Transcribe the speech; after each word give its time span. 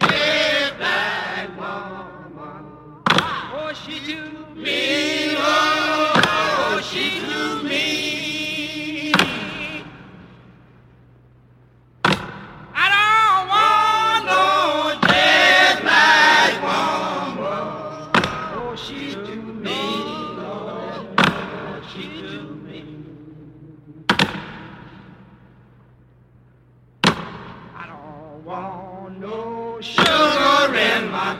Oh, 0.00 0.47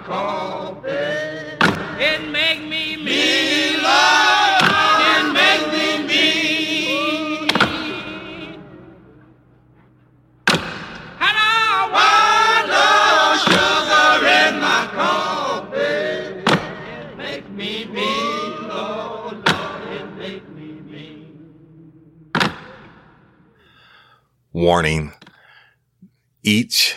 coffee. 0.08 0.88
It 2.00 2.30
make 2.32 2.62
me 2.62 2.96
me 2.96 3.76
love. 3.78 4.62
It 5.12 5.32
make 5.34 5.64
me 5.72 6.08
me. 6.08 6.24
I 11.20 11.91
want 11.96 12.69
no 12.76 12.91
sugar 13.48 14.26
in 14.38 14.60
my 14.60 14.82
coffee. 14.94 16.44
It 16.92 17.16
make 17.19 17.50
me 17.50 17.86
me, 17.86 18.10
Lord, 18.69 19.36
Lord, 19.48 19.82
it 19.92 20.08
make 20.19 20.48
me 20.50 20.72
me. 20.92 21.26
Warning. 24.52 25.12
Each 26.42 26.96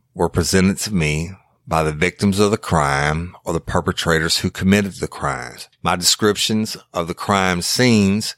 were 0.13 0.29
presented 0.29 0.77
to 0.77 0.93
me 0.93 1.31
by 1.67 1.83
the 1.83 1.93
victims 1.93 2.39
of 2.39 2.51
the 2.51 2.57
crime 2.57 3.35
or 3.45 3.53
the 3.53 3.61
perpetrators 3.61 4.39
who 4.39 4.49
committed 4.49 4.93
the 4.93 5.07
crimes. 5.07 5.69
My 5.81 5.95
descriptions 5.95 6.75
of 6.93 7.07
the 7.07 7.13
crime 7.13 7.61
scenes 7.61 8.35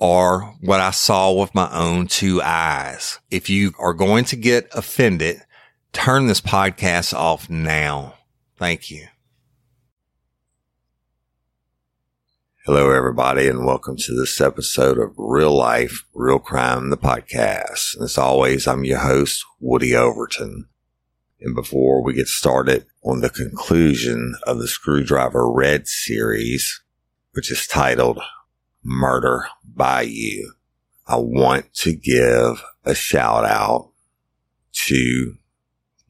are 0.00 0.56
what 0.60 0.80
I 0.80 0.90
saw 0.90 1.32
with 1.32 1.54
my 1.54 1.70
own 1.72 2.06
two 2.06 2.40
eyes. 2.42 3.18
If 3.30 3.48
you 3.48 3.72
are 3.78 3.94
going 3.94 4.24
to 4.26 4.36
get 4.36 4.68
offended, 4.72 5.42
turn 5.92 6.26
this 6.26 6.40
podcast 6.40 7.14
off 7.14 7.48
now. 7.50 8.14
Thank 8.56 8.90
you. 8.90 9.06
Hello, 12.64 12.92
everybody, 12.92 13.48
and 13.48 13.66
welcome 13.66 13.96
to 13.96 14.14
this 14.14 14.40
episode 14.40 14.96
of 14.96 15.14
Real 15.16 15.52
Life, 15.52 16.04
Real 16.14 16.38
Crime, 16.38 16.90
the 16.90 16.96
podcast. 16.96 18.00
As 18.00 18.16
always, 18.16 18.68
I'm 18.68 18.84
your 18.84 19.00
host, 19.00 19.44
Woody 19.58 19.96
Overton. 19.96 20.68
And 21.42 21.54
before 21.54 22.02
we 22.02 22.14
get 22.14 22.28
started 22.28 22.86
on 23.02 23.20
the 23.20 23.30
conclusion 23.30 24.36
of 24.46 24.58
the 24.58 24.68
Screwdriver 24.68 25.50
Red 25.50 25.88
series, 25.88 26.80
which 27.32 27.50
is 27.50 27.66
titled 27.66 28.20
Murder 28.84 29.46
by 29.64 30.02
You, 30.02 30.54
I 31.06 31.16
want 31.16 31.74
to 31.74 31.94
give 31.94 32.62
a 32.84 32.94
shout 32.94 33.44
out 33.44 33.90
to 34.86 35.34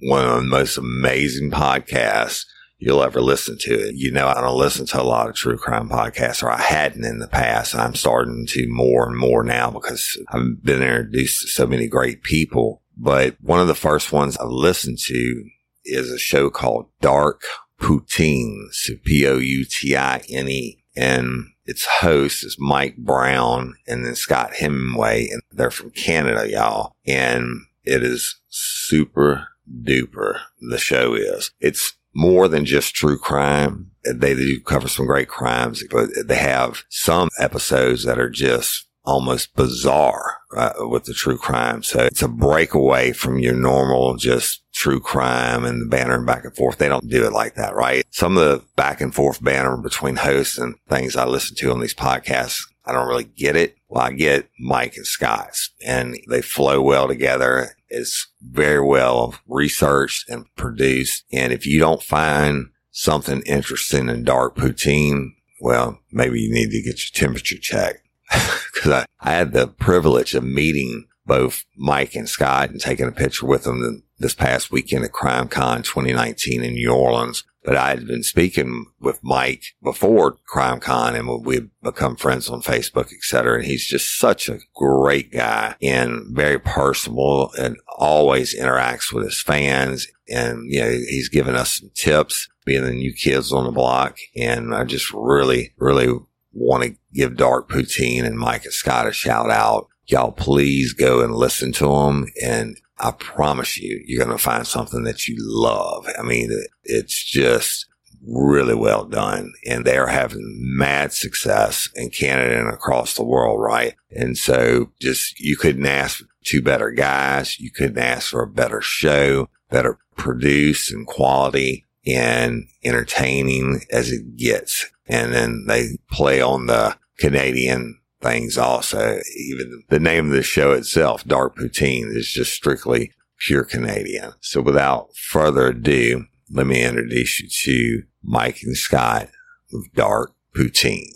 one 0.00 0.25
of 0.25 0.37
the 0.37 0.42
most 0.42 0.77
amazing 0.77 1.51
podcasts 1.51 2.45
you'll 2.78 3.03
ever 3.03 3.21
listen 3.21 3.57
to. 3.60 3.92
You 3.95 4.10
know, 4.10 4.27
I 4.27 4.41
don't 4.41 4.59
listen 4.59 4.86
to 4.86 5.01
a 5.01 5.04
lot 5.04 5.28
of 5.28 5.34
true 5.34 5.57
crime 5.57 5.89
podcasts 5.89 6.42
or 6.42 6.51
I 6.51 6.60
hadn't 6.60 7.04
in 7.04 7.21
the 7.21 7.28
past. 7.28 7.74
I'm 7.74 7.95
starting 7.95 8.45
to 8.48 8.66
more 8.68 9.07
and 9.07 9.16
more 9.16 9.45
now 9.45 9.71
because 9.71 10.18
I've 10.28 10.62
been 10.62 10.83
introduced 10.83 11.42
to 11.42 11.48
so 11.48 11.66
many 11.66 11.86
great 11.86 12.22
people. 12.22 12.82
But 13.03 13.37
one 13.41 13.59
of 13.59 13.66
the 13.66 13.75
first 13.75 14.13
ones 14.13 14.37
I've 14.37 14.49
listened 14.49 14.99
to 15.07 15.45
is 15.84 16.09
a 16.09 16.19
show 16.19 16.51
called 16.51 16.87
Dark 17.01 17.43
Poutine. 17.81 18.69
So 18.71 18.95
P-O-U-T-I-N-E. 19.04 20.84
And 20.95 21.47
its 21.65 21.84
host 22.01 22.45
is 22.45 22.57
Mike 22.60 22.97
Brown 22.97 23.75
and 23.89 24.07
then 24.07 24.15
Scott 24.15 24.54
Hemingway. 24.54 25.27
And 25.33 25.43
they're 25.51 25.72
from 25.72 25.91
Canada, 25.91 26.49
y'all. 26.49 26.93
And 27.04 27.63
it 27.83 28.04
is 28.04 28.41
super 28.49 29.48
duper. 29.83 30.39
The 30.60 30.78
show 30.78 31.15
is. 31.15 31.51
It's 31.59 31.95
more 32.15 32.47
than 32.47 32.65
just 32.65 32.95
true 32.95 33.19
crime. 33.19 33.91
They 34.05 34.34
do 34.34 34.60
cover 34.60 34.87
some 34.87 35.07
great 35.07 35.28
crimes, 35.28 35.83
but 35.91 36.09
they 36.25 36.37
have 36.37 36.84
some 36.89 37.31
episodes 37.39 38.05
that 38.05 38.19
are 38.19 38.31
just 38.31 38.87
almost 39.04 39.54
bizarre 39.57 40.39
with 40.81 41.04
the 41.04 41.15
true 41.15 41.39
crime. 41.39 41.83
So 41.83 42.04
it's 42.04 42.22
a 42.22 42.28
breakaway 42.28 43.13
from 43.13 43.39
your 43.39 43.54
normal 43.54 44.16
just 44.16 44.63
true 44.72 45.01
crime 45.01 45.65
and 45.65 45.83
the 45.83 45.87
bantering 45.87 46.27
back 46.27 46.45
and 46.45 46.54
forth. 46.54 46.78
They 46.78 46.89
don't 46.89 47.09
do 47.09 47.25
it 47.25 47.33
like 47.33 47.54
that, 47.54 47.75
right? 47.75 48.04
Some 48.10 48.37
of 48.37 48.45
the 48.45 48.65
back 48.77 49.01
and 49.01 49.15
forth 49.15 49.43
banner 49.43 49.77
between 49.77 50.16
hosts 50.16 50.59
and 50.59 50.77
things 50.89 51.16
I 51.16 51.25
listen 51.25 51.57
to 51.57 51.72
on 51.72 51.81
these 51.81 51.95
podcasts, 51.95 52.60
I 52.84 52.93
don't 52.93 53.09
really 53.09 53.25
get 53.25 53.57
it. 53.57 53.77
Well, 53.89 54.04
I 54.04 54.13
get 54.13 54.49
Mike 54.59 54.97
and 54.97 55.07
Scott's 55.07 55.71
and 55.84 56.19
they 56.28 56.43
flow 56.43 56.81
well 56.81 57.09
together. 57.09 57.77
It's 57.89 58.28
very 58.41 58.84
well 58.84 59.34
researched 59.47 60.28
and 60.28 60.47
produced. 60.57 61.25
And 61.33 61.53
if 61.53 61.66
you 61.66 61.78
don't 61.78 62.03
find 62.03 62.71
something 62.91 63.43
interesting 63.43 64.09
in 64.09 64.25
dark 64.25 64.57
poutine, 64.57 65.31
well, 65.60 66.01
maybe 66.10 66.41
you 66.41 66.53
need 66.53 66.71
to 66.71 66.83
get 66.83 66.98
your 66.98 67.27
temperature 67.27 67.59
checked. 67.59 68.01
Cause 68.83 68.93
I, 68.93 69.07
I 69.21 69.31
had 69.31 69.53
the 69.53 69.69
privilege 69.69 70.34
of 70.34 70.43
meeting 70.43 71.07
both 71.25 71.65
Mike 71.77 72.17
and 72.17 72.29
Scott 72.29 72.71
and 72.71 72.81
taking 72.81 73.07
a 73.07 73.13
picture 73.13 73.47
with 73.47 73.63
them 73.63 74.03
this 74.19 74.34
past 74.34 74.73
weekend 74.73 75.05
at 75.05 75.13
Crime 75.13 75.47
Con 75.47 75.84
2019 75.84 76.65
in 76.65 76.75
New 76.75 76.93
Orleans. 76.93 77.45
But 77.63 77.77
I 77.77 77.91
had 77.91 78.09
been 78.09 78.25
speaking 78.25 78.87
with 78.99 79.23
Mike 79.23 79.63
before 79.84 80.39
Crime 80.47 80.81
Con 80.81 81.15
and 81.15 81.45
we've 81.45 81.71
become 81.81 82.17
friends 82.17 82.51
on 82.51 82.61
Facebook, 82.61 83.13
et 83.13 83.23
cetera. 83.23 83.59
And 83.59 83.67
he's 83.67 83.87
just 83.87 84.19
such 84.19 84.49
a 84.49 84.59
great 84.75 85.31
guy 85.31 85.77
and 85.81 86.34
very 86.34 86.59
personable 86.59 87.53
and 87.57 87.77
always 87.97 88.59
interacts 88.59 89.13
with 89.13 89.23
his 89.25 89.41
fans. 89.41 90.09
And, 90.29 90.73
you 90.73 90.81
know, 90.81 90.91
he's 90.91 91.29
given 91.29 91.55
us 91.55 91.79
some 91.79 91.91
tips 91.95 92.49
being 92.65 92.83
the 92.83 92.91
new 92.91 93.13
kids 93.13 93.53
on 93.53 93.63
the 93.63 93.71
block. 93.71 94.17
And 94.37 94.75
I 94.75 94.83
just 94.83 95.13
really, 95.13 95.73
really 95.77 96.13
want 96.53 96.84
to 96.84 96.97
give 97.13 97.37
Dark 97.37 97.69
Poutine 97.69 98.25
and 98.25 98.41
and 98.41 98.72
Scott 98.72 99.07
a 99.07 99.13
shout 99.13 99.51
out. 99.51 99.89
Y'all 100.07 100.33
please 100.33 100.93
go 100.93 101.22
and 101.22 101.34
listen 101.34 101.72
to 101.72 101.87
them. 101.87 102.27
And 102.43 102.78
I 102.99 103.13
promise 103.13 103.78
you, 103.78 104.03
you're 104.04 104.25
going 104.25 104.37
to 104.37 104.43
find 104.43 104.66
something 104.66 105.04
that 105.04 105.27
you 105.27 105.37
love. 105.39 106.07
I 106.19 106.22
mean, 106.22 106.51
it's 106.84 107.22
just 107.25 107.87
really 108.25 108.75
well 108.75 109.04
done 109.04 109.53
and 109.66 109.84
they're 109.84 110.07
having 110.07 110.60
mad 110.60 111.13
success 111.13 111.89
in 111.97 112.10
Canada 112.10 112.59
and 112.59 112.69
across 112.69 113.15
the 113.15 113.25
world. 113.25 113.60
Right. 113.60 113.95
And 114.10 114.37
so 114.37 114.93
just 115.01 115.41
you 115.41 115.57
couldn't 115.57 115.87
ask 115.87 116.22
two 116.45 116.63
better 116.63 116.91
guys. 116.91 117.59
You 117.59 117.71
couldn't 117.71 117.98
ask 117.98 118.31
for 118.31 118.43
a 118.43 118.48
better 118.48 118.81
show, 118.81 119.48
better 119.71 119.98
produced 120.16 120.93
and 120.93 121.07
quality 121.07 121.87
and 122.07 122.65
entertaining 122.84 123.81
as 123.91 124.10
it 124.10 124.37
gets. 124.37 124.91
And 125.12 125.34
then 125.34 125.66
they 125.68 125.98
play 126.10 126.41
on 126.41 126.68
the 126.68 126.97
Canadian 127.18 128.00
things 128.22 128.56
also. 128.56 129.20
Even 129.36 129.84
the 129.91 130.00
name 130.00 130.28
of 130.28 130.32
the 130.32 130.42
show 130.42 130.72
itself, 130.72 131.22
Dark 131.24 131.54
Poutine, 131.54 132.16
is 132.16 132.32
just 132.32 132.54
strictly 132.54 133.12
pure 133.38 133.62
Canadian. 133.62 134.32
So 134.41 134.62
without 134.62 135.14
further 135.14 135.66
ado, 135.66 136.24
let 136.50 136.66
me 136.66 136.82
introduce 136.82 137.41
you 137.41 137.48
to 137.64 138.06
Mike 138.22 138.62
and 138.62 138.74
Scott 138.74 139.28
of 139.74 139.92
Dark 139.92 140.32
Poutine. 140.56 141.12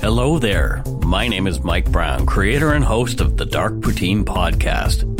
Hello 0.00 0.38
there. 0.38 0.84
My 1.04 1.26
name 1.26 1.48
is 1.48 1.60
Mike 1.60 1.90
Brown, 1.90 2.26
creator 2.26 2.72
and 2.72 2.84
host 2.84 3.20
of 3.20 3.36
the 3.38 3.44
Dark 3.44 3.74
Poutine 3.74 4.24
podcast. 4.24 5.11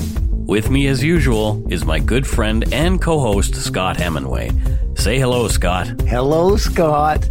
With 0.52 0.68
me, 0.68 0.86
as 0.88 1.02
usual, 1.02 1.66
is 1.72 1.86
my 1.86 1.98
good 1.98 2.26
friend 2.26 2.70
and 2.74 3.00
co 3.00 3.18
host, 3.18 3.54
Scott 3.54 3.96
Hemingway. 3.96 4.50
Say 4.96 5.18
hello, 5.18 5.48
Scott. 5.48 5.86
Hello, 6.02 6.58
Scott. 6.58 7.22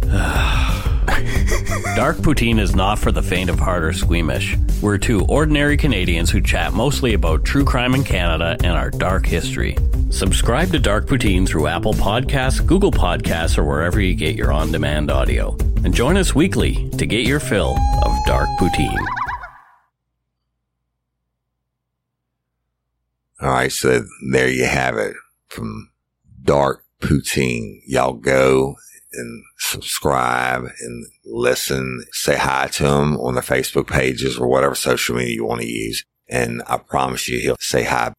Dark 1.94 2.16
Poutine 2.16 2.58
is 2.58 2.74
not 2.74 2.98
for 2.98 3.12
the 3.12 3.22
faint 3.22 3.48
of 3.48 3.60
heart 3.60 3.84
or 3.84 3.92
squeamish. 3.92 4.56
We're 4.82 4.98
two 4.98 5.24
ordinary 5.26 5.76
Canadians 5.76 6.32
who 6.32 6.40
chat 6.40 6.72
mostly 6.72 7.14
about 7.14 7.44
true 7.44 7.64
crime 7.64 7.94
in 7.94 8.02
Canada 8.02 8.56
and 8.64 8.76
our 8.76 8.90
dark 8.90 9.24
history. 9.24 9.76
Subscribe 10.10 10.72
to 10.72 10.80
Dark 10.80 11.06
Poutine 11.06 11.46
through 11.46 11.68
Apple 11.68 11.94
Podcasts, 11.94 12.66
Google 12.66 12.90
Podcasts, 12.90 13.56
or 13.56 13.62
wherever 13.62 14.00
you 14.00 14.16
get 14.16 14.34
your 14.34 14.52
on 14.52 14.72
demand 14.72 15.12
audio. 15.12 15.56
And 15.84 15.94
join 15.94 16.16
us 16.16 16.34
weekly 16.34 16.90
to 16.98 17.06
get 17.06 17.24
your 17.24 17.38
fill 17.38 17.76
of 18.02 18.18
Dark 18.26 18.48
Poutine. 18.58 19.21
All 23.42 23.50
right. 23.50 23.72
So 23.72 24.04
there 24.30 24.48
you 24.48 24.66
have 24.66 24.96
it 24.96 25.16
from 25.48 25.90
Dark 26.42 26.84
Poutine. 27.00 27.80
Y'all 27.86 28.12
go 28.12 28.76
and 29.12 29.44
subscribe 29.58 30.64
and 30.80 31.06
listen, 31.24 32.04
say 32.12 32.36
hi 32.36 32.68
to 32.68 32.86
him 32.86 33.16
on 33.18 33.34
the 33.34 33.40
Facebook 33.40 33.88
pages 33.88 34.38
or 34.38 34.46
whatever 34.46 34.74
social 34.74 35.16
media 35.16 35.34
you 35.34 35.44
want 35.44 35.60
to 35.60 35.66
use. 35.66 36.04
And 36.28 36.62
I 36.66 36.78
promise 36.78 37.28
you, 37.28 37.40
he'll 37.40 37.56
say 37.58 37.82
hi. 37.82 38.12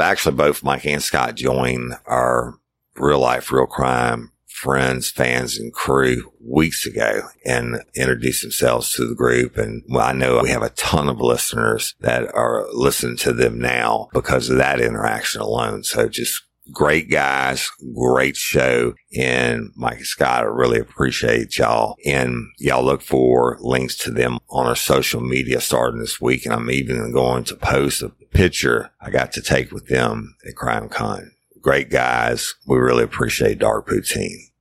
Actually, 0.00 0.36
both 0.36 0.62
Mike 0.62 0.86
and 0.86 1.02
Scott 1.02 1.34
joined 1.34 1.94
our 2.06 2.54
real 2.96 3.18
life, 3.18 3.50
real 3.50 3.66
crime 3.66 4.30
friends, 4.58 5.10
fans 5.10 5.58
and 5.58 5.72
crew 5.72 6.32
weeks 6.40 6.86
ago 6.86 7.22
and 7.44 7.82
introduced 7.94 8.42
themselves 8.42 8.92
to 8.92 9.06
the 9.06 9.14
group. 9.14 9.56
And 9.56 9.82
I 9.96 10.12
know 10.12 10.40
we 10.42 10.50
have 10.50 10.62
a 10.62 10.70
ton 10.70 11.08
of 11.08 11.20
listeners 11.20 11.94
that 12.00 12.34
are 12.34 12.66
listening 12.72 13.16
to 13.18 13.32
them 13.32 13.58
now 13.58 14.08
because 14.12 14.50
of 14.50 14.58
that 14.58 14.80
interaction 14.80 15.40
alone. 15.40 15.84
So 15.84 16.08
just 16.08 16.42
great 16.72 17.10
guys, 17.10 17.70
great 17.94 18.36
show. 18.36 18.94
And 19.16 19.70
Mike 19.76 19.98
and 19.98 20.06
Scott, 20.06 20.42
I 20.42 20.46
really 20.46 20.78
appreciate 20.78 21.56
y'all. 21.56 21.96
And 22.04 22.48
y'all 22.58 22.84
look 22.84 23.02
for 23.02 23.58
links 23.60 23.96
to 23.98 24.10
them 24.10 24.38
on 24.50 24.66
our 24.66 24.76
social 24.76 25.20
media 25.20 25.60
starting 25.60 26.00
this 26.00 26.20
week. 26.20 26.44
And 26.44 26.54
I'm 26.54 26.70
even 26.70 27.12
going 27.12 27.44
to 27.44 27.56
post 27.56 28.02
a 28.02 28.10
picture 28.32 28.90
I 29.00 29.10
got 29.10 29.32
to 29.32 29.42
take 29.42 29.72
with 29.72 29.86
them 29.88 30.36
at 30.46 30.56
Crime 30.56 30.88
Con. 30.88 31.32
Great 31.60 31.90
guys. 31.90 32.54
We 32.66 32.78
really 32.78 33.02
appreciate 33.02 33.58
Dark 33.58 33.88
Poutine. 33.88 34.52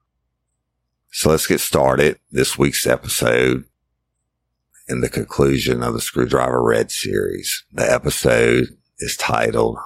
So 1.11 1.29
let's 1.29 1.45
get 1.45 1.59
started. 1.59 2.19
This 2.31 2.57
week's 2.57 2.87
episode 2.87 3.65
in 4.87 5.01
the 5.01 5.09
conclusion 5.09 5.83
of 5.83 5.93
the 5.93 6.01
Screwdriver 6.01 6.63
Red 6.63 6.89
series. 6.89 7.65
The 7.71 7.89
episode 7.91 8.69
is 8.99 9.15
titled 9.15 9.77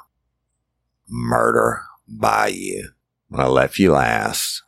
Murder 1.10 1.81
by 2.08 2.48
You. 2.48 2.92
When 3.28 3.42
I 3.42 3.48
left 3.48 3.78
you 3.78 3.92
last, 3.92 4.63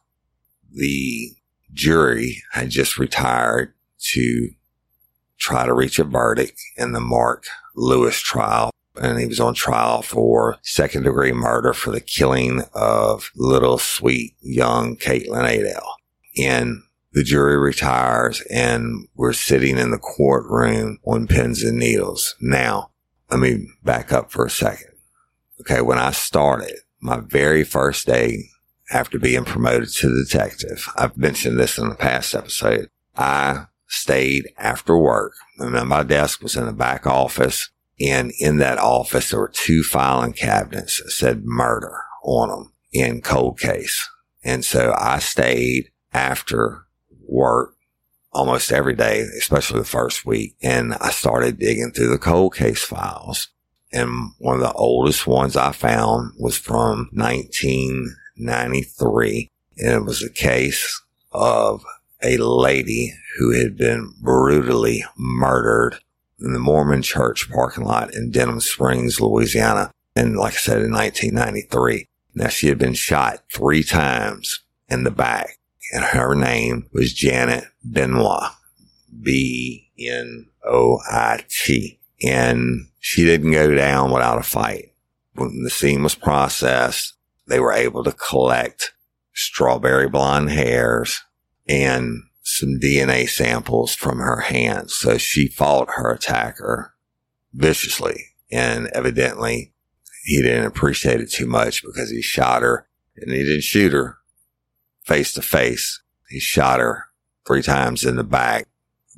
the 0.72 1.36
jury 1.72 2.44
had 2.51 2.69
just 2.69 2.98
retired 2.98 3.74
to 4.13 4.50
try 5.38 5.66
to 5.66 5.74
reach 5.74 5.98
a 5.98 6.04
verdict 6.04 6.60
in 6.78 6.92
the 6.92 7.00
Mark 7.00 7.45
Lewis 7.75 8.19
trial. 8.19 8.72
And 8.95 9.19
he 9.19 9.26
was 9.26 9.40
on 9.40 9.54
trial 9.54 10.02
for 10.02 10.57
second 10.62 11.04
degree 11.04 11.33
murder 11.33 11.73
for 11.73 11.92
the 11.92 12.02
killing 12.02 12.62
of 12.73 13.31
little 13.35 13.78
sweet 13.78 14.35
young 14.42 14.97
Caitlin 14.97 15.45
Adele 15.45 15.95
and 16.38 16.83
the 17.14 17.23
jury 17.23 17.57
retires 17.57 18.42
and 18.50 19.07
we're 19.16 19.33
sitting 19.33 19.78
in 19.78 19.92
the 19.92 19.97
courtroom 19.97 21.00
on 21.06 21.28
pins 21.28 21.64
and 21.64 21.78
needles. 21.78 22.35
Now, 22.42 22.92
let 23.30 23.40
me 23.40 23.68
back 23.83 24.12
up 24.12 24.31
for 24.31 24.45
a 24.45 24.50
second. 24.50 24.92
Okay. 25.62 25.81
When 25.81 25.97
I 25.97 26.12
started 26.12 26.76
my 27.00 27.19
very 27.19 27.64
first 27.64 28.06
day 28.06 28.45
after 28.92 29.18
being 29.18 29.45
promoted 29.45 29.90
to 29.90 30.23
detective, 30.23 30.88
I've 30.95 31.18
mentioned 31.18 31.59
this 31.59 31.78
in 31.78 31.90
the 31.90 31.95
past 31.95 32.35
episode. 32.35 32.90
I 33.16 33.68
stayed 33.88 34.52
after 34.57 34.97
work 34.97 35.33
and 35.59 35.88
my 35.88 36.04
desk 36.04 36.42
was 36.42 36.56
in 36.56 36.66
the 36.66 36.73
back 36.73 37.06
office. 37.06 37.69
And 38.00 38.31
in 38.40 38.57
that 38.57 38.80
office, 38.80 39.30
there 39.30 39.40
were 39.40 39.54
two 39.54 39.83
filing 39.83 40.33
cabinets 40.33 41.00
that 41.02 41.12
said 41.12 41.45
murder 41.45 41.95
on 42.23 42.50
them 42.50 42.73
in 42.92 43.21
cold 43.21 43.59
case. 43.59 44.09
And 44.44 44.66
so 44.66 44.95
I 44.97 45.19
stayed 45.19 45.92
after 46.14 46.88
work 47.28 47.76
almost 48.31 48.71
every 48.71 48.95
day, 48.95 49.19
especially 49.38 49.78
the 49.80 49.85
first 49.85 50.26
week. 50.26 50.56
And 50.62 50.95
I 50.95 51.12
started 51.12 51.59
digging 51.59 51.92
through 51.92 52.09
the 52.09 52.18
cold 52.18 52.56
case 52.56 52.83
files. 52.83 53.50
And 53.92 54.31
one 54.40 54.56
of 54.56 54.62
the 54.62 54.73
oldest 54.73 55.28
ones 55.28 55.56
I 55.56 55.71
found 55.71 56.31
was 56.40 56.57
from 56.57 57.12
1993. 57.14 59.52
And 59.78 59.94
it 59.94 60.04
was 60.04 60.23
a 60.23 60.31
case 60.31 61.00
of 61.31 61.85
a 62.23 62.38
lady 62.38 63.14
who 63.38 63.52
had 63.52 63.78
been 63.78 64.16
brutally 64.21 65.06
murdered 65.18 66.00
in 66.40 66.54
the 66.54 66.59
Mormon 66.59 67.02
church 67.02 67.49
parking 67.52 67.83
lot 67.83 68.13
in 68.13 68.31
Denham 68.31 68.59
Springs, 68.59 69.19
Louisiana. 69.19 69.92
And 70.16 70.35
like 70.37 70.54
I 70.54 70.57
said, 70.57 70.81
in 70.81 70.92
1993. 70.92 72.07
Now 72.35 72.47
she 72.47 72.68
had 72.68 72.78
been 72.78 72.94
shot 72.94 73.44
three 73.52 73.83
times 73.83 74.61
in 74.90 75.04
the 75.04 75.11
back 75.11 75.59
and 75.94 76.04
her 76.04 76.33
name 76.33 76.90
was 76.92 77.13
Janet 77.13 77.66
Benoit, 77.83 78.52
B-N-O-I-T. 79.21 79.99
And 82.23 82.87
she 82.99 83.25
didn't 83.25 83.52
go 83.52 83.75
down 83.75 84.11
without 84.11 84.40
a 84.40 84.44
fight. 84.44 84.95
When 85.35 85.61
the 85.63 85.69
scene 85.69 86.02
was 86.02 86.16
processed, 86.16 87.13
they 87.47 87.59
were 87.59 87.73
able 87.73 88.04
to 88.06 88.11
collect 88.11 88.94
strawberry 89.33 90.09
blonde 90.09 90.49
hairs 90.49 91.21
and 91.68 92.23
some 92.63 92.79
DNA 92.79 93.27
samples 93.27 93.93
from 93.93 94.19
her 94.19 94.39
hands. 94.39 94.95
So 94.95 95.17
she 95.17 95.49
fought 95.49 95.89
her 95.95 96.13
attacker 96.13 96.93
viciously 97.53 98.27
and 98.51 98.87
evidently 98.93 99.73
he 100.23 100.41
didn't 100.41 100.65
appreciate 100.65 101.19
it 101.19 101.29
too 101.29 101.45
much 101.45 101.83
because 101.83 102.09
he 102.09 102.21
shot 102.21 102.61
her 102.61 102.87
and 103.17 103.31
he 103.31 103.43
didn't 103.43 103.63
shoot 103.63 103.91
her 103.91 104.17
face 105.03 105.33
to 105.33 105.41
face. 105.41 106.01
He 106.29 106.39
shot 106.39 106.79
her 106.79 107.07
three 107.45 107.61
times 107.61 108.05
in 108.05 108.15
the 108.15 108.23
back. 108.23 108.67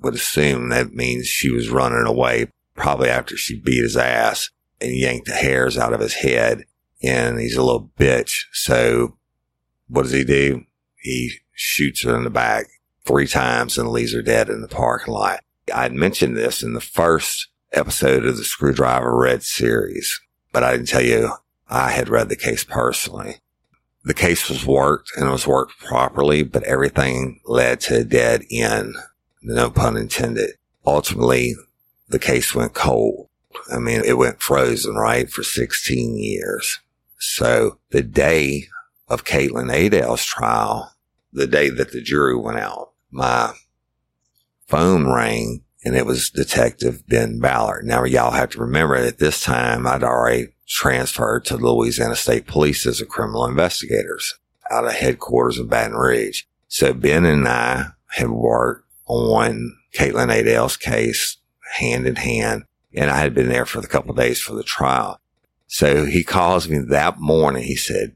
Would 0.01 0.15
assume 0.15 0.69
that 0.69 0.93
means 0.93 1.27
she 1.27 1.51
was 1.51 1.69
running 1.69 2.05
away 2.05 2.47
probably 2.73 3.09
after 3.09 3.37
she 3.37 3.61
beat 3.61 3.83
his 3.83 3.95
ass 3.95 4.49
and 4.81 4.91
yanked 4.91 5.27
the 5.27 5.33
hairs 5.33 5.77
out 5.77 5.93
of 5.93 6.01
his 6.01 6.15
head. 6.15 6.65
And 7.03 7.39
he's 7.39 7.55
a 7.55 7.63
little 7.63 7.91
bitch. 7.97 8.45
So 8.51 9.17
what 9.87 10.01
does 10.01 10.11
he 10.11 10.23
do? 10.23 10.63
He 10.97 11.31
shoots 11.53 12.03
her 12.03 12.15
in 12.17 12.23
the 12.23 12.29
back 12.31 12.65
three 13.05 13.27
times 13.27 13.77
and 13.77 13.89
leaves 13.89 14.13
her 14.13 14.21
dead 14.21 14.49
in 14.49 14.61
the 14.61 14.67
parking 14.67 15.13
lot. 15.13 15.41
I 15.73 15.83
had 15.83 15.93
mentioned 15.93 16.35
this 16.35 16.61
in 16.61 16.73
the 16.73 16.81
first 16.81 17.47
episode 17.71 18.25
of 18.25 18.37
the 18.37 18.43
Screwdriver 18.43 19.15
Red 19.15 19.43
series, 19.43 20.19
but 20.51 20.63
I 20.63 20.71
didn't 20.71 20.87
tell 20.87 21.01
you 21.03 21.31
I 21.67 21.91
had 21.91 22.09
read 22.09 22.29
the 22.29 22.35
case 22.35 22.63
personally. 22.63 23.37
The 24.03 24.13
case 24.13 24.49
was 24.49 24.65
worked 24.65 25.11
and 25.15 25.27
it 25.27 25.31
was 25.31 25.47
worked 25.47 25.79
properly, 25.79 26.43
but 26.43 26.63
everything 26.63 27.39
led 27.45 27.79
to 27.81 28.01
a 28.01 28.03
dead 28.03 28.43
end. 28.51 28.95
No 29.41 29.69
pun 29.69 29.97
intended. 29.97 30.51
Ultimately, 30.85 31.55
the 32.07 32.19
case 32.19 32.53
went 32.53 32.73
cold. 32.73 33.29
I 33.71 33.79
mean, 33.79 34.01
it 34.05 34.17
went 34.17 34.41
frozen, 34.41 34.95
right, 34.95 35.29
for 35.29 35.43
16 35.43 36.17
years. 36.17 36.79
So 37.17 37.79
the 37.89 38.03
day 38.03 38.65
of 39.07 39.23
Caitlin 39.23 39.73
Adale's 39.73 40.25
trial, 40.25 40.93
the 41.33 41.47
day 41.47 41.69
that 41.69 41.91
the 41.91 42.01
jury 42.01 42.37
went 42.37 42.59
out, 42.59 42.91
my 43.15 43.53
phone 44.67 45.07
rang 45.07 45.63
and 45.83 45.95
it 45.95 46.05
was 46.05 46.29
Detective 46.29 47.07
Ben 47.07 47.39
Ballard. 47.39 47.85
Now, 47.85 48.03
y'all 48.03 48.31
have 48.31 48.49
to 48.51 48.59
remember 48.59 48.95
at 48.95 49.19
this 49.19 49.43
time, 49.43 49.87
I'd 49.87 50.03
already 50.03 50.49
transferred 50.67 51.45
to 51.45 51.57
Louisiana 51.57 52.15
State 52.15 52.47
Police 52.47 52.85
as 52.85 52.99
a 52.99 53.05
criminal 53.05 53.45
investigators 53.45 54.35
out 54.71 54.85
of 54.85 54.93
headquarters 54.93 55.59
in 55.59 55.67
Baton 55.67 55.95
Rouge. 55.95 56.43
So 56.67 56.91
Ben 56.91 57.23
and 57.23 57.47
I 57.47 57.89
had 58.09 58.31
worked 58.31 58.89
on 59.05 59.77
Caitlin 59.93 60.35
Adale's 60.35 60.75
case 60.75 61.37
hand 61.75 62.07
in 62.07 62.15
hand. 62.15 62.63
And 62.93 63.11
I 63.11 63.17
had 63.17 63.33
been 63.33 63.49
there 63.49 63.65
for 63.65 63.79
a 63.79 63.87
couple 63.87 64.13
days 64.15 64.41
for 64.41 64.55
the 64.55 64.63
trial. 64.63 65.19
So 65.67 66.05
he 66.05 66.23
calls 66.23 66.67
me 66.67 66.79
that 66.89 67.19
morning. 67.19 67.63
He 67.63 67.75
said, 67.75 68.15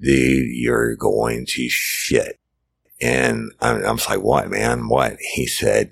dude, 0.00 0.48
you're 0.50 0.96
going 0.96 1.46
to 1.46 1.68
shit. 1.68 2.40
And 3.00 3.52
I'm, 3.60 3.84
I'm 3.84 3.98
like, 4.08 4.22
what, 4.22 4.50
man? 4.50 4.88
What? 4.88 5.16
He 5.34 5.46
said, 5.46 5.90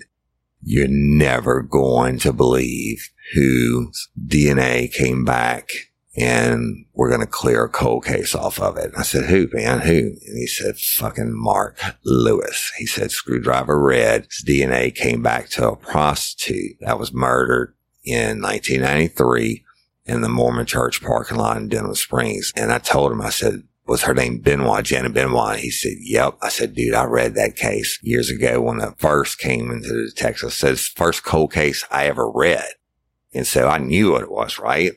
you're 0.61 0.87
never 0.87 1.61
going 1.61 2.19
to 2.19 2.33
believe 2.33 3.09
whose 3.33 4.09
DNA 4.25 4.91
came 4.91 5.25
back 5.25 5.69
and 6.15 6.85
we're 6.93 7.09
going 7.09 7.21
to 7.21 7.27
clear 7.27 7.63
a 7.63 7.69
cold 7.69 8.05
case 8.05 8.35
off 8.35 8.59
of 8.59 8.77
it. 8.77 8.91
I 8.95 9.01
said, 9.01 9.25
who, 9.25 9.47
man? 9.51 9.79
Who? 9.79 9.97
And 9.97 10.37
he 10.37 10.45
said, 10.45 10.77
fucking 10.77 11.33
Mark 11.33 11.79
Lewis. 12.05 12.71
He 12.77 12.85
said, 12.85 13.11
Screwdriver 13.11 13.79
Red's 13.79 14.43
DNA 14.43 14.93
came 14.93 15.23
back 15.23 15.49
to 15.51 15.71
a 15.71 15.75
prostitute 15.75 16.77
that 16.81 16.99
was 16.99 17.13
murdered 17.13 17.75
in 18.03 18.41
1993 18.41 19.63
in 20.05 20.21
the 20.21 20.29
Mormon 20.29 20.65
church 20.65 21.01
parking 21.01 21.37
lot 21.37 21.57
in 21.57 21.69
Denham 21.69 21.95
Springs. 21.95 22.53
And 22.55 22.71
I 22.71 22.77
told 22.77 23.11
him, 23.11 23.21
I 23.21 23.29
said, 23.29 23.63
was 23.85 24.03
her 24.03 24.13
name 24.13 24.39
Benoit, 24.39 24.85
Janet 24.85 25.13
Benoit? 25.13 25.59
He 25.59 25.69
said, 25.69 25.93
yep. 25.99 26.37
I 26.41 26.49
said, 26.49 26.73
dude, 26.73 26.93
I 26.93 27.03
read 27.03 27.35
that 27.35 27.55
case 27.55 27.99
years 28.01 28.29
ago 28.29 28.61
when 28.61 28.79
it 28.79 28.97
first 28.97 29.39
came 29.39 29.71
into 29.71 29.89
the 29.89 30.11
Texas. 30.15 30.55
Says 30.55 30.87
first 30.87 31.23
cold 31.23 31.51
case 31.51 31.85
I 31.91 32.07
ever 32.07 32.29
read. 32.29 32.67
And 33.33 33.45
so 33.45 33.67
I 33.67 33.79
knew 33.79 34.11
what 34.11 34.21
it 34.21 34.31
was, 34.31 34.59
right? 34.59 34.93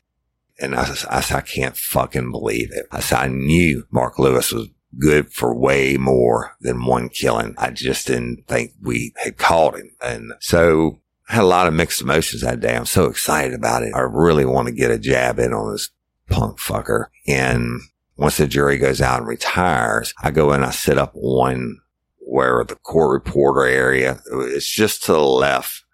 And 0.59 0.75
I, 0.75 0.83
I 1.11 1.21
said, 1.21 1.37
I 1.37 1.41
can't 1.41 1.77
fucking 1.77 2.31
believe 2.31 2.71
it. 2.73 2.87
I 2.91 3.01
said, 3.01 3.19
I 3.19 3.29
knew 3.29 3.85
Mark 3.91 4.19
Lewis 4.19 4.53
was 4.53 4.69
good 4.99 5.33
for 5.33 5.55
way 5.55 5.97
more 5.97 6.57
than 6.61 6.87
one 6.87 7.09
killing. 7.09 7.55
I 7.59 7.71
just 7.71 8.07
didn't 8.07 8.47
think 8.47 8.73
we 8.81 9.13
had 9.23 9.37
caught 9.37 9.77
him. 9.77 9.91
And 10.01 10.33
so 10.41 11.01
I 11.29 11.35
had 11.35 11.45
a 11.45 11.47
lot 11.47 11.67
of 11.67 11.75
mixed 11.75 12.01
emotions 12.01 12.43
that 12.43 12.61
day. 12.61 12.77
I'm 12.77 12.87
so 12.87 13.07
excited 13.07 13.53
about 13.53 13.83
it. 13.83 13.95
I 13.95 14.01
really 14.01 14.47
want 14.47 14.69
to 14.69 14.75
get 14.75 14.91
a 14.91 14.99
jab 14.99 15.39
in 15.39 15.53
on 15.53 15.73
this 15.73 15.91
punk 16.29 16.59
fucker. 16.59 17.07
And 17.27 17.81
once 18.17 18.39
the 18.39 18.47
jury 18.47 18.79
goes 18.79 19.01
out 19.01 19.21
and 19.21 19.29
retires, 19.29 20.15
I 20.23 20.31
go 20.31 20.53
in, 20.53 20.65
I 20.65 20.71
sit 20.71 20.99
up 20.99 21.13
one 21.15 21.79
where 22.19 22.65
the 22.65 22.77
court 22.77 23.13
reporter 23.13 23.67
area, 23.67 24.21
it's 24.33 24.69
just 24.69 25.05
to 25.05 25.13
the 25.13 25.21
left 25.21 25.85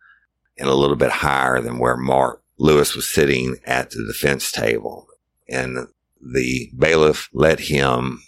and 0.57 0.69
a 0.69 0.75
little 0.75 0.97
bit 0.97 1.11
higher 1.11 1.61
than 1.61 1.79
where 1.79 1.97
Mark 1.97 2.43
Lewis 2.59 2.95
was 2.95 3.11
sitting 3.11 3.57
at 3.65 3.91
the 3.91 4.05
defense 4.07 4.53
table 4.53 5.09
and 5.49 5.89
the 6.21 6.71
bailiff 6.79 7.29
let 7.33 7.61
him 7.61 8.23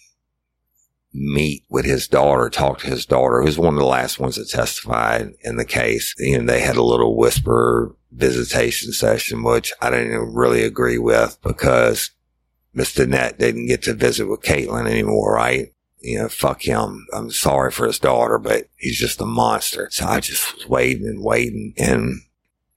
meet 1.12 1.62
with 1.70 1.84
his 1.84 2.08
daughter, 2.08 2.50
talk 2.50 2.80
to 2.80 2.88
his 2.88 3.06
daughter, 3.06 3.40
who's 3.40 3.56
one 3.56 3.74
of 3.74 3.78
the 3.78 3.86
last 3.86 4.18
ones 4.18 4.34
that 4.34 4.48
testified 4.48 5.32
in 5.42 5.56
the 5.56 5.64
case. 5.64 6.12
And 6.18 6.48
they 6.48 6.60
had 6.60 6.76
a 6.76 6.82
little 6.82 7.16
whisper 7.16 7.94
visitation 8.10 8.92
session, 8.92 9.44
which 9.44 9.72
I 9.80 9.90
didn't 9.90 10.34
really 10.34 10.64
agree 10.64 10.98
with 10.98 11.38
because 11.42 12.10
Miss 12.74 12.94
Danette 12.94 13.38
didn't 13.38 13.66
get 13.66 13.82
to 13.84 13.94
visit 13.94 14.26
with 14.26 14.42
Caitlin 14.42 14.88
anymore, 14.88 15.34
right? 15.34 15.72
You 16.00 16.18
know, 16.18 16.28
fuck 16.28 16.62
him. 16.62 17.06
I'm 17.14 17.30
sorry 17.30 17.70
for 17.70 17.86
his 17.86 17.98
daughter, 17.98 18.38
but 18.38 18.68
he's 18.76 18.98
just 18.98 19.20
a 19.20 19.26
monster. 19.26 19.88
So 19.90 20.04
I 20.04 20.20
just 20.20 20.54
was 20.54 20.68
waiting 20.68 21.06
and 21.06 21.22
waiting 21.22 21.72
and 21.78 22.20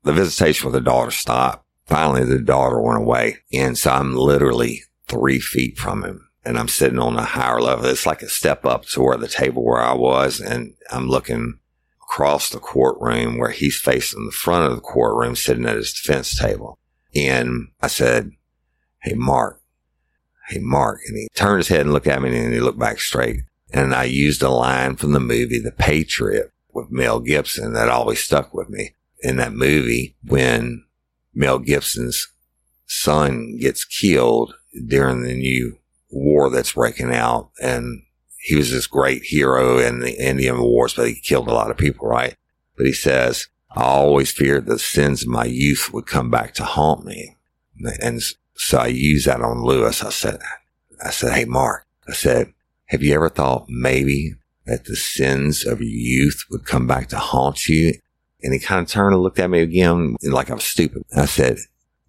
the 0.04 0.13
visitation 0.13 0.66
with 0.66 0.74
the 0.74 0.82
daughter 0.82 1.12
stopped. 1.12 1.66
Finally, 1.86 2.24
the 2.25 2.39
daughter 2.39 2.80
went 2.80 3.00
away. 3.00 3.39
And 3.51 3.77
so 3.77 3.92
I'm 3.92 4.16
literally 4.16 4.84
three 5.08 5.39
feet 5.39 5.77
from 5.77 6.04
him 6.04 6.30
and 6.46 6.58
I'm 6.58 6.70
sitting 6.70 7.00
on 7.00 7.18
a 7.18 7.24
higher 7.24 7.60
level. 7.60 7.86
It's 7.86 8.06
like 8.06 8.22
a 8.22 8.30
step 8.30 8.66
up 8.66 8.86
to 8.86 9.01
where 9.01 9.18
the 9.18 9.27
table 9.27 9.63
where 9.63 9.82
I 9.82 9.94
was 9.94 10.39
and 10.39 10.75
I'm 10.92 11.10
looking 11.10 11.60
across 12.01 12.50
the 12.50 12.60
courtroom 12.60 13.38
where 13.38 13.51
he's 13.51 13.77
facing 13.77 14.25
the 14.25 14.32
front 14.32 14.70
of 14.70 14.75
the 14.75 14.82
courtroom 14.82 15.36
sitting 15.36 15.66
at 15.66 15.75
his 15.75 15.92
defense 15.92 16.38
table. 16.38 16.80
And 17.13 17.70
I 17.82 17.88
said, 17.88 18.32
Hey, 19.01 19.13
Mark, 19.13 19.62
Hey, 20.48 20.60
Mark. 20.60 21.01
And 21.08 21.18
he 21.18 21.27
turned 21.36 21.58
his 21.58 21.68
head 21.68 21.82
and 21.82 21.94
looked 21.94 22.08
at 22.08 22.22
me 22.22 22.38
and 22.38 22.54
he 22.54 22.60
looked 22.60 22.80
back 22.80 23.00
straight. 23.00 23.42
And 23.74 23.94
I 23.94 24.06
used 24.06 24.42
a 24.42 24.50
line 24.50 24.96
from 24.96 25.12
the 25.12 25.20
movie, 25.20 25.60
The 25.60 25.72
Patriot 25.72 26.51
with 26.74 26.92
Mel 26.92 27.20
Gibson 27.20 27.74
that 27.74 27.89
always 27.89 28.20
stuck 28.20 28.54
with 28.54 28.70
me 28.70 28.94
in 29.22 29.38
that 29.38 29.54
movie 29.54 30.16
when 30.24 30.86
Mel 31.34 31.60
Gibson's 31.60 32.27
son 32.86 33.58
gets 33.60 33.84
killed 33.84 34.56
during 34.86 35.24
the 35.24 35.34
new 35.34 35.80
war 36.10 36.50
that's 36.50 36.74
breaking 36.74 37.13
out. 37.13 37.50
And 37.62 38.04
he 38.39 38.56
was 38.56 38.72
this 38.72 38.88
great 38.88 39.24
hero 39.24 39.80
in 39.80 40.00
the 40.00 40.13
Indian 40.13 40.62
wars, 40.62 40.94
but 40.94 41.08
he 41.08 41.20
killed 41.20 41.48
a 41.48 41.54
lot 41.54 41.72
of 41.72 41.77
people, 41.77 42.08
right? 42.08 42.36
But 42.77 42.86
he 42.86 42.94
says, 42.94 43.48
I 43.72 43.84
always 43.84 44.32
feared 44.32 44.66
the 44.66 44.80
sins 44.80 45.24
of 45.24 45.30
my 45.30 45.46
youth 45.46 45.92
would 45.92 46.06
come 46.06 46.30
back 46.30 46.54
to 46.56 46.63
haunt 46.63 47.06
me. 47.06 47.36
And 48.00 48.22
so 48.58 48.80
I 48.80 48.88
used 48.88 49.28
that 49.28 49.42
on 49.42 49.64
Lewis. 49.64 50.04
I 50.04 50.10
said, 50.10 50.40
I 51.04 51.12
said, 51.12 51.34
Hey, 51.34 51.46
Mark, 51.46 51.86
I 52.08 52.14
said, 52.14 52.54
have 52.86 53.04
you 53.04 53.14
ever 53.14 53.30
thought 53.30 53.66
maybe 53.70 54.34
that 54.66 54.86
the 54.86 54.96
sins 54.96 55.66
of 55.66 55.80
your 55.80 55.90
youth 55.90 56.44
would 56.50 56.66
come 56.66 56.88
back 56.88 57.10
to 57.10 57.18
haunt 57.18 57.68
you? 57.68 57.94
And 58.42 58.54
he 58.54 58.60
kind 58.60 58.82
of 58.82 58.88
turned 58.88 59.14
and 59.14 59.24
looked 59.24 59.40
at 59.40 59.50
me 59.50 59.60
again 59.62 60.16
like 60.24 60.50
I 60.50 60.56
was 60.56 60.64
stupid. 60.64 61.04
I 61.16 61.26
said, 61.26 61.58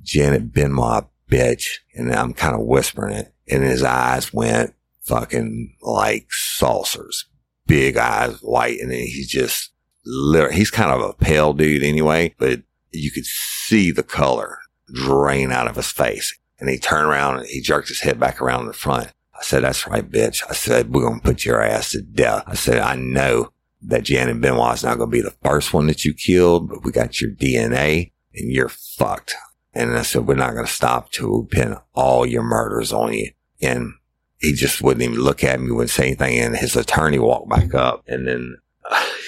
Janet 0.02 0.52
Benoit, 0.52 1.04
bitch. 1.30 1.64
And 1.94 2.12
I'm 2.12 2.32
kind 2.32 2.54
of 2.54 2.62
whispering 2.62 3.14
it. 3.14 3.34
And 3.50 3.62
his 3.62 3.82
eyes 3.82 4.32
went 4.32 4.74
fucking 5.02 5.76
like 5.82 6.28
saucers, 6.30 7.26
big 7.66 7.96
eyes, 7.96 8.38
white. 8.40 8.78
And 8.80 8.90
then 8.90 9.00
he's 9.00 9.28
just, 9.28 9.72
literally, 10.04 10.56
he's 10.56 10.70
kind 10.70 10.90
of 10.90 11.00
a 11.00 11.14
pale 11.14 11.52
dude 11.52 11.82
anyway, 11.82 12.34
but 12.38 12.62
you 12.92 13.10
could 13.10 13.26
see 13.26 13.90
the 13.90 14.02
color 14.02 14.58
drain 14.92 15.52
out 15.52 15.68
of 15.68 15.76
his 15.76 15.90
face. 15.90 16.36
And 16.58 16.68
he 16.68 16.78
turned 16.78 17.08
around 17.08 17.38
and 17.38 17.46
he 17.46 17.60
jerked 17.60 17.88
his 17.88 18.00
head 18.00 18.18
back 18.18 18.40
around 18.40 18.62
in 18.62 18.66
the 18.66 18.72
front. 18.72 19.12
I 19.34 19.42
said, 19.42 19.62
that's 19.62 19.86
right, 19.86 20.08
bitch. 20.08 20.42
I 20.48 20.54
said, 20.54 20.92
we're 20.92 21.06
going 21.06 21.20
to 21.20 21.24
put 21.24 21.44
your 21.44 21.62
ass 21.62 21.92
to 21.92 22.02
death. 22.02 22.42
I 22.46 22.54
said, 22.54 22.80
I 22.80 22.96
know 22.96 23.52
that 23.82 24.02
Janet 24.02 24.40
Benoit's 24.40 24.82
not 24.82 24.98
going 24.98 25.10
to 25.10 25.16
be 25.16 25.20
the 25.20 25.36
first 25.44 25.72
one 25.72 25.86
that 25.86 26.04
you 26.04 26.12
killed, 26.12 26.68
but 26.68 26.82
we 26.82 26.90
got 26.90 27.20
your 27.20 27.30
DNA 27.30 28.10
and 28.34 28.50
you're 28.50 28.68
fucked. 28.68 29.34
And 29.72 29.96
I 29.96 30.02
said, 30.02 30.26
we're 30.26 30.34
not 30.34 30.54
going 30.54 30.66
to 30.66 30.72
stop 30.72 31.10
we 31.20 31.46
pin 31.48 31.76
all 31.94 32.26
your 32.26 32.42
murders 32.42 32.92
on 32.92 33.12
you. 33.12 33.30
And 33.60 33.92
he 34.38 34.52
just 34.52 34.82
wouldn't 34.82 35.02
even 35.02 35.20
look 35.20 35.44
at 35.44 35.60
me, 35.60 35.70
wouldn't 35.70 35.90
say 35.90 36.06
anything. 36.06 36.38
And 36.38 36.56
his 36.56 36.74
attorney 36.74 37.20
walked 37.20 37.48
back 37.48 37.74
up 37.74 38.02
and 38.08 38.26
then 38.26 38.56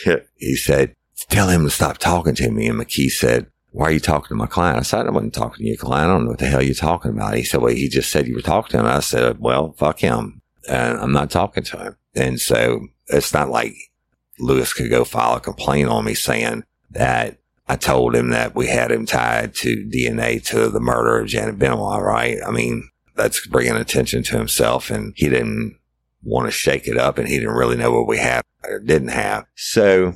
he 0.36 0.56
said, 0.56 0.94
tell 1.28 1.48
him 1.48 1.64
to 1.64 1.70
stop 1.70 1.98
talking 1.98 2.34
to 2.34 2.50
me. 2.50 2.68
And 2.68 2.80
McKee 2.80 3.10
said, 3.10 3.46
why 3.72 3.86
are 3.86 3.92
you 3.92 4.00
talking 4.00 4.28
to 4.28 4.34
my 4.34 4.46
client? 4.46 4.78
I 4.78 4.82
said, 4.82 5.06
I 5.06 5.10
wasn't 5.10 5.34
talking 5.34 5.64
to 5.64 5.68
your 5.68 5.76
client. 5.76 6.10
I 6.10 6.12
don't 6.12 6.24
know 6.24 6.30
what 6.30 6.38
the 6.38 6.46
hell 6.46 6.62
you're 6.62 6.74
talking 6.74 7.12
about. 7.12 7.34
He 7.34 7.44
said, 7.44 7.60
well, 7.60 7.74
he 7.74 7.88
just 7.88 8.10
said 8.10 8.26
you 8.26 8.34
were 8.34 8.40
talking 8.40 8.72
to 8.72 8.78
him. 8.80 8.86
I 8.86 9.00
said, 9.00 9.38
well, 9.38 9.72
fuck 9.72 10.00
him. 10.00 10.42
And 10.68 10.98
I'm 10.98 11.12
not 11.12 11.30
talking 11.30 11.62
to 11.64 11.76
him. 11.76 11.96
And 12.14 12.40
so 12.40 12.88
it's 13.06 13.32
not 13.32 13.50
like 13.50 13.74
Lewis 14.38 14.72
could 14.72 14.90
go 14.90 15.04
file 15.04 15.36
a 15.36 15.40
complaint 15.40 15.88
on 15.88 16.04
me 16.04 16.14
saying 16.14 16.64
that 16.90 17.38
I 17.68 17.76
told 17.76 18.16
him 18.16 18.30
that 18.30 18.56
we 18.56 18.66
had 18.66 18.90
him 18.90 19.06
tied 19.06 19.54
to 19.56 19.88
DNA 19.94 20.44
to 20.46 20.68
the 20.68 20.80
murder 20.80 21.18
of 21.18 21.28
Janet 21.28 21.58
Benoit, 21.58 22.02
right? 22.02 22.38
I 22.44 22.50
mean, 22.50 22.90
that's 23.14 23.46
bringing 23.46 23.76
attention 23.76 24.24
to 24.24 24.38
himself 24.38 24.90
and 24.90 25.12
he 25.16 25.28
didn't 25.28 25.78
want 26.22 26.46
to 26.46 26.50
shake 26.50 26.88
it 26.88 26.98
up 26.98 27.18
and 27.18 27.28
he 27.28 27.38
didn't 27.38 27.54
really 27.54 27.76
know 27.76 27.92
what 27.92 28.08
we 28.08 28.18
had 28.18 28.42
or 28.64 28.80
didn't 28.80 29.08
have. 29.08 29.44
So 29.54 30.14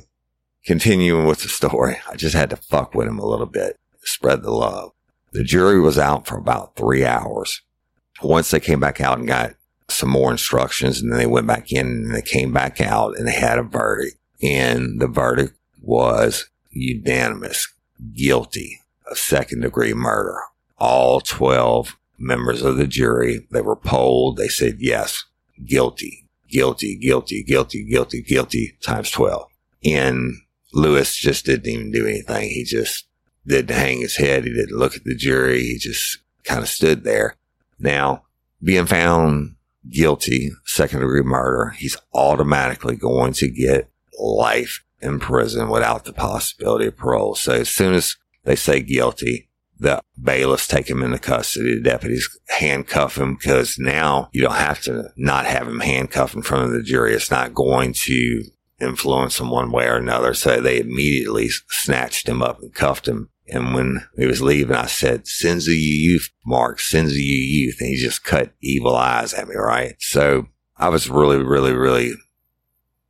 continuing 0.65 1.25
with 1.25 1.41
the 1.41 1.49
story, 1.49 1.97
I 2.09 2.15
just 2.15 2.35
had 2.35 2.49
to 2.49 2.55
fuck 2.55 2.93
with 2.93 3.07
him 3.07 3.19
a 3.19 3.25
little 3.25 3.45
bit, 3.45 3.77
spread 4.03 4.43
the 4.43 4.51
love. 4.51 4.91
The 5.31 5.43
jury 5.43 5.79
was 5.79 5.97
out 5.97 6.27
for 6.27 6.37
about 6.37 6.75
three 6.75 7.05
hours. 7.05 7.61
Once 8.21 8.51
they 8.51 8.59
came 8.59 8.79
back 8.79 9.01
out 9.01 9.19
and 9.19 9.27
got 9.27 9.55
some 9.87 10.09
more 10.09 10.31
instructions 10.31 11.01
and 11.01 11.11
then 11.11 11.19
they 11.19 11.25
went 11.25 11.47
back 11.47 11.71
in 11.71 11.85
and 11.85 12.15
they 12.15 12.21
came 12.21 12.51
back 12.51 12.81
out 12.81 13.17
and 13.17 13.27
they 13.27 13.33
had 13.33 13.59
a 13.59 13.63
verdict 13.63 14.17
and 14.41 14.99
the 14.99 15.07
verdict 15.07 15.57
was 15.81 16.49
unanimous 16.71 17.67
guilty 18.13 18.81
of 19.09 19.17
second 19.17 19.61
degree 19.61 19.93
murder. 19.93 20.37
All 20.77 21.21
12 21.21 21.97
members 22.17 22.61
of 22.61 22.77
the 22.77 22.87
jury, 22.87 23.47
they 23.51 23.61
were 23.61 23.75
polled. 23.75 24.37
They 24.37 24.47
said, 24.47 24.77
yes, 24.79 25.23
guilty, 25.63 26.25
guilty, 26.49 26.97
guilty, 26.97 27.43
guilty, 27.43 27.83
guilty, 27.83 28.21
guilty 28.21 28.77
times 28.81 29.11
12. 29.11 29.47
And 29.85 30.35
Lewis 30.75 31.15
just 31.15 31.45
didn't 31.45 31.67
even 31.67 31.91
do 31.91 32.05
anything. 32.05 32.49
He 32.49 32.63
just 32.63 33.07
didn't 33.47 33.75
hang 33.75 34.01
his 34.01 34.17
head. 34.17 34.43
He 34.43 34.53
didn't 34.53 34.77
look 34.77 34.95
at 34.95 35.05
the 35.05 35.15
jury. 35.15 35.61
He 35.61 35.77
just 35.79 36.19
kind 36.43 36.61
of 36.61 36.67
stood 36.67 37.03
there. 37.03 37.35
Now, 37.79 38.23
being 38.61 38.85
found 38.85 39.55
guilty, 39.89 40.51
second 40.65 40.99
degree 40.99 41.23
murder, 41.23 41.69
he's 41.77 41.97
automatically 42.13 42.95
going 42.95 43.33
to 43.33 43.49
get 43.49 43.89
life 44.19 44.83
in 45.01 45.19
prison 45.19 45.69
without 45.69 46.05
the 46.05 46.13
possibility 46.13 46.87
of 46.87 46.97
parole. 46.97 47.35
So 47.35 47.53
as 47.53 47.69
soon 47.69 47.93
as 47.93 48.17
they 48.43 48.55
say 48.55 48.81
guilty, 48.81 49.47
the 49.77 50.01
bailiffs 50.21 50.67
take 50.67 50.89
him 50.89 51.03
into 51.03 51.19
custody. 51.19 51.75
The 51.75 51.81
deputies 51.81 52.27
handcuff 52.47 53.17
him 53.17 53.35
because 53.35 53.77
now 53.77 54.29
you 54.31 54.41
don't 54.41 54.55
have 54.55 54.81
to 54.83 55.11
not 55.17 55.45
have 55.45 55.67
him 55.67 55.79
handcuffed 55.79 56.35
in 56.35 56.41
front 56.41 56.65
of 56.65 56.71
the 56.71 56.83
jury. 56.83 57.13
It's 57.13 57.31
not 57.31 57.53
going 57.53 57.93
to 58.05 58.43
influence 58.79 59.39
him 59.39 59.49
one 59.49 59.71
way 59.71 59.87
or 59.87 59.95
another. 59.95 60.33
So 60.33 60.59
they 60.59 60.79
immediately 60.79 61.49
snatched 61.69 62.27
him 62.27 62.41
up 62.41 62.61
and 62.61 62.73
cuffed 62.73 63.07
him. 63.07 63.29
And 63.47 63.75
when 63.75 64.07
he 64.17 64.25
was 64.25 64.41
leaving, 64.41 64.75
I 64.75 64.87
said, 64.87 65.27
sins 65.27 65.67
of 65.67 65.75
you 65.75 66.11
youth, 66.11 66.31
Mark, 66.45 66.79
sins 66.79 67.11
of 67.11 67.17
you 67.17 67.37
youth. 67.37 67.77
And 67.79 67.89
he 67.89 67.95
just 67.95 68.23
cut 68.23 68.53
evil 68.61 68.95
eyes 68.95 69.33
at 69.33 69.47
me, 69.47 69.55
right? 69.55 69.95
So 69.99 70.47
I 70.77 70.89
was 70.89 71.09
really, 71.09 71.37
really, 71.37 71.73
really 71.73 72.13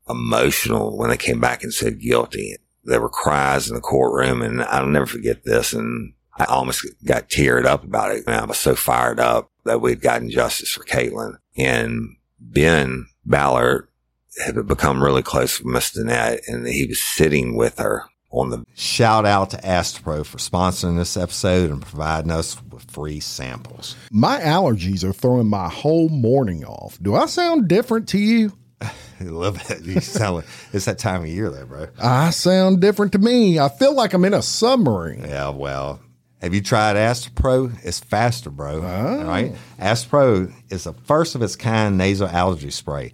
emotional 0.10 0.98
when 0.98 1.10
they 1.10 1.18
came 1.18 1.40
back 1.40 1.64
and 1.64 1.74
said 1.74 2.02
guilty. 2.02 2.58
There 2.84 3.02
were 3.02 3.10
cries 3.10 3.70
in 3.70 3.76
the 3.76 3.82
courtroom 3.82 4.42
and 4.42 4.62
I'll 4.64 4.86
never 4.86 5.06
forget 5.08 5.46
this. 5.46 5.74
And 5.74 6.14
I 6.38 6.44
almost 6.46 6.86
got 7.06 7.30
teared 7.30 7.66
up 7.66 7.84
about 7.84 8.12
it. 8.12 8.26
And 8.28 8.36
I 8.36 8.46
was 8.46 8.60
so 8.60 8.76
fired 8.76 9.20
up 9.20 9.50
that 9.64 9.82
we'd 9.82 10.02
gotten 10.02 10.30
justice 10.30 10.72
for 10.72 10.84
Caitlin 10.84 11.38
and 11.58 12.18
Ben 12.40 13.08
Ballard 13.26 13.88
had 14.44 14.68
become 14.68 15.04
really 15.04 15.24
close 15.24 15.60
with 15.60 15.74
Miss 15.74 15.96
Danette 15.96 16.42
and 16.48 16.68
he 16.68 16.86
was 16.88 17.00
sitting 17.00 17.56
with 17.56 17.78
her 17.80 18.04
on 18.32 18.50
the 18.50 18.66
Shout 18.76 19.26
out 19.26 19.52
to 19.52 19.58
Astepro 19.58 20.26
for 20.26 20.38
sponsoring 20.38 20.98
this 20.98 21.16
episode 21.16 21.72
and 21.72 21.82
providing 21.82 22.32
us 22.32 22.62
with 22.72 22.90
free 22.92 23.20
samples. 23.20 23.96
My 24.12 24.40
allergies 24.42 25.04
are 25.04 25.14
throwing 25.14 25.48
my 25.48 25.70
whole 25.70 26.10
morning 26.10 26.66
off. 26.66 27.00
Do 27.02 27.16
I 27.16 27.28
sound 27.28 27.68
different 27.68 28.10
to 28.10 28.18
you? 28.20 28.52
A 28.82 29.24
little 29.24 29.54
bit. 29.54 29.82
You 29.84 30.02
sound 30.02 30.38
like 30.38 30.46
it's 30.74 30.86
that 30.86 31.00
time 31.00 31.22
of 31.22 31.28
year, 31.28 31.50
there, 31.50 31.66
bro. 31.66 31.88
I 32.02 32.32
sound 32.32 32.82
different 32.82 33.14
to 33.14 33.20
me. 33.20 33.60
I 33.60 33.70
feel 33.70 33.94
like 33.94 34.14
I'm 34.14 34.26
in 34.26 34.34
a 34.34 34.42
submarine. 34.42 35.22
Yeah, 35.22 35.50
well, 35.50 36.02
have 36.42 36.54
you 36.54 36.62
tried 36.62 36.98
Astepro? 36.98 37.74
It's 37.84 38.02
faster, 38.02 38.50
bro. 38.50 38.82
Oh. 38.82 39.20
All 39.20 39.24
right. 39.24 39.56
Astepro 39.80 40.54
is 40.70 40.84
the 40.84 40.94
first 40.94 41.36
of 41.36 41.42
its 41.42 41.56
kind 41.56 41.98
nasal 41.98 42.28
allergy 42.28 42.72
spray. 42.72 43.14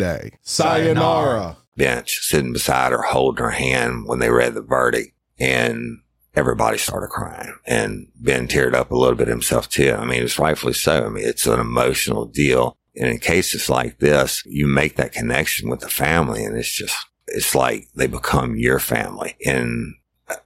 Sayonara. 0.41 1.57
bench 1.75 2.19
sitting 2.21 2.53
beside 2.53 2.91
her, 2.91 3.01
holding 3.01 3.43
her 3.43 3.51
hand 3.51 4.07
when 4.07 4.19
they 4.19 4.29
read 4.29 4.53
the 4.53 4.61
verdict. 4.61 5.13
And 5.39 5.99
everybody 6.35 6.77
started 6.77 7.09
crying. 7.09 7.55
And 7.65 8.07
Ben 8.15 8.47
teared 8.47 8.73
up 8.73 8.91
a 8.91 8.97
little 8.97 9.15
bit 9.15 9.27
himself 9.27 9.69
too. 9.69 9.93
I 9.93 10.05
mean, 10.05 10.23
it's 10.23 10.39
rightfully 10.39 10.73
so. 10.73 11.05
I 11.05 11.09
mean, 11.09 11.25
it's 11.25 11.47
an 11.47 11.59
emotional 11.59 12.25
deal. 12.25 12.77
And 12.95 13.07
in 13.07 13.19
cases 13.19 13.69
like 13.69 13.99
this, 13.99 14.43
you 14.45 14.67
make 14.67 14.97
that 14.97 15.13
connection 15.13 15.69
with 15.69 15.79
the 15.79 15.89
family 15.89 16.43
and 16.43 16.57
it's 16.57 16.71
just, 16.71 16.95
it's 17.27 17.55
like 17.55 17.87
they 17.95 18.07
become 18.07 18.57
your 18.57 18.79
family. 18.79 19.35
And 19.45 19.95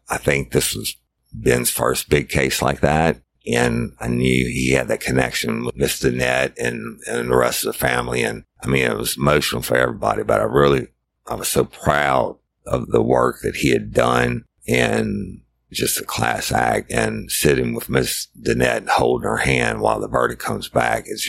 I 0.10 0.18
think 0.18 0.52
this 0.52 0.76
was 0.76 0.96
Ben's 1.34 1.70
first 1.70 2.08
big 2.08 2.30
case 2.30 2.62
like 2.62 2.82
that. 2.82 3.22
And 3.48 3.94
I 4.00 4.08
knew 4.08 4.48
he 4.48 4.72
had 4.72 4.88
that 4.88 5.02
connection 5.02 5.66
with 5.66 5.76
Miss 5.76 6.00
Danette 6.02 6.54
and, 6.58 7.00
and 7.08 7.30
the 7.30 7.36
rest 7.36 7.64
of 7.64 7.74
the 7.74 7.80
family. 7.80 8.24
And 8.24 8.44
I 8.62 8.68
mean, 8.68 8.84
it 8.84 8.98
was 8.98 9.18
emotional 9.18 9.62
for 9.62 9.78
everybody, 9.78 10.24
but 10.24 10.42
I 10.42 10.46
really, 10.46 10.88
I 11.28 11.36
was 11.36 11.48
so 11.48 11.66
proud 11.66 12.38
of 12.66 12.88
the 12.88 13.02
work 13.02 13.38
that 13.44 13.58
he 13.58 13.72
had 13.72 13.94
done 13.94 14.46
and 14.68 15.42
just 15.72 16.00
a 16.00 16.06
class 16.06 16.52
act 16.52 16.92
and 16.92 17.30
sitting 17.30 17.74
with 17.74 17.90
Miss 17.90 18.28
Danette 18.40 18.78
and 18.78 18.90
holding 18.90 19.28
her 19.28 19.38
hand 19.38 19.82
while 19.82 20.00
the 20.00 20.08
verdict 20.08 20.42
comes 20.42 20.70
back. 20.70 21.06
It 21.08 21.20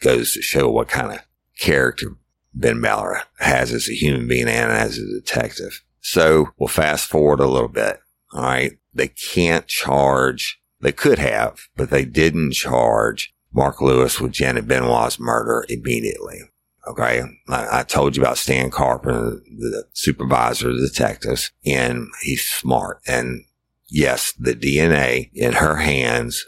goes 0.00 0.34
to 0.34 0.42
show 0.42 0.70
what 0.70 0.88
kind 0.88 1.12
of 1.12 1.20
character 1.58 2.16
Ben 2.54 2.80
Ballard 2.80 3.22
has 3.38 3.72
as 3.72 3.88
a 3.88 3.94
human 3.94 4.28
being 4.28 4.48
and 4.48 4.70
as 4.70 4.98
a 4.98 5.06
detective. 5.06 5.82
So 6.00 6.48
we'll 6.58 6.68
fast 6.68 7.08
forward 7.08 7.40
a 7.40 7.46
little 7.46 7.68
bit. 7.68 8.00
All 8.32 8.42
right. 8.42 8.78
They 8.92 9.08
can't 9.08 9.66
charge. 9.66 10.60
They 10.82 10.92
could 10.92 11.18
have, 11.18 11.60
but 11.76 11.90
they 11.90 12.04
didn't 12.04 12.52
charge 12.52 13.32
Mark 13.52 13.80
Lewis 13.80 14.20
with 14.20 14.32
Janet 14.32 14.66
Benoit's 14.66 15.18
murder 15.18 15.64
immediately. 15.68 16.40
Okay. 16.86 17.22
I, 17.48 17.80
I 17.80 17.82
told 17.84 18.16
you 18.16 18.22
about 18.22 18.38
Stan 18.38 18.70
Carpenter, 18.70 19.40
the 19.46 19.84
supervisor 19.92 20.70
of 20.70 20.78
detectives, 20.78 21.52
and 21.64 22.08
he's 22.22 22.44
smart. 22.44 23.00
And 23.06 23.44
yes, 23.88 24.32
the 24.32 24.54
DNA 24.54 25.30
in 25.32 25.52
her 25.54 25.76
hands, 25.76 26.44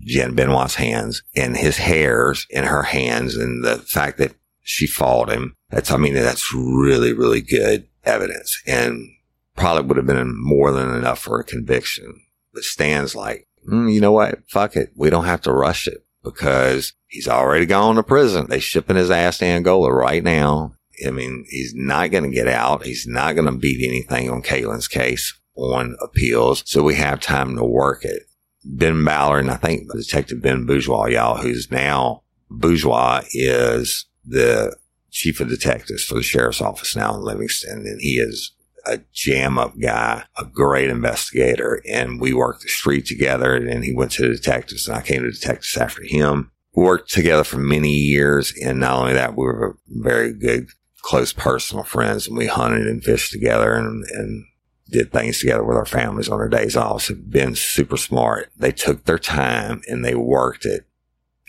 Jen 0.00 0.34
Benoit's 0.34 0.76
hands, 0.76 1.22
and 1.36 1.56
his 1.56 1.76
hairs 1.76 2.46
in 2.48 2.64
her 2.64 2.84
hands, 2.84 3.36
and 3.36 3.62
the 3.62 3.78
fact 3.78 4.16
that 4.18 4.34
she 4.62 4.86
fought 4.86 5.30
him. 5.30 5.54
That's, 5.70 5.90
I 5.90 5.96
mean, 5.96 6.14
that's 6.14 6.54
really, 6.54 7.12
really 7.12 7.40
good 7.40 7.88
evidence 8.04 8.62
and 8.66 9.08
probably 9.56 9.82
would 9.82 9.96
have 9.96 10.06
been 10.06 10.34
more 10.38 10.72
than 10.72 10.94
enough 10.94 11.18
for 11.18 11.40
a 11.40 11.44
conviction. 11.44 12.22
But 12.52 12.64
Stan's 12.64 13.14
like, 13.14 13.47
mm, 13.68 13.92
you 13.92 14.00
know 14.00 14.12
what? 14.12 14.38
Fuck 14.48 14.76
it. 14.76 14.92
We 14.96 15.10
don't 15.10 15.24
have 15.24 15.42
to 15.42 15.52
rush 15.52 15.86
it 15.86 16.04
because 16.24 16.92
he's 17.06 17.28
already 17.28 17.66
gone 17.66 17.96
to 17.96 18.02
prison. 18.02 18.46
They 18.48 18.60
shipping 18.60 18.96
his 18.96 19.10
ass 19.10 19.38
to 19.38 19.46
Angola 19.46 19.92
right 19.92 20.22
now. 20.22 20.74
I 21.06 21.10
mean, 21.10 21.44
he's 21.48 21.74
not 21.74 22.10
going 22.10 22.24
to 22.24 22.34
get 22.34 22.48
out. 22.48 22.84
He's 22.84 23.06
not 23.06 23.34
going 23.34 23.46
to 23.46 23.58
beat 23.58 23.86
anything 23.86 24.30
on 24.30 24.42
Caitlin's 24.42 24.88
case 24.88 25.38
on 25.54 25.96
appeals. 26.00 26.62
So 26.66 26.82
we 26.82 26.96
have 26.96 27.20
time 27.20 27.56
to 27.56 27.64
work 27.64 28.04
it. 28.04 28.24
Ben 28.64 29.04
Ballard 29.04 29.44
and 29.44 29.50
I 29.50 29.56
think 29.56 29.90
Detective 29.92 30.42
Ben 30.42 30.66
Bourgeois, 30.66 31.06
y'all, 31.06 31.38
who's 31.38 31.70
now 31.70 32.22
Bourgeois 32.50 33.22
is 33.32 34.06
the 34.24 34.76
chief 35.10 35.40
of 35.40 35.48
detectives 35.48 36.04
for 36.04 36.14
the 36.14 36.22
sheriff's 36.22 36.60
office 36.60 36.96
now 36.96 37.14
in 37.14 37.22
Livingston. 37.22 37.86
And 37.86 38.00
he 38.00 38.18
is 38.18 38.52
a 38.88 39.00
jam 39.12 39.58
up 39.58 39.78
guy, 39.78 40.24
a 40.36 40.44
great 40.44 40.90
investigator. 40.90 41.82
And 41.88 42.20
we 42.20 42.32
worked 42.32 42.62
the 42.62 42.68
street 42.68 43.06
together 43.06 43.54
and 43.54 43.84
he 43.84 43.94
went 43.94 44.12
to 44.12 44.22
the 44.22 44.34
detectives 44.34 44.88
and 44.88 44.96
I 44.96 45.02
came 45.02 45.22
to 45.22 45.30
detectives 45.30 45.76
after 45.76 46.02
him. 46.04 46.50
We 46.74 46.84
worked 46.84 47.10
together 47.10 47.44
for 47.44 47.58
many 47.58 47.92
years. 47.92 48.52
And 48.62 48.80
not 48.80 48.98
only 48.98 49.12
that, 49.14 49.36
we 49.36 49.44
were 49.44 49.78
very 49.88 50.32
good, 50.32 50.68
close 51.02 51.32
personal 51.32 51.84
friends 51.84 52.26
and 52.26 52.36
we 52.36 52.46
hunted 52.46 52.86
and 52.86 53.04
fished 53.04 53.32
together 53.32 53.74
and, 53.74 54.04
and 54.10 54.44
did 54.90 55.12
things 55.12 55.40
together 55.40 55.64
with 55.64 55.76
our 55.76 55.86
families 55.86 56.28
on 56.28 56.40
our 56.40 56.48
days 56.48 56.76
off. 56.76 57.02
So 57.02 57.14
been 57.14 57.54
super 57.54 57.96
smart. 57.96 58.50
They 58.56 58.72
took 58.72 59.04
their 59.04 59.18
time 59.18 59.82
and 59.86 60.04
they 60.04 60.14
worked 60.14 60.64
it. 60.64 60.86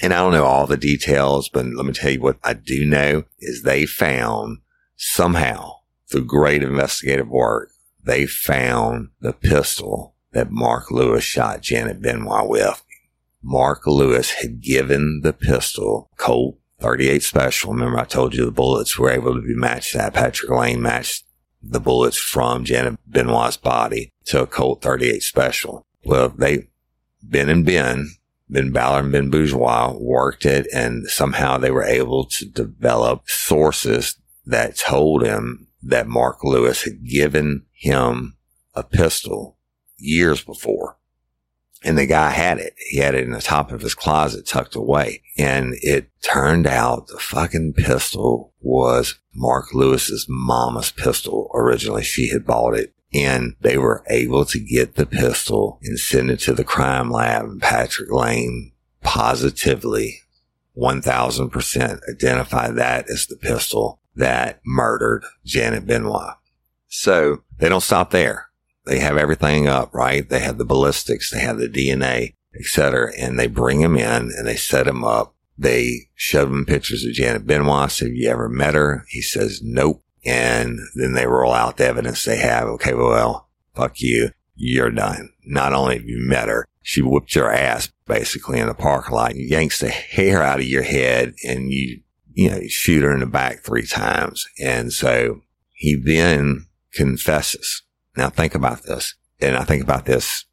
And 0.02 0.13
I 0.13 0.17
don't 0.17 0.34
know 0.34 0.45
all 0.45 0.65
the 0.65 0.78
details, 0.78 1.49
but 1.49 1.65
let 1.65 1.86
me 1.86 1.93
tell 1.93 2.12
you 2.12 2.21
what 2.21 2.38
I 2.43 2.54
do 2.54 2.86
know 2.86 3.23
is 3.39 3.63
they 3.63 3.86
found 3.86 4.60
somehow 4.95 5.78
through 6.10 6.26
great 6.26 6.63
investigative 6.63 7.30
work, 7.30 7.72
they 8.04 8.26
found 8.26 9.10
the 9.19 9.34
pistol 9.34 10.15
that 10.32 10.52
Mark 10.52 10.91
Lewis 10.91 11.24
shot 11.24 11.62
Janet 11.62 12.02
Benoit 12.02 12.48
with. 12.48 12.84
Mark 13.41 13.88
Lewis 13.88 14.32
had 14.32 14.62
given 14.62 15.22
the 15.24 15.34
pistol 15.34 16.10
Colt 16.17 16.58
38 16.82 17.24
special. 17.24 17.74
Remember 17.74 18.00
I 18.00 18.06
told 18.06 18.34
you 18.34 18.45
the 18.45 18.52
bullets 18.52 18.98
were 18.98 19.10
able 19.10 19.36
to 19.36 19.41
be 19.41 19.56
matched 19.56 19.93
that 19.93 20.13
Patrick 20.13 20.52
Lane 20.52 20.82
matched 20.82 21.26
the 21.62 21.80
bullets 21.80 22.17
from 22.17 22.63
Janet 22.63 23.00
Benoit's 23.06 23.58
body 23.58 24.12
to 24.26 24.43
a 24.43 24.48
Colt 24.48 24.82
38 24.82 25.22
special. 25.24 25.86
Well, 26.06 26.30
they, 26.30 26.69
Ben 27.22 27.50
and 27.50 27.65
Ben, 27.65 28.10
Ben 28.50 28.72
Ballard 28.72 29.06
and 29.06 29.12
Ben 29.12 29.30
Bourgeois 29.30 29.93
worked 29.98 30.45
it 30.45 30.67
and 30.74 31.08
somehow 31.08 31.58
they 31.58 31.72
were 31.72 31.84
able 31.84 32.26
to 32.26 32.45
develop 32.45 33.30
sources 33.30 34.15
that 34.45 34.78
told 34.78 35.24
him 35.24 35.67
that 35.81 36.07
Mark 36.07 36.43
Lewis 36.43 36.83
had 36.83 37.05
given 37.05 37.65
him 37.71 38.37
a 38.73 38.83
pistol 38.83 39.57
years 39.97 40.43
before. 40.43 40.97
And 41.83 41.97
the 41.97 42.05
guy 42.05 42.31
had 42.31 42.59
it. 42.59 42.73
He 42.89 42.97
had 42.97 43.15
it 43.15 43.23
in 43.23 43.31
the 43.31 43.41
top 43.41 43.71
of 43.71 43.81
his 43.81 43.95
closet 43.95 44.45
tucked 44.45 44.75
away. 44.75 45.21
And 45.37 45.75
it 45.81 46.09
turned 46.21 46.67
out 46.67 47.07
the 47.07 47.19
fucking 47.19 47.73
pistol 47.73 48.53
was 48.59 49.17
Mark 49.33 49.73
Lewis's 49.73 50.25
mama's 50.27 50.91
pistol. 50.91 51.49
Originally, 51.53 52.03
she 52.03 52.29
had 52.29 52.45
bought 52.45 52.75
it 52.75 52.93
and 53.13 53.55
they 53.61 53.77
were 53.77 54.03
able 54.09 54.45
to 54.45 54.59
get 54.59 54.95
the 54.95 55.05
pistol 55.05 55.79
and 55.81 55.97
send 55.97 56.29
it 56.29 56.39
to 56.41 56.53
the 56.53 56.63
crime 56.63 57.09
lab 57.09 57.45
and 57.45 57.61
Patrick 57.61 58.11
Lane 58.11 58.73
positively 59.01 60.21
1000% 60.77 61.99
identified 62.09 62.75
that 62.75 63.09
as 63.09 63.25
the 63.25 63.35
pistol 63.35 63.98
that 64.19 64.60
murdered 64.65 65.23
Janet 65.45 65.86
Benoit. 65.88 66.36
So 66.88 67.43
they 67.58 67.69
don't 67.69 67.82
stop 67.82 68.12
there. 68.12 68.47
They 68.86 68.99
have 68.99 69.17
everything 69.17 69.67
up, 69.67 69.93
right? 69.93 70.27
They 70.27 70.39
have 70.39 70.58
the 70.58 70.65
ballistics, 70.65 71.32
they 71.32 71.39
have 71.39 71.58
the 71.58 71.69
DNA, 71.69 72.36
etc. 72.60 73.12
And 73.17 73.39
they 73.39 73.47
bring 73.47 73.82
him 73.82 73.95
in 73.95 74.32
and 74.36 74.47
they 74.47 74.55
set 74.55 74.88
him 74.88 75.03
up. 75.03 75.36
They 75.58 76.10
show 76.15 76.45
him 76.45 76.65
pictures 76.65 77.03
of 77.03 77.13
Janet 77.13 77.45
Benoit. 77.45 77.91
So 77.91 78.05
have 78.05 78.13
you 78.13 78.29
ever 78.29 78.49
met 78.49 78.75
her? 78.75 79.05
He 79.10 79.21
says, 79.21 79.62
nope. 79.63 80.01
And 80.25 80.79
then 80.95 81.13
they 81.13 81.27
roll 81.27 81.53
out 81.53 81.77
the 81.77 81.86
evidence 81.86 82.23
they 82.23 82.38
have. 82.38 82.67
Okay, 82.67 82.93
well, 82.93 83.49
fuck 83.75 83.99
you. 83.99 84.32
You're 84.55 84.91
done. 84.91 85.29
Not 85.45 85.73
only 85.73 85.95
have 85.97 86.05
you 86.05 86.19
met 86.19 86.49
her, 86.49 86.65
she 86.82 87.01
whipped 87.01 87.36
your 87.36 87.51
ass 87.51 87.91
basically 88.05 88.60
in 88.60 88.67
the 88.67 88.73
parking 88.73 89.15
lot, 89.15 89.32
and 89.32 89.49
yanks 89.49 89.79
the 89.79 89.89
hair 89.89 90.41
out 90.41 90.60
of 90.60 90.65
your 90.65 90.84
head 90.84 91.36
and 91.45 91.71
you, 91.71 92.01
you 92.39 92.49
know, 92.49 92.62
shoot 92.69 93.04
her 93.04 93.13
in 93.13 93.19
the 93.19 93.25
back 93.25 93.65
three 93.65 93.86
times. 93.86 94.47
And 94.62 94.93
so 94.93 95.41
he 95.73 96.02
then 96.02 96.67
confesses. 96.93 97.84
Now 98.15 98.30
think 98.30 98.56
about 98.56 98.84
this. 98.84 99.13
And 99.41 99.58
I 99.58 99.65
think 99.65 99.84
about 99.84 100.06
this 100.06 100.45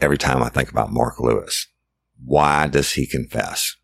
every 0.00 0.18
time 0.18 0.42
I 0.42 0.48
think 0.48 0.72
about 0.72 0.92
Mark 0.92 1.20
Lewis. 1.20 1.68
Why 2.24 2.66
does 2.66 2.94
he 2.94 3.06
confess? 3.06 3.76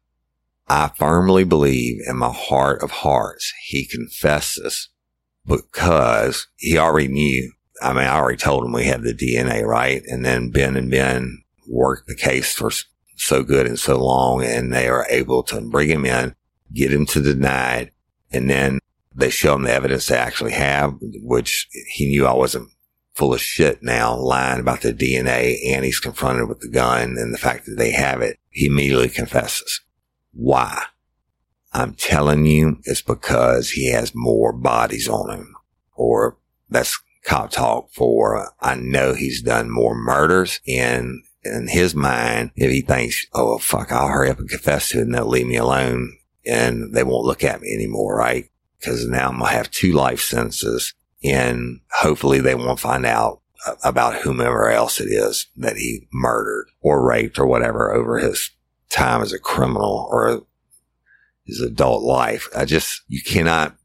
I 0.66 0.90
firmly 0.96 1.44
believe 1.44 2.00
in 2.08 2.16
my 2.16 2.32
heart 2.32 2.82
of 2.82 2.90
hearts, 2.90 3.52
he 3.64 3.86
confesses 3.86 4.88
because 5.46 6.48
he 6.56 6.76
already 6.76 7.06
knew. 7.06 7.52
I 7.80 7.92
mean, 7.92 8.02
I 8.02 8.16
already 8.16 8.38
told 8.38 8.64
him 8.64 8.72
we 8.72 8.86
had 8.86 9.02
the 9.02 9.14
DNA, 9.14 9.62
right? 9.64 10.02
And 10.08 10.24
then 10.24 10.50
Ben 10.50 10.76
and 10.76 10.90
Ben 10.90 11.44
worked 11.68 12.08
the 12.08 12.16
case 12.16 12.54
for 12.54 12.72
so 13.16 13.44
good 13.44 13.66
and 13.66 13.78
so 13.78 14.04
long 14.04 14.42
and 14.42 14.72
they 14.72 14.88
are 14.88 15.06
able 15.08 15.44
to 15.44 15.60
bring 15.60 15.90
him 15.90 16.04
in, 16.04 16.34
get 16.72 16.92
him 16.92 17.06
to 17.06 17.20
deny 17.20 17.76
it. 17.76 17.92
And 18.32 18.50
then 18.50 18.78
they 19.14 19.30
show 19.30 19.54
him 19.54 19.62
the 19.62 19.72
evidence 19.72 20.06
they 20.06 20.16
actually 20.16 20.52
have, 20.52 20.94
which 21.00 21.68
he 21.94 22.08
knew 22.08 22.26
I 22.26 22.34
wasn't 22.34 22.70
full 23.14 23.32
of 23.32 23.40
shit 23.40 23.82
now, 23.82 24.14
lying 24.14 24.60
about 24.60 24.82
the 24.82 24.92
DNA, 24.92 25.56
and 25.66 25.84
he's 25.84 26.00
confronted 26.00 26.48
with 26.48 26.60
the 26.60 26.68
gun 26.68 27.16
and 27.16 27.32
the 27.32 27.38
fact 27.38 27.64
that 27.64 27.76
they 27.76 27.92
have 27.92 28.20
it. 28.20 28.38
He 28.50 28.66
immediately 28.66 29.08
confesses. 29.08 29.80
Why? 30.32 30.82
I'm 31.72 31.94
telling 31.94 32.44
you, 32.44 32.78
it's 32.84 33.02
because 33.02 33.70
he 33.70 33.90
has 33.90 34.14
more 34.14 34.52
bodies 34.52 35.08
on 35.08 35.30
him, 35.30 35.54
or 35.94 36.36
that's 36.68 36.98
cop 37.24 37.50
talk 37.50 37.90
for, 37.90 38.52
I 38.60 38.76
know 38.76 39.14
he's 39.14 39.42
done 39.42 39.70
more 39.70 39.94
murders 39.94 40.60
and 40.66 41.22
in 41.42 41.68
his 41.68 41.94
mind, 41.94 42.50
if 42.56 42.70
he 42.70 42.82
thinks, 42.82 43.26
oh, 43.32 43.58
fuck, 43.58 43.92
I'll 43.92 44.08
hurry 44.08 44.30
up 44.30 44.38
and 44.38 44.48
confess 44.48 44.88
to 44.90 44.98
it 44.98 45.02
and 45.02 45.14
they'll 45.14 45.26
leave 45.26 45.46
me 45.46 45.56
alone 45.56 46.16
and 46.46 46.94
they 46.94 47.02
won't 47.02 47.26
look 47.26 47.44
at 47.44 47.60
me 47.60 47.72
anymore, 47.72 48.16
right? 48.16 48.50
Because 48.78 49.06
now 49.06 49.28
I'm 49.28 49.38
going 49.38 49.50
to 49.50 49.56
have 49.56 49.70
two 49.70 49.92
life 49.92 50.20
sentences 50.20 50.94
and 51.24 51.80
hopefully 51.90 52.40
they 52.40 52.54
won't 52.54 52.80
find 52.80 53.04
out 53.04 53.40
about 53.82 54.22
whomever 54.22 54.70
else 54.70 55.00
it 55.00 55.06
is 55.06 55.46
that 55.56 55.76
he 55.76 56.06
murdered 56.12 56.68
or 56.80 57.04
raped 57.04 57.38
or 57.38 57.46
whatever 57.46 57.92
over 57.92 58.18
his 58.18 58.50
time 58.90 59.22
as 59.22 59.32
a 59.32 59.38
criminal 59.38 60.08
or 60.10 60.46
his 61.44 61.60
adult 61.60 62.02
life. 62.02 62.48
I 62.56 62.64
just, 62.64 63.02
you 63.08 63.22
cannot 63.22 63.76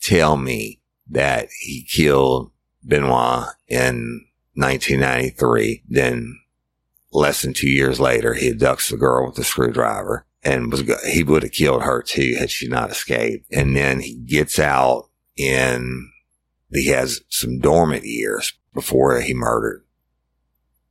tell 0.00 0.36
me 0.36 0.80
that 1.10 1.48
he 1.60 1.86
killed 1.90 2.52
Benoit 2.84 3.48
in 3.66 4.24
1993, 4.54 5.84
then 5.88 6.38
less 7.12 7.42
than 7.42 7.54
two 7.54 7.68
years 7.68 7.98
later, 7.98 8.34
he 8.34 8.52
abducts 8.52 8.90
the 8.90 8.96
girl 8.96 9.26
with 9.26 9.36
the 9.36 9.44
screwdriver 9.44 10.26
and 10.48 10.72
was, 10.72 10.82
he 11.10 11.22
would 11.22 11.42
have 11.42 11.52
killed 11.52 11.82
her 11.82 12.02
too 12.02 12.36
had 12.38 12.50
she 12.50 12.68
not 12.68 12.90
escaped. 12.90 13.46
And 13.52 13.76
then 13.76 14.00
he 14.00 14.14
gets 14.14 14.58
out 14.58 15.10
and 15.38 16.08
he 16.72 16.88
has 16.88 17.20
some 17.28 17.58
dormant 17.58 18.04
years 18.04 18.54
before 18.72 19.20
he 19.20 19.34
murdered 19.34 19.84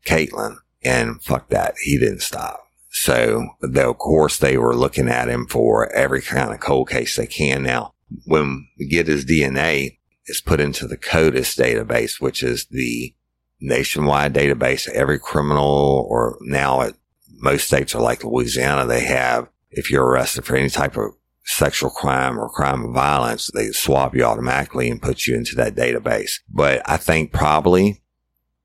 Caitlin. 0.06 0.58
And 0.84 1.22
fuck 1.24 1.50
that. 1.50 1.74
He 1.82 1.98
didn't 1.98 2.22
stop. 2.22 2.64
So, 2.90 3.48
though, 3.62 3.92
of 3.92 3.98
course, 3.98 4.38
they 4.38 4.58
were 4.58 4.76
looking 4.76 5.10
at 5.10 5.28
him 5.28 5.48
for 5.48 5.92
every 5.92 6.22
kind 6.22 6.52
of 6.52 6.60
cold 6.60 6.90
case 6.90 7.16
they 7.16 7.28
can. 7.28 7.64
Now, 7.64 7.94
when 8.26 8.68
we 8.80 8.88
get 8.88 9.08
his 9.08 9.26
DNA, 9.26 9.98
it's 10.26 10.42
put 10.42 10.60
into 10.60 10.88
the 10.88 10.98
CODIS 10.98 11.58
database, 11.58 12.22
which 12.22 12.44
is 12.44 12.68
the 12.70 13.14
nationwide 13.60 14.34
database. 14.34 14.88
Every 14.90 15.20
criminal 15.20 16.08
or 16.10 16.38
now 16.42 16.82
at 16.82 16.96
most 17.38 17.68
states 17.68 17.96
are 17.96 18.02
like 18.02 18.24
Louisiana. 18.24 18.86
They 18.86 19.06
have, 19.06 19.50
if 19.70 19.90
you're 19.92 20.06
arrested 20.06 20.46
for 20.46 20.56
any 20.56 20.70
type 20.70 20.98
of 20.98 21.12
sexual 21.46 21.90
crime 21.90 22.38
or 22.38 22.50
crime 22.50 22.84
of 22.84 22.94
violence, 22.94 23.50
they 23.54 23.72
swap 23.72 24.16
you 24.16 24.24
automatically 24.24 24.90
and 24.90 25.02
put 25.02 25.26
you 25.26 25.36
into 25.36 25.56
that 25.56 25.76
database. 25.76 26.40
But 26.50 26.82
I 26.86 26.98
think 26.98 27.32
probably 27.32 28.02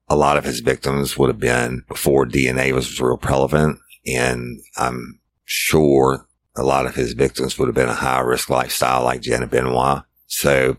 a 0.09 0.17
lot 0.17 0.37
of 0.37 0.45
his 0.45 0.61
victims 0.61 1.17
would 1.17 1.29
have 1.29 1.39
been 1.39 1.85
before 1.89 2.27
DNA 2.27 2.73
was 2.73 3.01
real 3.01 3.17
prevalent. 3.17 3.79
And 4.07 4.61
I'm 4.77 5.21
sure 5.45 6.27
a 6.57 6.63
lot 6.63 6.87
of 6.87 6.95
his 6.95 7.13
victims 7.13 7.59
would 7.59 7.69
have 7.69 7.75
been 7.75 7.89
a 7.89 7.95
high 7.95 8.21
risk 8.21 8.51
lifestyle 8.51 9.05
like 9.05 9.23
Janet 9.23 9.51
Benoit. 9.51 10.03
So 10.27 10.77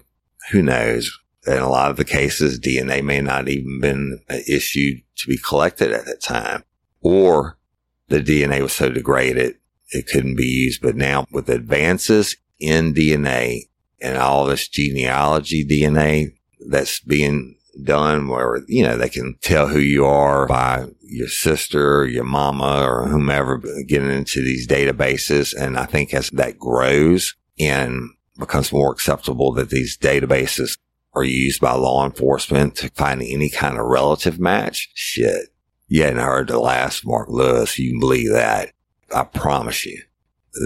who 0.52 0.62
knows? 0.62 1.12
In 1.46 1.58
a 1.58 1.70
lot 1.70 1.92
of 1.92 1.98
the 1.98 2.06
cases, 2.06 2.60
DNA 2.60 3.04
may 3.04 3.20
not 3.22 3.50
even 3.50 3.80
been 3.82 4.20
issued 4.48 5.02
to 5.18 5.28
be 5.28 5.38
collected 5.38 5.92
at 5.92 6.06
that 6.06 6.22
time 6.22 6.64
or 7.02 7.58
the 8.08 8.20
DNA 8.20 8.62
was 8.62 8.74
so 8.74 8.90
degraded 8.90 9.56
it 9.94 10.08
couldn't 10.08 10.36
be 10.36 10.46
used. 10.46 10.82
But 10.82 10.96
now 10.96 11.26
with 11.32 11.50
advances 11.50 12.36
in 12.60 12.94
DNA 12.94 13.70
and 14.02 14.18
all 14.18 14.46
this 14.46 14.68
genealogy 14.68 15.66
DNA 15.66 16.36
that's 16.68 17.00
being 17.00 17.58
done 17.84 18.28
where, 18.28 18.62
you 18.68 18.84
know, 18.84 18.98
they 18.98 19.10
can 19.10 19.38
tell 19.42 19.68
who 19.68 19.80
you 19.80 20.06
are 20.06 20.48
by 20.48 20.86
your 21.02 21.28
sister, 21.28 22.06
your 22.06 22.24
mama 22.24 22.86
or 22.86 23.08
whomever 23.08 23.58
getting 23.88 24.12
into 24.12 24.42
these 24.42 24.68
databases. 24.68 25.54
And 25.54 25.78
I 25.78 25.86
think 25.86 26.14
as 26.14 26.30
that 26.32 26.60
grows 26.60 27.36
and 27.60 28.10
becomes 28.38 28.72
more 28.72 28.92
acceptable 28.92 29.54
that 29.54 29.70
these 29.70 29.98
databases 29.98 30.78
are 31.14 31.24
used 31.24 31.62
by 31.62 31.74
law 31.74 32.06
enforcement 32.06 32.76
to 32.76 32.90
find 32.90 33.22
any 33.22 33.50
kind 33.50 33.78
of 33.78 33.86
relative 33.86 34.40
match. 34.40 34.90
Shit. 34.96 35.53
You 35.88 36.04
hadn't 36.04 36.20
heard 36.20 36.48
the 36.48 36.60
last 36.60 37.06
Mark 37.06 37.30
Lewis. 37.30 37.78
You 37.78 37.92
can 37.92 38.00
believe 38.00 38.32
that. 38.32 38.72
I 39.14 39.24
promise 39.24 39.86
you 39.86 40.02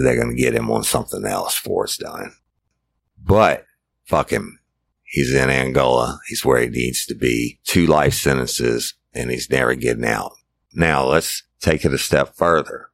they're 0.02 0.16
going 0.16 0.34
to 0.34 0.42
get 0.42 0.54
him 0.54 0.70
on 0.70 0.84
something 0.84 1.24
else 1.24 1.60
before 1.60 1.84
it's 1.84 1.96
done. 1.96 2.32
But 3.22 3.64
fuck 4.04 4.30
him. 4.30 4.58
He's 5.04 5.34
in 5.34 5.50
Angola. 5.50 6.20
He's 6.28 6.44
where 6.44 6.60
he 6.60 6.68
needs 6.68 7.06
to 7.06 7.14
be. 7.14 7.60
Two 7.64 7.86
life 7.86 8.14
sentences 8.14 8.94
and 9.14 9.30
he's 9.30 9.50
never 9.50 9.74
getting 9.74 10.04
out. 10.04 10.32
Now 10.74 11.06
let's 11.06 11.42
take 11.60 11.84
it 11.84 11.94
a 11.94 11.98
step 11.98 12.36
further. 12.36 12.88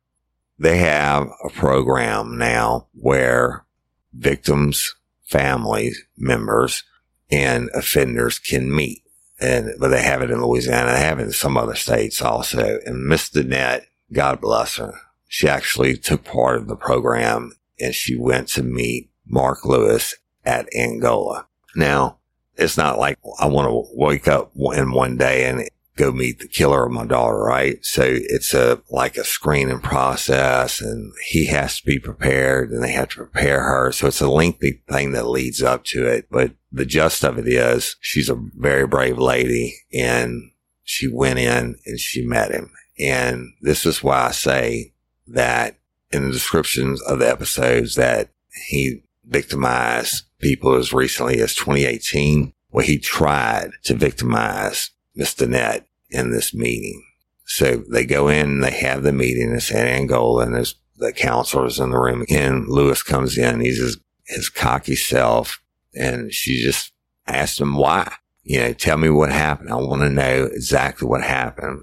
They 0.59 0.79
have 0.79 1.29
a 1.45 1.51
program 1.51 2.39
now 2.39 2.89
where 2.95 3.67
victims, 4.13 4.95
family 5.25 5.93
members, 6.17 6.85
and 7.31 7.69
offenders 7.75 8.39
can 8.39 8.75
meet. 8.75 9.03
And, 9.40 9.73
but 9.79 9.88
they 9.88 10.03
have 10.03 10.23
it 10.23 10.31
in 10.31 10.42
Louisiana. 10.42 10.92
They 10.92 11.01
have 11.01 11.18
it 11.18 11.25
in 11.25 11.33
some 11.33 11.57
other 11.57 11.75
states 11.75 12.23
also. 12.23 12.79
And 12.87 13.07
Miss 13.07 13.29
Danette, 13.31 13.87
God 14.12 14.40
bless 14.40 14.77
her. 14.77 14.94
She 15.29 15.49
actually 15.49 15.97
took 15.97 16.25
part 16.25 16.57
of 16.57 16.68
the 16.68 16.77
program 16.77 17.53
and 17.81 17.94
she 17.94 18.16
went 18.16 18.49
to 18.49 18.62
meet 18.62 19.11
Mark 19.27 19.64
Lewis 19.64 20.14
at 20.44 20.68
Angola. 20.75 21.47
Now, 21.75 22.18
it's 22.57 22.77
not 22.77 22.99
like 22.99 23.18
I 23.40 23.47
want 23.47 23.68
to 23.68 23.90
wake 23.94 24.29
up 24.29 24.53
in 24.55 24.92
one 24.92 25.16
day 25.16 25.47
and 25.47 25.68
go 25.96 26.11
meet 26.11 26.40
the 26.40 26.48
killer 26.48 26.87
of 26.87 26.92
my 26.92 27.07
daughter, 27.07 27.38
right? 27.38 27.85
So 27.85 28.02
it's 28.04 28.52
a, 28.52 28.83
like 28.90 29.16
a 29.16 29.24
screening 29.24 29.80
process 29.80 30.80
and 30.80 31.12
he 31.28 31.46
has 31.46 31.80
to 31.80 31.87
be 31.87 31.98
prepared 31.98 32.70
and 32.70 32.83
they 32.83 32.92
have 32.92 33.11
to 33.11 33.16
prepare 33.16 33.62
her. 33.62 33.92
So 33.92 34.09
it's 34.09 34.20
a 34.20 34.28
lengthy 34.28 34.83
thing 34.88 35.12
that 35.12 35.28
leads 35.28 35.62
up 35.62 35.85
to 35.85 36.07
it. 36.07 36.26
But 36.30 36.52
the 36.72 36.87
gist 36.87 37.24
of 37.24 37.38
it 37.38 37.46
is 37.46 37.96
she's 38.00 38.28
a 38.28 38.42
very 38.57 38.87
brave 38.87 39.18
lady 39.18 39.76
and 39.92 40.50
she 40.83 41.09
went 41.09 41.38
in 41.38 41.76
and 41.87 42.00
she 42.00 42.26
met 42.26 42.50
him. 42.50 42.72
And 42.98 43.52
this 43.61 43.87
is 43.87 44.02
why 44.02 44.26
I 44.26 44.30
say 44.33 44.94
that 45.28 45.78
in 46.11 46.26
the 46.26 46.33
descriptions 46.33 47.00
of 47.02 47.18
the 47.18 47.28
episodes 47.28 47.94
that 47.96 48.30
he 48.68 49.02
victimized 49.24 50.24
people 50.38 50.74
as 50.74 50.92
recently 50.92 51.40
as 51.40 51.54
2018, 51.54 52.52
where 52.68 52.85
he 52.85 52.98
tried 52.98 53.70
to 53.85 53.94
victimize 53.94 54.90
Miss 55.14 55.35
Danette 55.35 55.85
in 56.11 56.31
this 56.31 56.55
meeting. 56.55 57.05
So 57.46 57.85
they 57.90 58.05
go 58.05 58.29
in, 58.29 58.61
they 58.61 58.70
have 58.70 59.03
the 59.03 59.12
meeting 59.12 59.50
in 59.50 59.61
San 59.61 59.87
Angola, 59.87 60.44
and 60.44 60.55
there's 60.55 60.77
the 60.96 61.12
counselors 61.12 61.79
in 61.79 61.90
the 61.90 61.98
room. 61.98 62.24
And 62.31 62.68
Lewis 62.68 63.03
comes 63.03 63.37
in, 63.37 63.61
he's 63.61 63.81
his, 63.81 63.98
his 64.27 64.48
cocky 64.48 64.96
self, 64.96 65.61
and 65.94 66.33
she 66.33 66.62
just 66.62 66.92
asked 67.27 67.61
him 67.61 67.77
why. 67.77 68.14
You 68.42 68.61
know, 68.61 68.72
tell 68.72 68.98
me 68.98 69.09
what 69.09 69.33
happened. 69.33 69.70
I 69.70 69.77
want 69.77 70.03
to 70.03 70.11
know 70.11 70.48
exactly 70.53 71.09
what 71.09 71.22
happened. 71.22 71.83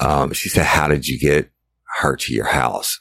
Um, 0.00 0.32
she 0.32 0.48
said, 0.48 0.66
how 0.66 0.88
did 0.88 1.06
you 1.06 1.18
get 1.18 1.50
her 2.00 2.16
to 2.16 2.34
your 2.34 2.46
house? 2.46 3.00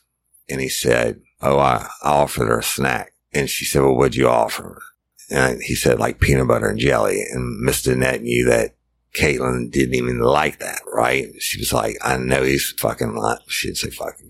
And 0.49 0.61
he 0.61 0.69
said, 0.69 1.21
Oh, 1.41 1.59
I, 1.59 1.87
I 2.03 2.11
offered 2.11 2.47
her 2.47 2.59
a 2.59 2.63
snack. 2.63 3.13
And 3.33 3.49
she 3.49 3.65
said, 3.65 3.81
Well, 3.81 3.95
what'd 3.95 4.15
you 4.15 4.27
offer? 4.27 4.81
And 5.29 5.61
he 5.63 5.75
said, 5.75 5.99
like 5.99 6.19
peanut 6.19 6.47
butter 6.47 6.69
and 6.69 6.79
jelly. 6.79 7.23
And 7.31 7.59
Miss 7.61 7.83
Danette 7.83 8.21
knew 8.21 8.45
that 8.45 8.75
Caitlin 9.15 9.71
didn't 9.71 9.95
even 9.95 10.19
like 10.19 10.59
that, 10.59 10.81
right? 10.91 11.27
She 11.39 11.59
was 11.59 11.71
like, 11.71 11.97
I 12.01 12.17
know 12.17 12.43
he's 12.43 12.73
fucking 12.79 13.15
lying. 13.15 13.39
She 13.47 13.67
didn't 13.67 13.77
say 13.77 13.89
fucking. 13.91 14.29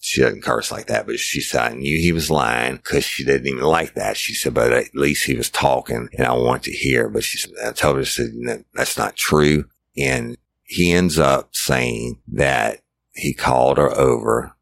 She 0.00 0.20
doesn't 0.20 0.42
curse 0.42 0.70
like 0.70 0.88
that, 0.88 1.06
but 1.06 1.18
she 1.18 1.40
said, 1.40 1.72
I 1.72 1.74
knew 1.74 1.98
he 1.98 2.12
was 2.12 2.30
lying 2.30 2.76
because 2.76 3.04
she 3.04 3.24
didn't 3.24 3.46
even 3.46 3.62
like 3.62 3.94
that. 3.94 4.16
She 4.16 4.34
said, 4.34 4.52
but 4.52 4.72
at 4.72 4.94
least 4.94 5.24
he 5.24 5.34
was 5.34 5.48
talking 5.48 6.08
and 6.12 6.26
I 6.26 6.34
want 6.34 6.64
to 6.64 6.72
hear. 6.72 7.08
But 7.08 7.24
she 7.24 7.38
said, 7.38 7.52
I 7.64 7.72
told 7.72 7.96
her, 7.96 8.04
she 8.04 8.24
said, 8.24 8.64
that's 8.74 8.98
not 8.98 9.16
true. 9.16 9.64
And 9.96 10.36
he 10.64 10.92
ends 10.92 11.18
up 11.18 11.54
saying 11.54 12.20
that 12.32 12.80
he 13.14 13.32
called 13.32 13.78
her 13.78 13.90
over 13.92 14.54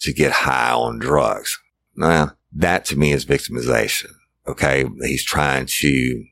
to 0.00 0.12
get 0.12 0.30
high 0.30 0.72
on 0.72 0.98
drugs. 0.98 1.58
Now, 1.96 2.36
that 2.52 2.84
to 2.86 2.96
me 2.96 3.12
is 3.12 3.24
victimization. 3.24 4.12
Okay. 4.46 4.84
He's 5.00 5.24
trying 5.24 5.66
to 5.80 6.24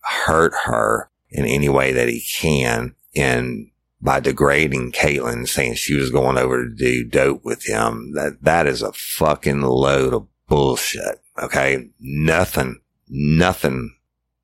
hurt 0.00 0.54
her 0.64 1.10
in 1.32 1.46
any 1.46 1.68
way 1.68 1.92
that 1.92 2.08
he 2.08 2.20
can. 2.20 2.94
And 3.16 3.70
by 4.00 4.20
degrading 4.20 4.92
Caitlin, 4.92 5.48
saying 5.48 5.74
she 5.74 5.94
was 5.94 6.10
going 6.10 6.38
over 6.38 6.64
to 6.64 6.74
do 6.74 7.04
dope 7.04 7.44
with 7.44 7.64
him, 7.64 8.12
that, 8.14 8.38
that 8.42 8.66
is 8.66 8.82
a 8.82 8.92
fucking 8.92 9.62
load 9.62 10.12
of 10.12 10.26
bullshit. 10.48 11.20
Okay. 11.40 11.88
Nothing, 12.00 12.80
nothing, 13.08 13.96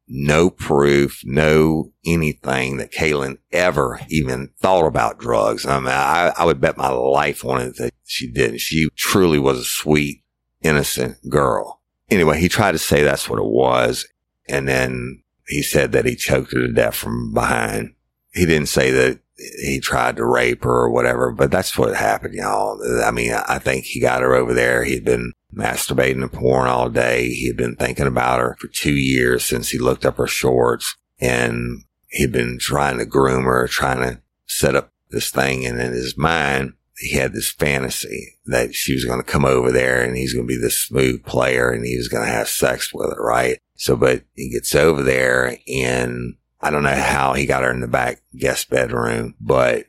no 0.07 0.49
proof, 0.49 1.21
no 1.25 1.93
anything 2.07 2.79
that 2.79 2.93
Caitlin 2.93 3.39
ever 3.53 4.01
even 4.09 4.51
thought 4.61 4.87
about 4.87 5.19
drugs. 5.19 5.67
I 5.67 5.79
mean, 5.79 5.89
I, 5.89 6.33
I 6.37 6.45
would 6.45 6.61
bet 6.61 6.79
my 6.79 6.89
life 6.89 7.45
on 7.45 7.61
it 7.61 7.77
that 7.77 7.93
she 8.05 8.31
didn't. 8.31 8.59
She 8.59 8.89
truly 8.97 9.39
was 9.39 9.59
a 9.59 9.65
sweet, 9.65 10.23
innocent 10.63 11.19
girl. 11.29 11.83
anyway, 12.11 12.41
he 12.41 12.49
tried 12.49 12.73
to 12.73 12.79
say 12.79 13.03
that's 13.03 13.29
what 13.29 13.39
it 13.39 13.45
was. 13.45 14.07
And 14.49 14.67
then 14.67 15.23
he 15.49 15.63
said 15.63 15.93
that 15.93 16.05
he 16.05 16.15
choked 16.15 16.53
her 16.53 16.61
to 16.61 16.73
death 16.73 16.95
from 16.95 17.33
behind. 17.33 17.95
He 18.33 18.47
didn't 18.47 18.69
say 18.69 18.91
that 18.91 19.21
he 19.61 19.81
tried 19.81 20.17
to 20.17 20.27
rape 20.27 20.65
her 20.65 20.85
or 20.85 20.91
whatever, 20.91 21.33
but 21.33 21.51
that's 21.51 21.79
what 21.79 21.95
happened, 21.95 22.35
y'all. 22.35 22.81
I 23.03 23.11
mean, 23.11 23.33
I 23.33 23.59
think 23.59 23.85
he 23.85 24.01
got 24.01 24.23
her 24.23 24.35
over 24.35 24.53
there. 24.53 24.85
He'd 24.85 25.05
been 25.05 25.33
masturbating 25.55 26.21
to 26.21 26.29
porn 26.29 26.69
all 26.69 26.91
day. 26.91 27.29
He 27.29 27.47
had 27.47 27.57
been 27.57 27.77
thinking 27.77 28.07
about 28.07 28.41
her 28.41 28.57
for 28.61 28.69
two 28.69 28.95
years 28.95 29.45
since 29.45 29.71
he 29.71 29.79
looked 29.79 30.05
up 30.05 30.17
her 30.17 30.27
shorts 30.27 30.97
and 31.21 31.85
he'd 32.11 32.33
been 32.33 32.59
trying 32.61 32.99
to 32.99 33.07
groom 33.07 33.45
her, 33.45 33.67
trying 33.67 34.01
to 34.01 34.21
set 34.47 34.75
up 34.75 34.93
this 35.11 35.31
thing. 35.31 35.65
And 35.65 35.81
in 35.81 35.93
his 35.93 36.19
mind, 36.19 36.75
he 36.99 37.17
had 37.17 37.33
this 37.33 37.53
fantasy 37.53 38.39
that 38.47 38.75
she 38.75 38.93
was 38.93 39.05
going 39.05 39.21
to 39.21 39.31
come 39.31 39.45
over 39.45 39.71
there 39.71 40.03
and 40.03 40.17
he's 40.17 40.35
going 40.35 40.47
to 40.47 40.53
be 40.53 40.61
this 40.61 40.81
smooth 40.81 41.25
player 41.25 41.71
and 41.71 41.85
he 41.85 41.97
was 41.97 42.09
going 42.09 42.25
to 42.25 42.33
have 42.33 42.49
sex 42.49 42.93
with 42.93 43.11
her, 43.15 43.23
right? 43.23 43.61
So, 43.77 43.97
but 43.97 44.25
he 44.35 44.51
gets 44.51 44.75
over 44.75 45.03
there 45.03 45.59
and 45.69 46.35
I 46.61 46.71
don't 46.71 46.83
know 46.83 46.95
how 46.95 47.35
he 47.35 47.47
got 47.47 47.63
her 47.63 47.71
in 47.71 47.81
the 47.81 47.89
back 47.89 48.23
guest 48.37 48.69
bedroom, 48.69 49.37
but 49.41 49.87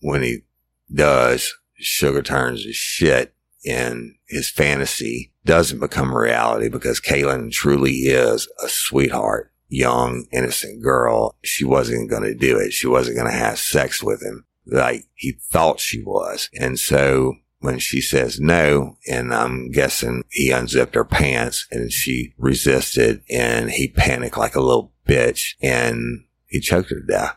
when 0.00 0.22
he 0.22 0.42
does, 0.94 1.52
Sugar 1.74 2.22
turns 2.22 2.62
to 2.62 2.72
shit 2.72 3.34
and 3.66 4.14
his 4.28 4.48
fantasy 4.48 5.32
doesn't 5.44 5.80
become 5.80 6.14
reality 6.14 6.68
because 6.68 7.00
Caitlin 7.00 7.50
truly 7.50 7.92
is 7.92 8.48
a 8.62 8.68
sweetheart, 8.68 9.52
young, 9.68 10.26
innocent 10.32 10.80
girl. 10.80 11.34
She 11.42 11.64
wasn't 11.64 12.08
going 12.08 12.22
to 12.22 12.34
do 12.34 12.56
it. 12.58 12.72
She 12.72 12.86
wasn't 12.86 13.16
going 13.16 13.30
to 13.30 13.36
have 13.36 13.58
sex 13.58 14.00
with 14.00 14.22
him 14.22 14.44
like 14.66 15.04
he 15.14 15.32
thought 15.50 15.80
she 15.80 16.02
was. 16.02 16.48
And 16.58 16.78
so 16.78 17.34
when 17.60 17.78
she 17.78 18.00
says 18.00 18.40
no, 18.40 18.96
and 19.08 19.32
I'm 19.32 19.70
guessing 19.70 20.24
he 20.30 20.50
unzipped 20.50 20.94
her 20.94 21.04
pants 21.04 21.66
and 21.70 21.92
she 21.92 22.34
resisted 22.36 23.22
and 23.30 23.70
he 23.70 23.88
panicked 23.88 24.36
like 24.36 24.56
a 24.56 24.60
little 24.60 24.92
bitch 25.06 25.54
and 25.62 26.24
he 26.46 26.60
choked 26.60 26.90
her 26.90 27.00
to 27.00 27.06
death. 27.06 27.36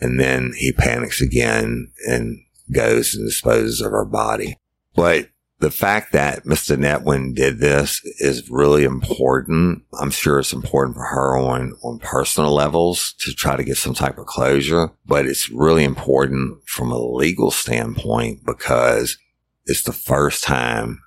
And 0.00 0.18
then 0.18 0.52
he 0.56 0.72
panics 0.72 1.20
again 1.20 1.92
and 2.08 2.38
goes 2.72 3.14
and 3.14 3.26
disposes 3.26 3.80
of 3.80 3.92
her 3.92 4.04
body. 4.04 4.56
But 4.94 5.28
the 5.62 5.70
fact 5.70 6.10
that 6.10 6.44
Miss 6.44 6.68
Danette 6.68 7.36
did 7.36 7.60
this 7.60 8.00
is 8.18 8.50
really 8.50 8.82
important. 8.82 9.84
I'm 10.00 10.10
sure 10.10 10.40
it's 10.40 10.52
important 10.52 10.96
for 10.96 11.04
her 11.04 11.36
on, 11.36 11.74
on 11.84 12.00
personal 12.00 12.52
levels 12.52 13.14
to 13.20 13.32
try 13.32 13.54
to 13.54 13.62
get 13.62 13.76
some 13.76 13.94
type 13.94 14.18
of 14.18 14.26
closure, 14.26 14.90
but 15.06 15.24
it's 15.24 15.48
really 15.50 15.84
important 15.84 16.58
from 16.66 16.90
a 16.90 16.98
legal 16.98 17.52
standpoint 17.52 18.44
because 18.44 19.16
it's 19.64 19.84
the 19.84 19.92
first 19.92 20.42
time 20.42 21.00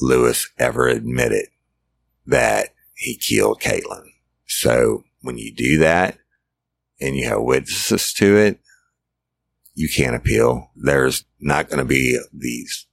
Lewis 0.00 0.48
ever 0.58 0.88
admitted 0.88 1.48
that 2.26 2.70
he 2.94 3.18
killed 3.18 3.60
Caitlin. 3.60 4.06
So 4.46 5.04
when 5.20 5.36
you 5.36 5.52
do 5.52 5.76
that 5.76 6.16
and 7.02 7.16
you 7.16 7.28
have 7.28 7.42
witnesses 7.42 8.14
to 8.14 8.38
it, 8.38 8.60
you 9.74 9.90
can't 9.94 10.16
appeal. 10.16 10.70
There's 10.74 11.26
not 11.38 11.68
going 11.68 11.80
to 11.80 11.84
be 11.84 12.18
these 12.32 12.86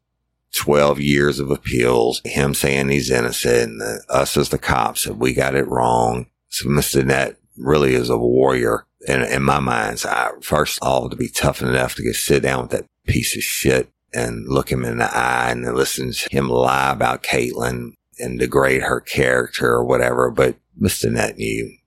12 0.58 1.00
years 1.00 1.39
of 1.39 1.52
appeals, 1.52 2.22
him 2.26 2.54
saying 2.54 2.89
he's 2.89 3.12
innocent, 3.12 3.80
and 3.82 4.02
us 4.10 4.36
as 4.36 4.50
the 4.50 4.58
cops 4.58 5.04
said 5.04 5.20
we 5.20 5.34
got 5.34 5.56
it 5.56 5.67
wrong. 5.67 6.26
So 6.50 6.67
Miss 6.67 6.93
Danette 6.93 7.36
really 7.58 7.93
is 7.93 8.10
a 8.10 8.17
warrior 8.17 8.86
in, 9.08 9.22
in 9.22 9.43
my 9.43 9.60
mind. 9.60 10.00
So 10.00 10.10
I, 10.10 10.32
first 10.41 10.80
of 10.82 10.88
all, 10.88 11.10
to 11.10 11.15
be 11.15 11.30
tough 11.30 11.62
enough 11.62 11.96
to 11.96 12.04
get 12.04 12.15
sit 12.15 12.41
down 12.41 12.63
with 12.63 12.72
that 12.72 12.86
piece 13.06 13.36
of 13.36 13.43
shit 13.43 13.89
and 14.13 14.48
look 14.48 14.72
him 14.72 14.84
in 14.84 14.98
the 14.98 15.15
eye 15.15 15.52
and 15.52 15.63
listen 15.76 16.12
to 16.12 16.30
him 16.32 16.50
lie 16.50 16.91
about 16.91 17.24
Caitlin 17.24 17.91
and 18.20 18.39
degrade 18.39 18.82
her 18.82 19.00
character 19.00 19.67
or 19.67 19.86
whatever. 19.86 20.32
But 20.32 20.56
Miss 20.76 21.04
Danette 21.04 21.38
knew 21.38 21.78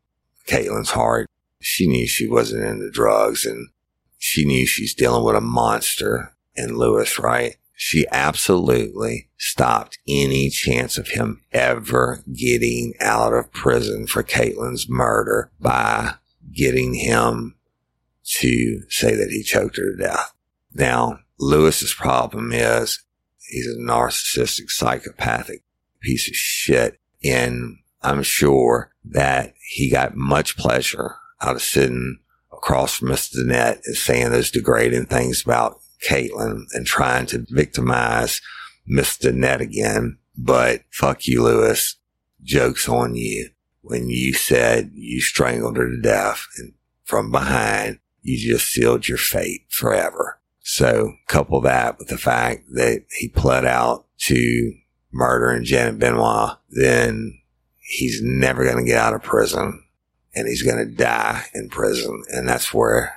Caitlin's 0.47 0.91
heart. 0.91 1.27
She 1.61 1.89
knew 1.89 2.07
she 2.07 2.29
wasn't 2.29 2.65
into 2.65 2.91
drugs 2.91 3.45
and 3.45 3.69
she 4.19 4.45
knew 4.45 4.67
she's 4.67 4.95
dealing 4.95 5.25
with 5.25 5.35
a 5.35 5.41
monster 5.41 6.37
in 6.55 6.77
Lewis, 6.77 7.19
right? 7.19 7.57
She 7.83 8.05
absolutely 8.13 9.31
stopped 9.39 10.01
any 10.07 10.51
chance 10.51 10.99
of 10.99 11.09
him 11.09 11.41
ever 11.51 12.23
getting 12.31 12.93
out 13.01 13.33
of 13.33 13.51
prison 13.53 14.07
for 14.07 14.23
Caitlin's 14.23 14.87
murder 14.87 15.51
by 15.59 16.17
getting 16.55 16.93
him 16.93 17.57
to 18.41 18.83
say 18.91 19.15
that 19.15 19.31
he 19.31 19.43
choked 19.43 19.79
her 19.79 19.93
to 19.93 19.97
death. 19.97 20.31
Now, 20.75 21.21
Lewis's 21.39 21.95
problem 21.95 22.53
is 22.53 23.03
he's 23.49 23.67
a 23.67 23.81
narcissistic, 23.81 24.71
psychopathic 24.71 25.63
piece 26.03 26.29
of 26.29 26.37
shit. 26.37 27.01
And 27.25 27.79
I'm 28.03 28.23
sure 28.23 28.93
that 29.07 29.55
he 29.71 29.89
got 29.89 30.15
much 30.15 30.59
pleasure 30.59 31.17
out 31.41 31.57
of 31.57 31.63
sitting 31.63 32.19
across 32.53 32.99
from 32.99 33.09
Miss 33.09 33.35
Danette 33.35 33.81
and 33.87 33.97
saying 33.97 34.33
those 34.33 34.51
degrading 34.51 35.07
things 35.07 35.43
about 35.43 35.81
Caitlin 36.09 36.65
and 36.73 36.87
trying 36.87 37.27
to 37.27 37.47
victimize 37.49 38.41
Miss 38.87 39.17
Danette 39.17 39.61
again. 39.61 40.19
But 40.37 40.83
fuck 40.91 41.27
you, 41.27 41.43
Lewis. 41.43 41.97
Joke's 42.43 42.89
on 42.89 43.15
you. 43.15 43.51
When 43.83 44.09
you 44.09 44.35
said 44.35 44.93
you 44.95 45.21
strangled 45.21 45.77
her 45.77 45.89
to 45.89 46.01
death 46.01 46.47
and 46.59 46.75
from 47.05 47.31
behind, 47.31 47.99
you 48.23 48.39
just 48.39 48.71
sealed 48.71 49.09
your 49.09 49.19
fate 49.19 49.63
forever. 49.69 50.41
So 50.61 51.15
couple 51.27 51.61
that 51.63 51.99
with 51.99 52.09
the 52.09 52.19
fact 52.19 52.65
that 52.75 53.05
he 53.19 53.29
pled 53.29 53.65
out 53.65 54.07
to 54.21 54.73
murdering 55.11 55.65
Janet 55.65 55.99
Benoit, 55.99 56.59
then 56.69 57.41
he's 57.79 58.21
never 58.23 58.65
going 58.65 58.85
to 58.85 58.89
get 58.89 58.99
out 58.99 59.15
of 59.15 59.23
prison 59.23 59.83
and 60.35 60.47
he's 60.47 60.63
going 60.63 60.79
to 60.79 60.95
die 60.95 61.47
in 61.55 61.69
prison. 61.69 62.23
And 62.29 62.49
that's 62.49 62.73
where 62.73 63.15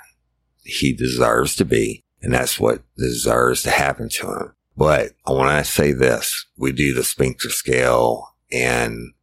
he 0.64 0.94
deserves 0.94 1.56
to 1.58 1.66
be. 1.66 2.03
And 2.24 2.34
that's 2.34 2.60
what 2.60 2.82
deserves 2.98 3.62
to 3.64 3.70
happen 3.70 4.10
to 4.10 4.28
him. 4.28 4.56
But 4.76 5.12
I 5.28 5.32
want 5.32 5.64
to 5.64 5.72
say 5.72 5.92
this. 5.92 6.46
We 6.58 6.72
do 6.72 6.94
the 6.94 7.04
sphincter 7.04 7.50
scale 7.50 8.36
and 8.52 9.14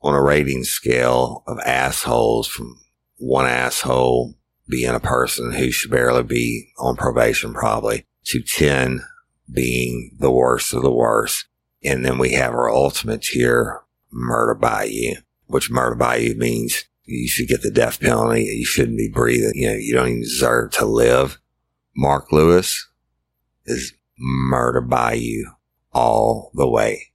on 0.00 0.14
a 0.14 0.22
rating 0.22 0.64
scale 0.64 1.42
of 1.46 1.58
assholes 1.60 2.48
from 2.48 2.80
one 3.18 3.46
asshole 3.46 4.34
being 4.68 4.94
a 4.94 5.00
person 5.00 5.52
who 5.52 5.70
should 5.70 5.90
barely 5.90 6.22
be 6.22 6.72
on 6.78 6.96
probation 6.96 7.52
probably 7.52 8.06
to 8.24 8.42
10 8.42 9.02
being 9.52 10.16
the 10.18 10.30
worst 10.30 10.72
of 10.72 10.82
the 10.82 10.92
worst. 10.92 11.46
And 11.84 12.04
then 12.04 12.16
we 12.16 12.32
have 12.32 12.52
our 12.52 12.70
ultimate 12.70 13.22
tier, 13.22 13.82
murder 14.10 14.54
by 14.54 14.84
you, 14.84 15.16
which 15.46 15.70
murder 15.70 15.96
by 15.96 16.16
you 16.16 16.36
means 16.36 16.84
you 17.04 17.28
should 17.28 17.48
get 17.48 17.62
the 17.62 17.70
death 17.70 18.00
penalty. 18.00 18.44
You 18.44 18.64
shouldn't 18.64 18.98
be 18.98 19.10
breathing. 19.12 19.52
You 19.54 19.70
know, 19.70 19.76
you 19.76 19.94
don't 19.94 20.08
even 20.08 20.22
deserve 20.22 20.70
to 20.72 20.86
live. 20.86 21.40
Mark 21.96 22.32
Lewis 22.32 22.88
is 23.64 23.94
murder 24.18 24.80
by 24.80 25.12
you 25.14 25.52
all 25.92 26.50
the 26.54 26.68
way 26.68 27.12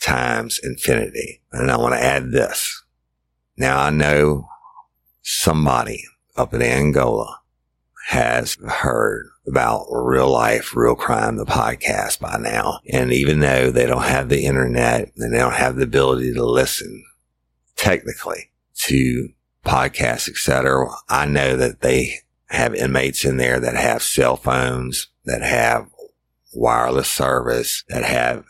times 0.00 0.60
infinity. 0.62 1.40
And 1.52 1.70
I 1.70 1.76
want 1.76 1.94
to 1.94 2.02
add 2.02 2.30
this. 2.30 2.84
Now 3.56 3.80
I 3.80 3.90
know 3.90 4.48
somebody 5.22 6.04
up 6.36 6.54
in 6.54 6.62
Angola 6.62 7.40
has 8.08 8.56
heard 8.66 9.28
about 9.46 9.86
real 9.90 10.30
life, 10.30 10.74
real 10.74 10.94
crime, 10.94 11.36
the 11.36 11.44
podcast 11.44 12.20
by 12.20 12.38
now. 12.38 12.80
And 12.90 13.12
even 13.12 13.40
though 13.40 13.70
they 13.70 13.86
don't 13.86 14.04
have 14.04 14.28
the 14.28 14.46
internet 14.46 15.12
and 15.16 15.32
they 15.32 15.38
don't 15.38 15.54
have 15.54 15.76
the 15.76 15.82
ability 15.82 16.32
to 16.34 16.44
listen 16.44 17.04
technically 17.76 18.50
to 18.86 19.28
podcasts, 19.64 20.28
etc., 20.28 20.88
I 21.08 21.26
know 21.26 21.56
that 21.56 21.80
they 21.80 22.20
have 22.50 22.74
inmates 22.74 23.24
in 23.24 23.36
there 23.36 23.60
that 23.60 23.74
have 23.74 24.02
cell 24.02 24.36
phones, 24.36 25.08
that 25.24 25.42
have 25.42 25.88
wireless 26.54 27.10
service, 27.10 27.84
that 27.88 28.04
have 28.04 28.44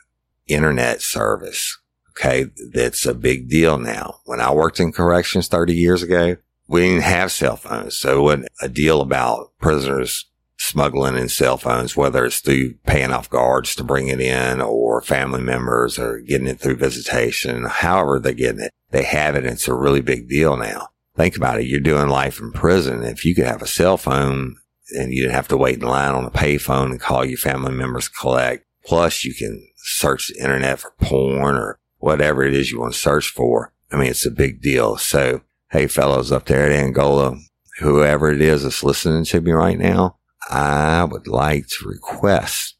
internet 0.46 1.02
service. 1.02 1.76
Okay. 2.10 2.46
That's 2.72 3.06
a 3.06 3.14
big 3.14 3.48
deal 3.48 3.78
now. 3.78 4.16
When 4.24 4.40
I 4.40 4.52
worked 4.52 4.80
in 4.80 4.92
corrections 4.92 5.48
30 5.48 5.74
years 5.74 6.02
ago, 6.02 6.36
we 6.66 6.82
didn't 6.82 7.02
have 7.02 7.32
cell 7.32 7.56
phones. 7.56 7.96
So 7.96 8.18
it 8.18 8.22
wasn't 8.22 8.48
a 8.60 8.68
deal 8.68 9.00
about 9.00 9.52
prisoners 9.60 10.26
smuggling 10.58 11.16
in 11.16 11.28
cell 11.28 11.56
phones, 11.56 11.96
whether 11.96 12.24
it's 12.24 12.40
through 12.40 12.74
paying 12.86 13.12
off 13.12 13.30
guards 13.30 13.76
to 13.76 13.84
bring 13.84 14.08
it 14.08 14.20
in 14.20 14.60
or 14.60 15.00
family 15.00 15.40
members 15.40 15.98
or 15.98 16.20
getting 16.20 16.48
it 16.48 16.58
through 16.58 16.76
visitation, 16.76 17.64
however 17.64 18.18
they're 18.18 18.32
getting 18.32 18.62
it. 18.62 18.72
They 18.90 19.04
have 19.04 19.36
it. 19.36 19.44
it's 19.44 19.68
a 19.68 19.74
really 19.74 20.00
big 20.00 20.28
deal 20.28 20.56
now 20.56 20.88
think 21.18 21.36
about 21.36 21.60
it. 21.60 21.66
You're 21.66 21.80
doing 21.80 22.08
life 22.08 22.40
in 22.40 22.52
prison. 22.52 23.02
If 23.02 23.24
you 23.24 23.34
could 23.34 23.44
have 23.44 23.60
a 23.60 23.66
cell 23.66 23.96
phone 23.96 24.56
and 24.96 25.12
you 25.12 25.22
didn't 25.22 25.34
have 25.34 25.48
to 25.48 25.56
wait 25.56 25.80
in 25.80 25.86
line 25.86 26.14
on 26.14 26.24
a 26.24 26.30
payphone 26.30 26.92
and 26.92 27.00
call 27.00 27.24
your 27.24 27.38
family 27.38 27.72
members 27.72 28.06
to 28.06 28.14
collect, 28.14 28.64
plus 28.86 29.24
you 29.24 29.34
can 29.34 29.68
search 29.76 30.28
the 30.28 30.40
internet 30.40 30.78
for 30.78 30.92
porn 31.00 31.56
or 31.56 31.78
whatever 31.98 32.42
it 32.44 32.54
is 32.54 32.70
you 32.70 32.80
want 32.80 32.94
to 32.94 32.98
search 32.98 33.28
for. 33.28 33.72
I 33.90 33.96
mean, 33.96 34.08
it's 34.08 34.24
a 34.24 34.30
big 34.30 34.62
deal. 34.62 34.96
So, 34.96 35.42
hey, 35.72 35.88
fellows 35.88 36.30
up 36.30 36.46
there 36.46 36.66
at 36.66 36.72
Angola, 36.72 37.36
whoever 37.80 38.30
it 38.30 38.40
is 38.40 38.62
that's 38.62 38.84
listening 38.84 39.24
to 39.24 39.40
me 39.40 39.50
right 39.50 39.78
now, 39.78 40.18
I 40.48 41.04
would 41.04 41.26
like 41.26 41.66
to 41.66 41.88
request 41.88 42.76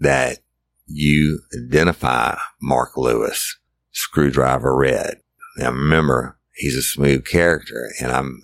that 0.00 0.38
you 0.86 1.40
identify 1.54 2.38
Mark 2.60 2.96
Lewis 2.96 3.58
Screwdriver 3.92 4.74
Red. 4.74 5.20
Now 5.58 5.72
remember, 5.72 6.35
he's 6.56 6.76
a 6.76 6.82
smooth 6.82 7.24
character 7.26 7.90
and 8.00 8.10
I'm 8.10 8.40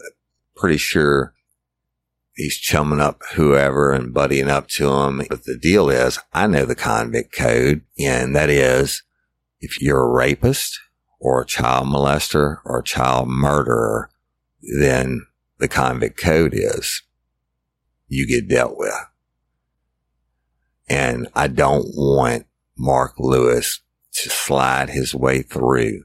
pretty 0.56 0.78
sure 0.78 1.34
he's 2.34 2.56
chumming 2.56 3.00
up 3.00 3.22
whoever 3.34 3.92
and 3.92 4.14
buddying 4.14 4.48
up 4.48 4.68
to 4.68 4.90
him. 4.90 5.22
But 5.28 5.44
the 5.44 5.56
deal 5.56 5.90
is, 5.90 6.18
I 6.32 6.46
know 6.46 6.64
the 6.64 6.74
convict 6.74 7.34
code, 7.34 7.82
and 7.98 8.34
that 8.36 8.50
is 8.50 9.02
if 9.60 9.80
you're 9.80 10.02
a 10.02 10.08
rapist 10.08 10.78
or 11.20 11.40
a 11.40 11.46
child 11.46 11.86
molester 11.86 12.58
or 12.64 12.80
a 12.80 12.84
child 12.84 13.28
murderer, 13.28 14.10
then 14.78 15.26
the 15.58 15.68
convict 15.68 16.18
code 16.18 16.52
is 16.54 17.02
you 18.08 18.26
get 18.26 18.48
dealt 18.48 18.76
with. 18.76 18.94
And 20.88 21.28
I 21.34 21.46
don't 21.46 21.86
want 21.94 22.46
Mark 22.76 23.14
Lewis 23.18 23.80
to 24.14 24.28
slide 24.28 24.90
his 24.90 25.14
way 25.14 25.42
through 25.42 26.04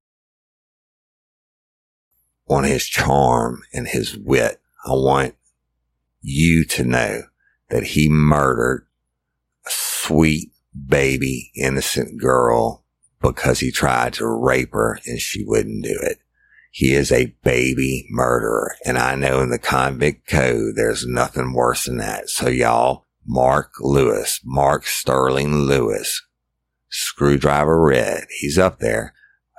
on 2.51 2.65
his 2.65 2.85
charm 2.85 3.61
and 3.73 3.87
his 3.87 4.17
wit. 4.17 4.61
I 4.85 4.91
want 4.91 5.35
you 6.21 6.65
to 6.65 6.83
know 6.83 7.23
that 7.69 7.83
he 7.83 8.09
murdered 8.09 8.85
a 9.65 9.69
sweet 9.69 10.51
baby 10.87 11.51
innocent 11.55 12.19
girl 12.19 12.85
because 13.21 13.59
he 13.59 13.71
tried 13.71 14.13
to 14.13 14.27
rape 14.27 14.73
her 14.73 14.99
and 15.05 15.19
she 15.19 15.43
wouldn't 15.45 15.83
do 15.83 15.97
it. 16.01 16.19
He 16.71 16.93
is 16.93 17.11
a 17.11 17.35
baby 17.43 18.05
murderer. 18.09 18.75
And 18.85 18.97
I 18.97 19.15
know 19.15 19.41
in 19.41 19.49
the 19.49 19.59
convict 19.59 20.27
code, 20.27 20.75
there's 20.75 21.05
nothing 21.05 21.53
worse 21.53 21.85
than 21.85 21.97
that. 21.97 22.29
So 22.29 22.49
y'all, 22.49 23.05
Mark 23.25 23.73
Lewis, 23.79 24.41
Mark 24.43 24.85
Sterling 24.85 25.55
Lewis, 25.65 26.21
Screwdriver 26.89 27.81
Red, 27.81 28.25
he's 28.39 28.57
up 28.57 28.79
there. 28.79 29.13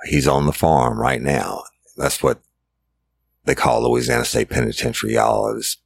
He's 0.05 0.27
on 0.27 0.45
the 0.45 0.51
farm 0.51 0.99
right 0.99 1.21
now. 1.21 1.63
That's 1.95 2.21
what 2.21 2.41
they 3.45 3.55
call 3.55 3.89
Louisiana 3.89 4.25
State 4.25 4.49
Penitentiary, 4.49 5.13
y'all. 5.15 5.55
It's 5.55 5.77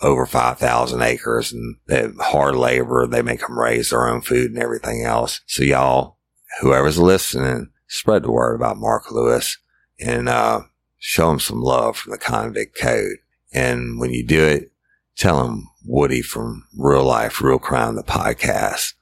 over 0.00 0.26
5,000 0.26 1.02
acres 1.02 1.52
and 1.52 1.76
they 1.86 2.08
hard 2.18 2.56
labor. 2.56 3.06
They 3.06 3.22
make 3.22 3.40
them 3.40 3.58
raise 3.58 3.90
their 3.90 4.08
own 4.08 4.20
food 4.20 4.50
and 4.50 4.58
everything 4.58 5.04
else. 5.04 5.40
So 5.46 5.62
y'all, 5.62 6.18
whoever's 6.60 6.98
listening, 6.98 7.70
spread 7.88 8.24
the 8.24 8.32
word 8.32 8.54
about 8.54 8.76
Mark 8.76 9.10
Lewis 9.10 9.56
and, 10.00 10.28
uh, 10.28 10.62
show 10.98 11.30
him 11.30 11.38
some 11.38 11.60
love 11.60 11.96
from 11.96 12.12
the 12.12 12.18
convict 12.18 12.78
code. 12.78 13.18
And 13.52 14.00
when 14.00 14.10
you 14.10 14.26
do 14.26 14.42
it, 14.42 14.72
tell 15.16 15.44
him 15.44 15.68
Woody 15.84 16.22
from 16.22 16.66
Real 16.76 17.04
Life, 17.04 17.42
Real 17.42 17.58
Crime, 17.58 17.94
the 17.94 18.02
podcast 18.02 18.94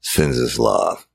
sends 0.00 0.38
his 0.38 0.58
love. 0.58 1.06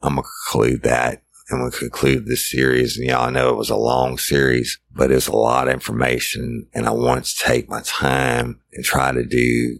I'm 0.00 0.14
going 0.14 0.22
to 0.22 0.28
conclude 0.52 0.82
that 0.84 1.22
and 1.48 1.64
we 1.64 1.70
conclude 1.70 2.26
this 2.26 2.48
series. 2.48 2.98
And 2.98 3.06
y'all 3.06 3.30
know 3.30 3.50
it 3.50 3.56
was 3.56 3.70
a 3.70 3.76
long 3.76 4.18
series, 4.18 4.78
but 4.90 5.10
it's 5.10 5.28
a 5.28 5.36
lot 5.36 5.68
of 5.68 5.74
information. 5.74 6.66
And 6.74 6.86
I 6.86 6.90
wanted 6.90 7.24
to 7.24 7.36
take 7.36 7.68
my 7.68 7.80
time 7.82 8.60
and 8.72 8.84
try 8.84 9.12
to 9.12 9.24
do 9.24 9.78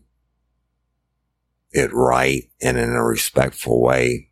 it 1.72 1.92
right 1.92 2.44
and 2.62 2.78
in 2.78 2.90
a 2.90 3.04
respectful 3.04 3.82
way 3.82 4.30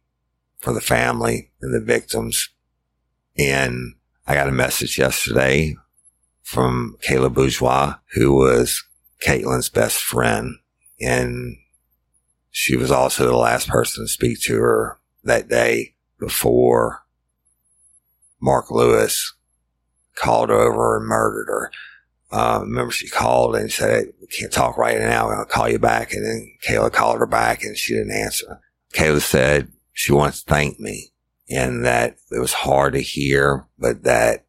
for 0.61 0.72
the 0.72 0.80
family 0.80 1.53
and 1.61 1.74
the 1.74 1.84
victims. 1.84 2.49
And 3.37 3.95
I 4.26 4.34
got 4.34 4.49
a 4.49 4.53
message 4.53 4.99
yesterday 4.99 5.76
from 6.43 6.97
Kayla 7.07 7.32
Bourgeois, 7.32 7.97
who 8.14 8.32
was 8.32 8.82
Caitlin's 9.22 9.68
best 9.68 9.99
friend. 9.99 10.55
And 11.01 11.57
she 12.51 12.76
was 12.76 12.91
also 12.91 13.26
the 13.26 13.37
last 13.37 13.68
person 13.68 14.05
to 14.05 14.09
speak 14.09 14.41
to 14.43 14.55
her 14.55 14.99
that 15.24 15.49
day 15.49 15.97
before 16.18 17.06
Mark 18.41 18.70
Lewis 18.70 19.34
called 20.14 20.49
her 20.49 20.57
over 20.57 20.99
and 20.99 21.07
murdered 21.07 21.47
her. 21.49 21.70
Uh, 22.30 22.61
remember 22.62 22.91
she 22.91 23.09
called 23.09 23.55
and 23.55 23.72
said, 23.72 24.12
we 24.20 24.26
can't 24.26 24.53
talk 24.53 24.76
right 24.76 24.99
now. 24.99 25.30
I'll 25.30 25.45
call 25.45 25.68
you 25.68 25.78
back. 25.78 26.12
And 26.12 26.26
then 26.26 26.53
Kayla 26.66 26.93
called 26.93 27.18
her 27.18 27.26
back 27.26 27.62
and 27.62 27.76
she 27.76 27.95
didn't 27.95 28.12
answer. 28.12 28.61
Kayla 28.95 29.20
said 29.20 29.68
she 29.93 30.12
wants 30.12 30.43
to 30.43 30.53
thank 30.53 30.80
me 30.80 31.12
and 31.49 31.84
that 31.84 32.16
it 32.32 32.41
was 32.41 32.53
hard 32.53 32.95
to 32.95 33.01
hear, 33.01 33.66
but 33.78 34.03
that 34.03 34.45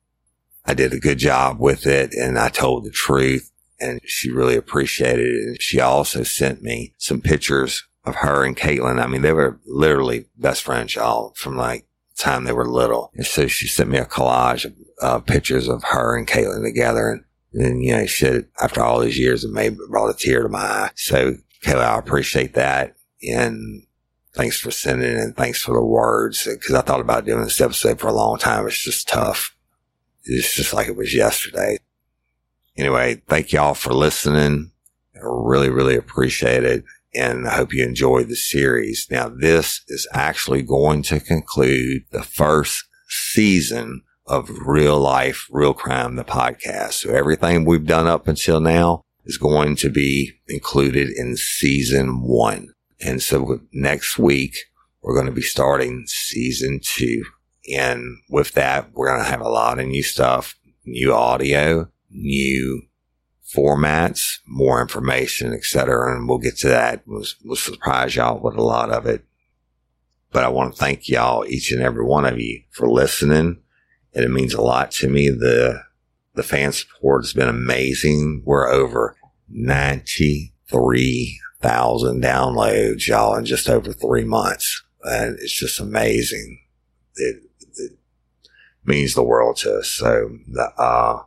I 0.65 0.73
did 0.73 0.93
a 0.93 0.99
good 0.99 1.19
job 1.19 1.59
with 1.59 1.85
it 1.85 2.13
and 2.13 2.39
I 2.39 2.49
told 2.49 2.83
the 2.83 2.91
truth 2.91 3.51
and 3.79 4.01
she 4.03 4.31
really 4.31 4.55
appreciated 4.55 5.25
it. 5.25 5.47
And 5.47 5.61
she 5.61 5.79
also 5.79 6.23
sent 6.23 6.63
me 6.63 6.95
some 6.97 7.21
pictures 7.21 7.87
of 8.05 8.15
her 8.15 8.43
and 8.43 8.57
Caitlin. 8.57 9.01
I 9.01 9.07
mean, 9.07 9.21
they 9.21 9.33
were 9.33 9.59
literally 9.65 10.25
best 10.35 10.63
friends, 10.63 10.95
y'all, 10.95 11.33
from 11.35 11.55
like 11.55 11.86
time 12.17 12.43
they 12.43 12.53
were 12.53 12.67
little. 12.67 13.11
And 13.15 13.25
so 13.25 13.47
she 13.47 13.67
sent 13.67 13.89
me 13.89 13.97
a 13.97 14.05
collage 14.05 14.65
of 14.65 14.73
uh, 15.01 15.19
pictures 15.19 15.67
of 15.67 15.83
her 15.83 16.17
and 16.17 16.27
Caitlin 16.27 16.63
together. 16.63 17.09
And 17.09 17.23
then, 17.53 17.81
you 17.81 17.95
know, 17.95 18.05
she, 18.05 18.25
said, 18.25 18.47
after 18.61 18.81
all 18.81 18.99
these 18.99 19.17
years, 19.17 19.43
it 19.43 19.51
made 19.51 19.77
brought 19.89 20.09
a 20.09 20.17
tear 20.17 20.43
to 20.43 20.49
my 20.49 20.59
eye. 20.59 20.89
So 20.95 21.35
Kayla, 21.63 21.95
I 21.95 21.99
appreciate 21.99 22.53
that. 22.53 22.95
And 23.23 23.83
thanks 24.33 24.59
for 24.59 24.71
sending 24.71 25.09
it 25.09 25.17
and 25.17 25.35
thanks 25.35 25.61
for 25.61 25.73
the 25.73 25.83
words. 25.83 26.43
Cause 26.43 26.75
I 26.75 26.81
thought 26.81 27.01
about 27.01 27.25
doing 27.25 27.43
this 27.43 27.61
episode 27.61 27.99
for 27.99 28.07
a 28.07 28.13
long 28.13 28.37
time. 28.37 28.67
It's 28.67 28.83
just 28.83 29.07
tough. 29.07 29.55
It's 30.23 30.55
just 30.55 30.73
like 30.73 30.87
it 30.87 30.97
was 30.97 31.15
yesterday. 31.15 31.77
Anyway, 32.77 33.21
thank 33.27 33.51
y'all 33.53 33.73
for 33.73 33.93
listening. 33.93 34.71
I 35.15 35.19
really, 35.23 35.69
really 35.69 35.95
appreciate 35.95 36.63
it 36.63 36.83
and 37.17 37.47
I 37.47 37.55
hope 37.55 37.73
you 37.73 37.83
enjoyed 37.83 38.29
the 38.29 38.35
series. 38.35 39.07
Now, 39.09 39.27
this 39.27 39.81
is 39.87 40.07
actually 40.13 40.61
going 40.61 41.01
to 41.03 41.19
conclude 41.19 42.03
the 42.11 42.21
first 42.21 42.85
season 43.09 44.03
of 44.27 44.49
Real 44.65 44.99
Life, 44.99 45.47
Real 45.49 45.73
Crime, 45.73 46.15
the 46.15 46.23
podcast. 46.23 46.93
So 46.93 47.09
everything 47.09 47.65
we've 47.65 47.87
done 47.87 48.05
up 48.05 48.27
until 48.27 48.59
now 48.59 49.01
is 49.25 49.37
going 49.37 49.75
to 49.77 49.89
be 49.89 50.33
included 50.47 51.09
in 51.09 51.37
season 51.37 52.21
one. 52.21 52.67
And 53.01 53.21
so 53.21 53.61
next 53.73 54.19
week, 54.19 54.55
we're 55.01 55.15
going 55.15 55.25
to 55.25 55.31
be 55.31 55.41
starting 55.41 56.03
season 56.05 56.79
two. 56.83 57.23
And 57.73 58.17
with 58.29 58.51
that, 58.51 58.91
we're 58.93 59.07
going 59.07 59.23
to 59.23 59.29
have 59.29 59.41
a 59.41 59.49
lot 59.49 59.79
of 59.79 59.87
new 59.87 60.03
stuff, 60.03 60.55
new 60.85 61.13
audio, 61.13 61.89
new 62.11 62.83
formats, 63.55 64.39
more 64.45 64.81
information, 64.81 65.53
etc. 65.53 66.13
And 66.15 66.27
we'll 66.27 66.37
get 66.37 66.57
to 66.57 66.67
that. 66.67 67.01
We'll, 67.05 67.23
we'll 67.43 67.55
surprise 67.55 68.15
y'all 68.15 68.39
with 68.39 68.55
a 68.55 68.61
lot 68.61 68.91
of 68.91 69.05
it. 69.05 69.23
but 70.31 70.43
I 70.43 70.49
want 70.49 70.73
to 70.73 70.79
thank 70.79 71.07
y'all, 71.07 71.45
each 71.45 71.71
and 71.71 71.81
every 71.81 72.03
one 72.03 72.25
of 72.25 72.37
you 72.39 72.63
for 72.71 72.89
listening. 72.89 73.61
And 74.13 74.25
it 74.25 74.31
means 74.31 74.53
a 74.53 74.61
lot 74.61 74.91
to 74.91 75.07
me. 75.07 75.29
The, 75.29 75.81
the 76.35 76.43
fan 76.43 76.73
support 76.73 77.23
has 77.23 77.31
been 77.33 77.47
amazing. 77.47 78.43
We're 78.45 78.67
over 78.67 79.15
93,000 79.49 82.21
downloads, 82.21 83.07
y'all, 83.07 83.35
in 83.35 83.45
just 83.45 83.69
over 83.69 83.93
three 83.93 84.25
months. 84.25 84.83
And 85.03 85.37
it's 85.39 85.57
just 85.57 85.79
amazing. 85.79 86.59
It, 87.15 87.43
it 87.77 87.91
means 88.83 89.13
the 89.13 89.23
world 89.23 89.55
to 89.57 89.77
us. 89.77 89.89
So, 89.89 90.31
uh, 90.77 91.19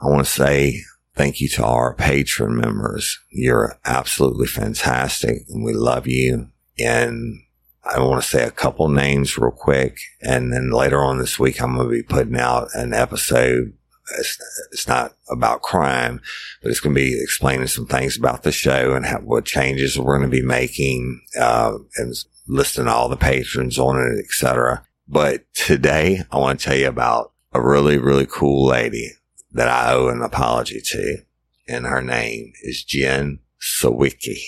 I 0.00 0.06
want 0.06 0.24
to 0.24 0.30
say 0.30 0.80
thank 1.18 1.40
you 1.40 1.48
to 1.48 1.64
our 1.64 1.94
patron 1.94 2.56
members. 2.56 3.18
You're 3.28 3.76
absolutely 3.84 4.46
fantastic 4.46 5.42
and 5.48 5.64
we 5.64 5.72
love 5.72 6.06
you. 6.06 6.48
And 6.78 7.40
I 7.82 7.98
want 8.00 8.22
to 8.22 8.28
say 8.28 8.44
a 8.44 8.52
couple 8.52 8.88
names 8.88 9.36
real 9.36 9.50
quick. 9.50 9.98
And 10.22 10.52
then 10.52 10.70
later 10.70 11.02
on 11.02 11.18
this 11.18 11.36
week, 11.36 11.60
I'm 11.60 11.74
going 11.74 11.88
to 11.88 11.92
be 11.92 12.04
putting 12.04 12.38
out 12.38 12.68
an 12.74 12.94
episode. 12.94 13.72
It's, 14.16 14.38
it's 14.70 14.86
not 14.86 15.14
about 15.28 15.62
crime, 15.62 16.20
but 16.62 16.70
it's 16.70 16.80
going 16.80 16.94
to 16.94 17.00
be 17.00 17.20
explaining 17.20 17.66
some 17.66 17.86
things 17.86 18.16
about 18.16 18.44
the 18.44 18.52
show 18.52 18.94
and 18.94 19.04
how, 19.04 19.18
what 19.18 19.44
changes 19.44 19.98
we're 19.98 20.18
going 20.18 20.30
to 20.30 20.36
be 20.36 20.46
making, 20.46 21.20
uh, 21.38 21.72
and 21.96 22.14
listing 22.46 22.86
all 22.86 23.08
the 23.08 23.16
patrons 23.16 23.76
on 23.76 23.96
it, 23.96 24.24
etc. 24.24 24.84
But 25.08 25.42
today 25.52 26.22
I 26.30 26.38
want 26.38 26.60
to 26.60 26.64
tell 26.64 26.78
you 26.78 26.86
about 26.86 27.32
a 27.52 27.60
really, 27.60 27.98
really 27.98 28.26
cool 28.26 28.66
lady 28.66 29.14
that 29.52 29.68
I 29.68 29.92
owe 29.92 30.08
an 30.08 30.22
apology 30.22 30.80
to. 30.84 31.18
And 31.66 31.86
her 31.86 32.02
name 32.02 32.52
is 32.62 32.84
Jen 32.84 33.40
Sawicki. 33.60 34.38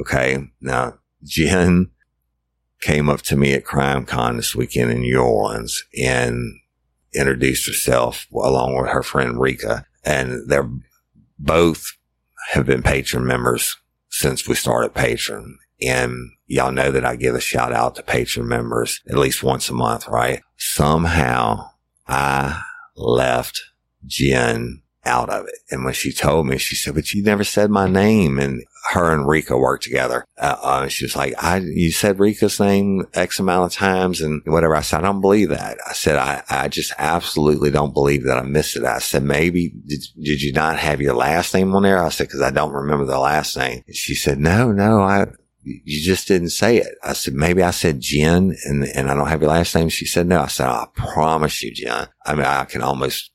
Okay. 0.00 0.48
Now, 0.60 0.98
Jen 1.24 1.90
came 2.80 3.08
up 3.08 3.22
to 3.22 3.36
me 3.36 3.54
at 3.54 3.64
Crime 3.64 4.04
Con 4.04 4.36
this 4.36 4.54
weekend 4.54 4.90
in 4.90 5.00
New 5.00 5.18
Orleans 5.18 5.84
and 6.00 6.60
introduced 7.12 7.66
herself 7.66 8.26
along 8.32 8.76
with 8.76 8.90
her 8.90 9.02
friend 9.02 9.40
Rika. 9.40 9.84
And 10.04 10.48
they're 10.48 10.70
both 11.38 11.96
have 12.50 12.66
been 12.66 12.82
patron 12.82 13.26
members 13.26 13.76
since 14.10 14.48
we 14.48 14.54
started 14.54 14.94
Patreon. 14.94 15.54
And 15.80 16.30
y'all 16.46 16.72
know 16.72 16.90
that 16.90 17.04
I 17.04 17.16
give 17.16 17.34
a 17.34 17.40
shout 17.40 17.72
out 17.72 17.94
to 17.96 18.02
patron 18.02 18.48
members 18.48 19.00
at 19.08 19.18
least 19.18 19.42
once 19.42 19.68
a 19.68 19.74
month, 19.74 20.08
right? 20.08 20.40
Somehow 20.56 21.70
I 22.06 22.60
left 22.96 23.62
Jen 24.06 24.82
out 25.04 25.30
of 25.30 25.46
it. 25.46 25.54
And 25.70 25.84
when 25.84 25.94
she 25.94 26.12
told 26.12 26.46
me, 26.46 26.58
she 26.58 26.76
said, 26.76 26.94
but 26.94 27.12
you 27.12 27.22
never 27.22 27.44
said 27.44 27.70
my 27.70 27.88
name. 27.88 28.38
And 28.38 28.62
her 28.90 29.12
and 29.12 29.26
Rika 29.26 29.56
worked 29.56 29.84
together. 29.84 30.24
Uh, 30.36 30.56
uh, 30.62 30.88
she 30.88 31.04
was 31.04 31.16
like, 31.16 31.34
I, 31.42 31.58
you 31.58 31.90
said 31.90 32.18
Rika's 32.18 32.60
name 32.60 33.06
X 33.14 33.38
amount 33.38 33.72
of 33.72 33.78
times 33.78 34.20
and 34.20 34.42
whatever. 34.44 34.76
I 34.76 34.82
said, 34.82 34.98
I 34.98 35.02
don't 35.02 35.20
believe 35.20 35.48
that. 35.48 35.78
I 35.86 35.92
said, 35.92 36.16
I, 36.16 36.42
I 36.50 36.68
just 36.68 36.92
absolutely 36.98 37.70
don't 37.70 37.94
believe 37.94 38.24
that 38.24 38.38
I 38.38 38.42
missed 38.42 38.76
it. 38.76 38.84
I 38.84 38.98
said, 38.98 39.22
maybe 39.22 39.72
did, 39.86 40.02
did 40.22 40.42
you 40.42 40.52
not 40.52 40.78
have 40.78 41.00
your 41.00 41.14
last 41.14 41.54
name 41.54 41.74
on 41.74 41.82
there? 41.82 42.02
I 42.02 42.10
said, 42.10 42.30
cause 42.30 42.42
I 42.42 42.50
don't 42.50 42.72
remember 42.72 43.06
the 43.06 43.18
last 43.18 43.56
name. 43.56 43.82
And 43.86 43.96
she 43.96 44.14
said, 44.14 44.38
no, 44.38 44.72
no, 44.72 45.00
I, 45.00 45.26
you 45.62 46.02
just 46.02 46.28
didn't 46.28 46.50
say 46.50 46.78
it. 46.78 46.94
I 47.02 47.12
said, 47.12 47.34
maybe 47.34 47.62
I 47.62 47.72
said 47.72 48.00
Jen 48.00 48.54
and, 48.64 48.84
and 48.84 49.10
I 49.10 49.14
don't 49.14 49.28
have 49.28 49.42
your 49.42 49.50
last 49.50 49.74
name. 49.74 49.88
She 49.88 50.06
said, 50.06 50.26
no. 50.26 50.42
I 50.42 50.46
said, 50.46 50.66
I 50.66 50.86
promise 50.94 51.62
you, 51.62 51.72
Jen. 51.72 52.08
I 52.24 52.34
mean, 52.34 52.46
I 52.46 52.64
can 52.64 52.82
almost 52.82 53.30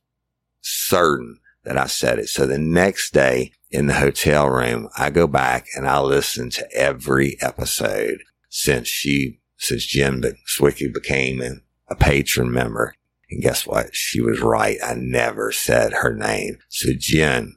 certain 0.64 1.40
that 1.64 1.78
I 1.78 1.88
said 1.88 2.20
it. 2.20 2.30
So 2.30 2.46
the 2.46 2.58
next 2.58 3.14
day 3.14 3.52
in 3.70 3.88
the 3.88 3.94
hotel 3.94 4.50
room, 4.50 4.90
I 4.98 5.10
go 5.10 5.28
back 5.28 5.68
and 5.76 5.88
I 5.88 6.00
listen 6.02 6.50
to 6.52 6.72
every 6.74 7.38
episode 7.42 8.20
since 8.50 8.88
she, 8.88 9.40
since 9.58 9.86
Jen 9.86 10.22
Sawicki 10.22 10.94
became 10.94 11.42
a 11.88 11.96
patron 11.96 12.52
member. 12.52 12.96
And 13.30 13.42
guess 13.42 13.66
what? 13.66 13.96
She 13.96 14.22
was 14.22 14.42
right. 14.42 14.78
I 14.84 14.96
never 14.96 15.52
said 15.52 15.94
her 15.94 16.14
name. 16.14 16.60
So 16.70 16.90
Jen, 16.98 17.56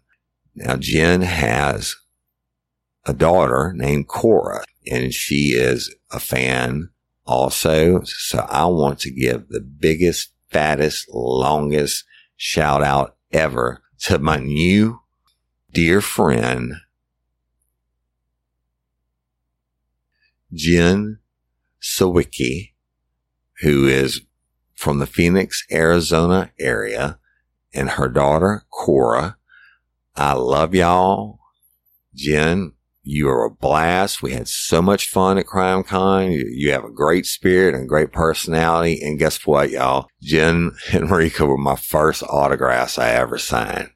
now 0.55 0.77
Jen 0.77 1.23
has 1.23 1.95
a 3.05 3.13
daughter 3.13 3.73
named 3.75 4.09
Cora 4.09 4.65
and 4.91 5.13
she 5.13 5.53
is 5.55 5.95
a 6.11 6.21
fan 6.21 6.91
also. 7.27 8.03
So 8.05 8.47
I 8.49 8.67
want 8.67 9.01
to 9.01 9.11
give 9.11 9.49
the 9.49 9.61
biggest, 9.61 10.33
fattest, 10.51 11.07
longest 11.13 12.05
shout 12.37 12.83
out 12.83 13.17
ever 13.33 13.83
to 13.99 14.19
my 14.19 14.37
new 14.37 15.01
dear 15.73 16.01
friend, 16.01 16.75
Jen 20.53 21.19
Sawicki, 21.83 22.73
who 23.61 23.87
is 23.87 24.23
from 24.75 24.99
the 24.99 25.07
Phoenix, 25.07 25.65
Arizona 25.73 26.53
area, 26.59 27.19
and 27.75 27.91
her 27.91 28.09
daughter, 28.09 28.65
Cora. 28.71 29.37
I 30.15 30.33
love 30.35 30.75
y'all. 30.75 31.41
Jen, 32.15 32.73
you 33.07 33.29
are 33.29 33.45
a 33.45 33.51
blast. 33.51 34.21
We 34.21 34.33
had 34.33 34.49
so 34.49 34.83
much 34.83 35.09
fun 35.09 35.39
at 35.39 35.47
Crime 35.47 35.85
Con. 35.85 36.33
You, 36.33 36.45
you 36.51 36.73
have 36.73 36.85
a 36.85 36.91
great 36.91 37.25
spirit 37.25 37.75
and 37.75 37.89
great 37.89 38.11
personality. 38.11 39.01
And 39.01 39.19
guess 39.19 39.47
what, 39.47 39.71
y'all? 39.71 40.09
Jen 40.21 40.73
and 40.93 41.11
Rika 41.11 41.47
were 41.47 41.57
my 41.57 41.77
first 41.77 42.25
autographs 42.25 42.99
I 42.99 43.11
ever 43.11 43.39
signed. 43.39 43.91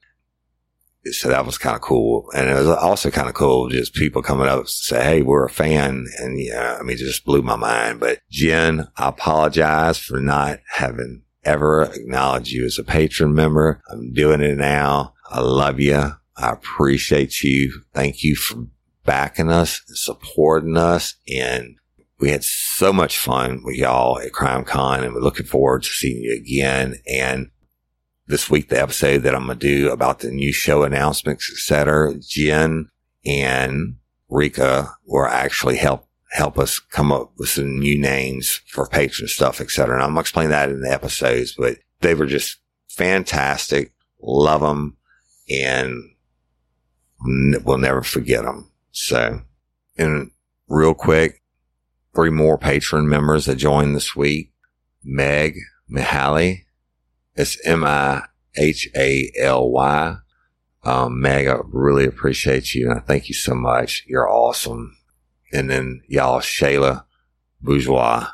So 1.04 1.28
that 1.28 1.44
was 1.44 1.58
kind 1.58 1.74
of 1.74 1.80
cool. 1.80 2.30
And 2.36 2.48
it 2.48 2.54
was 2.54 2.68
also 2.68 3.10
kind 3.10 3.28
of 3.28 3.34
cool 3.34 3.68
just 3.68 3.94
people 3.94 4.22
coming 4.22 4.46
up 4.46 4.60
and 4.60 4.68
say, 4.68 5.02
Hey, 5.02 5.22
we're 5.22 5.46
a 5.46 5.50
fan. 5.50 6.06
And 6.18 6.38
yeah, 6.38 6.76
I 6.78 6.82
mean, 6.82 6.94
it 6.94 7.00
just 7.00 7.24
blew 7.24 7.42
my 7.42 7.56
mind. 7.56 7.98
But 7.98 8.20
Jen, 8.30 8.86
I 8.96 9.08
apologize 9.08 9.98
for 9.98 10.20
not 10.20 10.60
having 10.74 11.22
ever 11.42 11.82
acknowledged 11.82 12.50
you 12.50 12.64
as 12.64 12.78
a 12.78 12.84
patron 12.84 13.34
member. 13.34 13.80
I'm 13.90 14.12
doing 14.12 14.40
it 14.40 14.58
now. 14.58 15.14
I 15.30 15.40
love 15.40 15.80
you. 15.80 16.12
I 16.36 16.50
appreciate 16.52 17.42
you. 17.42 17.82
Thank 17.92 18.22
you 18.22 18.36
for 18.36 18.66
backing 19.10 19.50
us, 19.50 19.82
supporting 19.88 20.76
us. 20.76 21.16
And 21.28 21.74
we 22.20 22.30
had 22.30 22.44
so 22.44 22.92
much 22.92 23.18
fun 23.18 23.60
with 23.64 23.74
y'all 23.74 24.20
at 24.20 24.32
Crime 24.32 24.62
Con 24.62 25.02
and 25.02 25.12
we're 25.12 25.20
looking 25.20 25.46
forward 25.46 25.82
to 25.82 25.88
seeing 25.88 26.22
you 26.22 26.36
again. 26.36 26.94
And 27.08 27.50
this 28.28 28.48
week, 28.48 28.68
the 28.68 28.80
episode 28.80 29.24
that 29.24 29.34
I'm 29.34 29.46
going 29.46 29.58
to 29.58 29.66
do 29.66 29.90
about 29.90 30.20
the 30.20 30.30
new 30.30 30.52
show 30.52 30.84
announcements, 30.84 31.50
etc. 31.50 32.14
Jen 32.20 32.88
and 33.26 33.96
Rika 34.28 34.94
will 35.04 35.26
actually 35.26 35.78
help 35.78 36.06
help 36.30 36.56
us 36.56 36.78
come 36.78 37.10
up 37.10 37.32
with 37.36 37.48
some 37.48 37.80
new 37.80 38.00
names 38.00 38.60
for 38.68 38.86
patron 38.86 39.26
stuff, 39.26 39.60
etc. 39.60 39.96
And 39.96 40.04
I'm 40.04 40.10
going 40.10 40.18
to 40.18 40.20
explain 40.20 40.50
that 40.50 40.70
in 40.70 40.82
the 40.82 40.92
episodes, 40.92 41.56
but 41.58 41.78
they 41.98 42.14
were 42.14 42.26
just 42.26 42.58
fantastic. 42.88 43.92
Love 44.22 44.60
them 44.60 44.96
and 45.50 46.00
we'll 47.64 47.78
never 47.78 48.02
forget 48.02 48.44
them. 48.44 48.69
So, 48.92 49.42
and 49.96 50.30
real 50.68 50.94
quick, 50.94 51.42
three 52.14 52.30
more 52.30 52.58
patron 52.58 53.08
members 53.08 53.46
that 53.46 53.56
joined 53.56 53.94
this 53.94 54.14
week. 54.16 54.52
Meg 55.02 55.56
Mihaly. 55.90 56.64
It's 57.34 57.56
M-I-H-A-L-Y. 57.64 58.26
Um, 60.82 61.20
Meg, 61.20 61.46
I 61.46 61.58
really 61.64 62.06
appreciate 62.06 62.74
you 62.74 62.90
and 62.90 62.98
I 62.98 63.02
thank 63.02 63.28
you 63.28 63.34
so 63.34 63.54
much. 63.54 64.04
You're 64.06 64.30
awesome. 64.30 64.96
And 65.52 65.68
then 65.70 66.02
y'all, 66.08 66.40
Shayla 66.40 67.04
Bourgeois, 67.60 68.28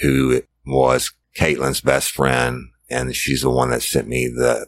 who 0.00 0.42
was 0.64 1.12
Caitlin's 1.36 1.80
best 1.80 2.10
friend. 2.10 2.68
And 2.88 3.14
she's 3.14 3.42
the 3.42 3.50
one 3.50 3.70
that 3.70 3.82
sent 3.82 4.08
me 4.08 4.28
the 4.28 4.66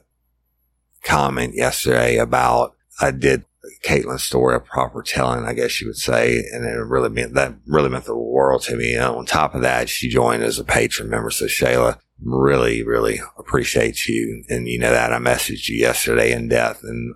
comment 1.03 1.55
yesterday 1.55 2.19
about 2.19 2.75
I 3.01 3.11
did 3.11 3.45
Caitlin's 3.85 4.25
story 4.25 4.57
a 4.57 4.61
proper 4.61 5.03
telling, 5.03 5.45
I 5.45 5.53
guess 5.53 5.81
you 5.81 5.87
would 5.87 5.97
say. 5.97 6.43
And 6.53 6.65
it 6.65 6.85
really 6.85 7.09
meant 7.09 7.35
that 7.35 7.55
really 7.67 7.89
meant 7.89 8.05
the 8.05 8.17
world 8.17 8.63
to 8.63 8.77
me. 8.77 8.95
And 8.95 9.05
on 9.05 9.27
top 9.27 9.55
of 9.55 9.63
that, 9.63 9.89
she 9.89 10.09
joined 10.09 10.43
as 10.43 10.59
a 10.59 10.65
patron 10.65 11.09
member. 11.09 11.31
So 11.31 11.47
Shayla, 11.47 11.99
really, 12.21 12.83
really 12.83 13.21
appreciate 13.39 14.07
you. 14.07 14.45
And 14.49 14.69
you 14.69 14.79
know 14.79 14.91
that 14.91 15.13
I 15.13 15.19
messaged 15.19 15.69
you 15.69 15.77
yesterday 15.77 16.33
in 16.33 16.49
depth 16.49 16.83
and 16.83 17.15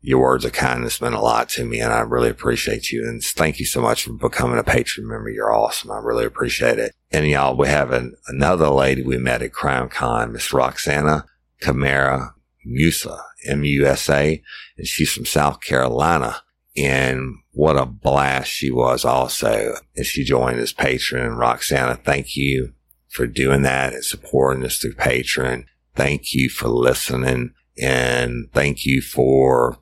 your 0.00 0.20
words 0.20 0.44
of 0.44 0.52
kindness 0.52 1.00
meant 1.00 1.14
a 1.14 1.20
lot 1.20 1.48
to 1.48 1.64
me 1.64 1.80
and 1.80 1.90
I 1.90 2.00
really 2.00 2.28
appreciate 2.28 2.92
you. 2.92 3.04
And 3.04 3.22
thank 3.22 3.58
you 3.58 3.64
so 3.64 3.80
much 3.80 4.04
for 4.04 4.12
becoming 4.12 4.58
a 4.58 4.62
patron 4.62 5.08
member. 5.08 5.30
You're 5.30 5.54
awesome. 5.54 5.90
I 5.90 5.96
really 5.96 6.26
appreciate 6.26 6.78
it. 6.78 6.92
And 7.10 7.26
y'all, 7.26 7.56
we 7.56 7.68
have 7.68 7.90
an, 7.90 8.14
another 8.28 8.68
lady 8.68 9.02
we 9.02 9.16
met 9.16 9.40
at 9.40 9.54
Crime 9.54 9.88
Con, 9.88 10.32
Miss 10.32 10.52
Roxana 10.52 11.24
Camara 11.60 12.33
Musa, 12.64 13.18
M-U-S-A, 13.46 14.42
and 14.76 14.86
she's 14.86 15.12
from 15.12 15.26
South 15.26 15.60
Carolina. 15.60 16.36
And 16.76 17.36
what 17.52 17.76
a 17.76 17.86
blast 17.86 18.50
she 18.50 18.70
was 18.70 19.04
also. 19.04 19.76
And 19.96 20.04
she 20.04 20.24
joined 20.24 20.58
as 20.58 20.72
patron. 20.72 21.24
And 21.24 21.38
Roxana, 21.38 21.96
thank 21.96 22.36
you 22.36 22.72
for 23.08 23.26
doing 23.28 23.62
that 23.62 23.94
and 23.94 24.04
supporting 24.04 24.64
us 24.64 24.78
through 24.78 24.94
Patreon. 24.94 25.66
Thank 25.94 26.34
you 26.34 26.48
for 26.48 26.68
listening 26.68 27.54
and 27.80 28.48
thank 28.52 28.84
you 28.84 29.00
for 29.00 29.78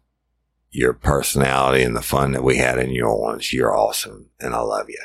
your 0.71 0.93
personality 0.93 1.83
and 1.83 1.97
the 1.97 2.03
fun 2.03 2.33
that 2.33 2.45
we 2.45 2.59
had 2.59 2.79
in 2.79 2.91
your 2.91 3.19
ones. 3.19 3.53
You're 3.53 3.77
awesome 3.77 4.31
and 4.39 4.55
I 4.55 4.61
love 4.61 4.89
you. 4.89 5.01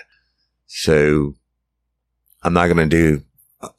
So 0.65 1.35
I'm 2.43 2.53
not 2.53 2.67
going 2.67 2.77
to 2.77 2.85
do 2.85 3.23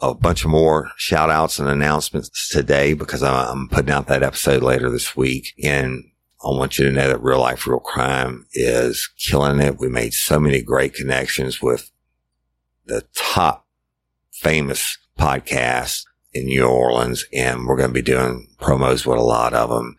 a 0.00 0.14
bunch 0.14 0.44
of 0.44 0.50
more 0.50 0.90
shout 0.96 1.30
outs 1.30 1.58
and 1.58 1.68
announcements 1.68 2.48
today 2.48 2.94
because 2.94 3.22
I'm 3.22 3.68
putting 3.68 3.92
out 3.92 4.06
that 4.08 4.22
episode 4.22 4.62
later 4.62 4.90
this 4.90 5.16
week. 5.16 5.54
And 5.62 6.04
I 6.44 6.48
want 6.48 6.78
you 6.78 6.84
to 6.86 6.92
know 6.92 7.08
that 7.08 7.22
real 7.22 7.40
life, 7.40 7.66
real 7.66 7.80
crime 7.80 8.46
is 8.52 9.08
killing 9.18 9.60
it. 9.60 9.78
We 9.78 9.88
made 9.88 10.14
so 10.14 10.40
many 10.40 10.62
great 10.62 10.94
connections 10.94 11.62
with 11.62 11.90
the 12.86 13.04
top 13.14 13.66
famous 14.32 14.98
podcasts 15.18 16.04
in 16.32 16.46
New 16.46 16.64
Orleans 16.64 17.24
and 17.32 17.66
we're 17.66 17.76
going 17.76 17.90
to 17.90 17.94
be 17.94 18.02
doing 18.02 18.48
promos 18.60 19.06
with 19.06 19.18
a 19.18 19.22
lot 19.22 19.54
of 19.54 19.70
them. 19.70 19.98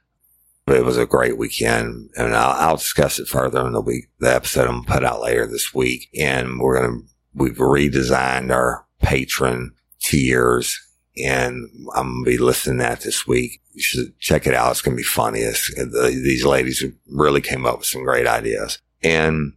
But 0.66 0.78
it 0.78 0.86
was 0.86 0.98
a 0.98 1.06
great 1.06 1.38
weekend 1.38 2.10
and 2.16 2.36
I'll, 2.36 2.70
I'll 2.70 2.78
discuss 2.78 3.20
it 3.20 3.28
further 3.28 3.66
in 3.66 3.74
the 3.74 3.82
week, 3.82 4.06
the 4.20 4.34
episode 4.34 4.68
I'm 4.68 4.84
put 4.84 5.04
out 5.04 5.22
later 5.22 5.48
this 5.48 5.74
week. 5.74 6.10
And 6.18 6.60
we're 6.60 6.80
going 6.80 7.02
to, 7.02 7.08
we've 7.34 7.58
redesigned 7.58 8.52
our 8.54 8.86
patron 9.02 9.72
tiers 10.02 10.80
and 11.18 11.70
I'm 11.96 12.24
going 12.24 12.26
to 12.26 12.32
be 12.32 12.38
listening 12.38 12.78
to 12.78 12.84
that 12.84 13.02
this 13.02 13.28
week. 13.28 13.62
You 13.74 13.82
should 13.82 14.20
check 14.20 14.48
it 14.48 14.54
out. 14.54 14.72
It's 14.72 14.82
going 14.82 14.96
to 14.96 15.02
be 15.02 15.04
funny. 15.04 15.40
It's, 15.40 15.74
these 15.74 16.46
ladies 16.46 16.84
really 17.08 17.42
came 17.42 17.66
up 17.66 17.80
with 17.80 17.88
some 17.88 18.04
great 18.04 18.28
ideas 18.28 18.80
and 19.04 19.54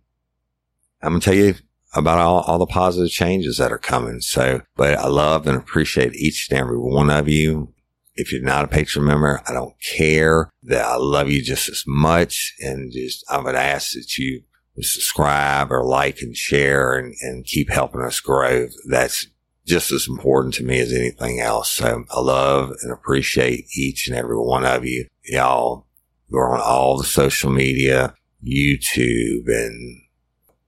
I'm 1.02 1.12
going 1.12 1.20
to 1.20 1.24
tell 1.24 1.34
you 1.34 1.54
about 1.94 2.18
all, 2.18 2.40
all 2.40 2.58
the 2.58 2.66
positive 2.66 3.10
changes 3.10 3.58
that 3.58 3.72
are 3.72 3.78
coming. 3.78 4.20
So, 4.20 4.62
but 4.76 4.96
I 4.96 5.08
love 5.08 5.46
and 5.46 5.56
appreciate 5.56 6.14
each 6.14 6.48
and 6.50 6.58
every 6.58 6.78
one 6.78 7.10
of 7.10 7.28
you. 7.28 7.72
If 8.14 8.30
you're 8.30 8.42
not 8.42 8.64
a 8.64 8.68
patron 8.68 9.06
member, 9.06 9.42
I 9.46 9.52
don't 9.52 9.74
care 9.96 10.50
that 10.64 10.84
I 10.84 10.96
love 10.96 11.30
you 11.30 11.42
just 11.42 11.68
as 11.68 11.84
much. 11.86 12.54
And 12.60 12.92
just, 12.92 13.24
I 13.30 13.38
would 13.38 13.54
ask 13.54 13.92
that 13.92 14.16
you 14.18 14.42
subscribe 14.80 15.70
or 15.70 15.84
like 15.84 16.20
and 16.22 16.36
share 16.36 16.94
and, 16.94 17.14
and 17.20 17.44
keep 17.44 17.70
helping 17.70 18.02
us 18.02 18.20
grow. 18.20 18.68
That's 18.88 19.26
just 19.72 19.90
as 19.90 20.06
important 20.06 20.52
to 20.52 20.64
me 20.64 20.78
as 20.80 20.92
anything 20.92 21.40
else. 21.40 21.72
So 21.72 22.04
I 22.10 22.20
love 22.20 22.72
and 22.82 22.92
appreciate 22.92 23.66
each 23.74 24.06
and 24.06 24.16
every 24.16 24.36
one 24.36 24.66
of 24.66 24.84
you. 24.84 25.06
Y'all 25.24 25.86
we're 26.28 26.50
on 26.50 26.60
all 26.60 26.96
the 26.96 27.04
social 27.04 27.50
media, 27.50 28.14
YouTube 28.44 29.46
and 29.46 30.00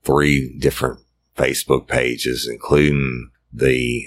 three 0.02 0.54
different 0.58 1.00
Facebook 1.36 1.88
pages, 1.88 2.48
including 2.50 3.30
the 3.52 4.06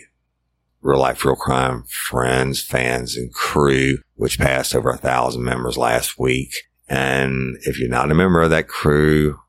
Real 0.81 0.99
Life 0.99 1.25
Real 1.25 1.35
Crime 1.35 1.83
friends, 1.87 2.63
fans, 2.63 3.17
and 3.17 3.33
crew, 3.33 3.97
which 4.15 4.39
passed 4.39 4.75
over 4.75 4.91
a 4.91 4.97
thousand 4.97 5.43
members 5.43 5.77
last 5.77 6.19
week. 6.19 6.53
And 6.87 7.57
if 7.61 7.79
you're 7.79 7.89
not 7.89 8.11
a 8.11 8.15
member 8.15 8.43
of 8.43 8.51
that 8.51 8.67
crew, 8.67 9.39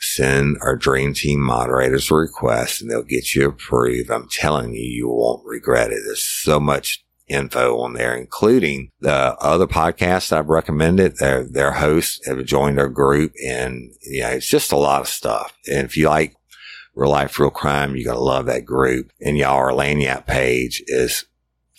send 0.00 0.56
our 0.62 0.76
dream 0.76 1.14
team 1.14 1.40
moderators 1.40 2.10
a 2.10 2.14
request 2.14 2.80
and 2.80 2.90
they'll 2.90 3.02
get 3.02 3.34
you 3.34 3.48
approved. 3.48 4.10
I'm 4.10 4.28
telling 4.28 4.74
you, 4.74 4.82
you 4.82 5.08
won't 5.08 5.44
regret 5.44 5.90
it. 5.90 6.00
There's 6.04 6.24
so 6.24 6.60
much 6.60 7.04
info 7.26 7.78
on 7.80 7.92
there, 7.92 8.14
including 8.14 8.90
the 9.00 9.36
other 9.40 9.66
podcasts 9.66 10.32
I've 10.32 10.48
recommended. 10.48 11.16
Their, 11.16 11.44
their 11.44 11.72
hosts 11.72 12.26
have 12.26 12.44
joined 12.44 12.78
our 12.80 12.88
group 12.88 13.32
and, 13.44 13.92
yeah, 14.02 14.30
it's 14.30 14.48
just 14.48 14.72
a 14.72 14.76
lot 14.76 15.02
of 15.02 15.08
stuff. 15.08 15.52
And 15.70 15.84
if 15.84 15.96
you 15.96 16.08
like 16.08 16.34
real 16.98 17.10
life, 17.10 17.38
real 17.38 17.50
crime. 17.50 17.96
You 17.96 18.04
gotta 18.04 18.18
love 18.18 18.46
that 18.46 18.64
group. 18.64 19.12
And 19.20 19.38
y'all, 19.38 19.56
our 19.56 19.70
Lagniappe 19.70 20.26
page 20.26 20.82
is 20.88 21.24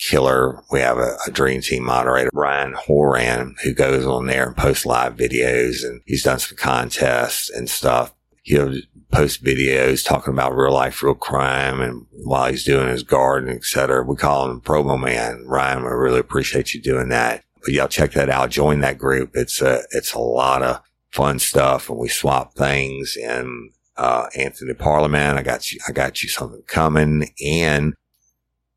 killer. 0.00 0.62
We 0.70 0.80
have 0.80 0.98
a, 0.98 1.16
a, 1.26 1.30
dream 1.30 1.60
team 1.60 1.84
moderator, 1.84 2.30
Ryan 2.32 2.72
Horan, 2.72 3.54
who 3.62 3.74
goes 3.74 4.06
on 4.06 4.26
there 4.26 4.46
and 4.46 4.56
posts 4.56 4.86
live 4.86 5.14
videos 5.16 5.84
and 5.84 6.00
he's 6.06 6.22
done 6.22 6.38
some 6.38 6.56
contests 6.56 7.50
and 7.50 7.68
stuff. 7.68 8.14
He'll 8.42 8.74
post 9.12 9.44
videos 9.44 10.04
talking 10.04 10.32
about 10.32 10.56
real 10.56 10.72
life, 10.72 11.02
real 11.02 11.14
crime 11.14 11.80
and 11.80 12.06
while 12.24 12.50
he's 12.50 12.64
doing 12.64 12.88
his 12.88 13.02
garden, 13.02 13.50
etc. 13.50 14.02
We 14.02 14.16
call 14.16 14.50
him 14.50 14.60
Promo 14.62 14.98
Man. 14.98 15.44
Ryan, 15.46 15.84
I 15.84 15.88
really 15.88 16.20
appreciate 16.20 16.72
you 16.72 16.80
doing 16.80 17.10
that. 17.10 17.44
But 17.62 17.74
y'all 17.74 17.88
check 17.88 18.12
that 18.12 18.30
out. 18.30 18.50
Join 18.50 18.80
that 18.80 18.96
group. 18.96 19.32
It's 19.34 19.60
a, 19.60 19.82
it's 19.90 20.14
a 20.14 20.18
lot 20.18 20.62
of 20.62 20.80
fun 21.10 21.38
stuff 21.38 21.90
and 21.90 21.98
we 21.98 22.08
swap 22.08 22.54
things 22.54 23.18
and 23.22 23.70
uh, 23.98 24.28
Anthony 24.34 24.72
Parliament. 24.72 25.38
I 25.38 25.42
got 25.42 25.70
you, 25.70 25.78
I 25.86 25.92
got 25.92 26.22
you 26.22 26.30
something 26.30 26.62
coming. 26.66 27.28
And 27.44 27.94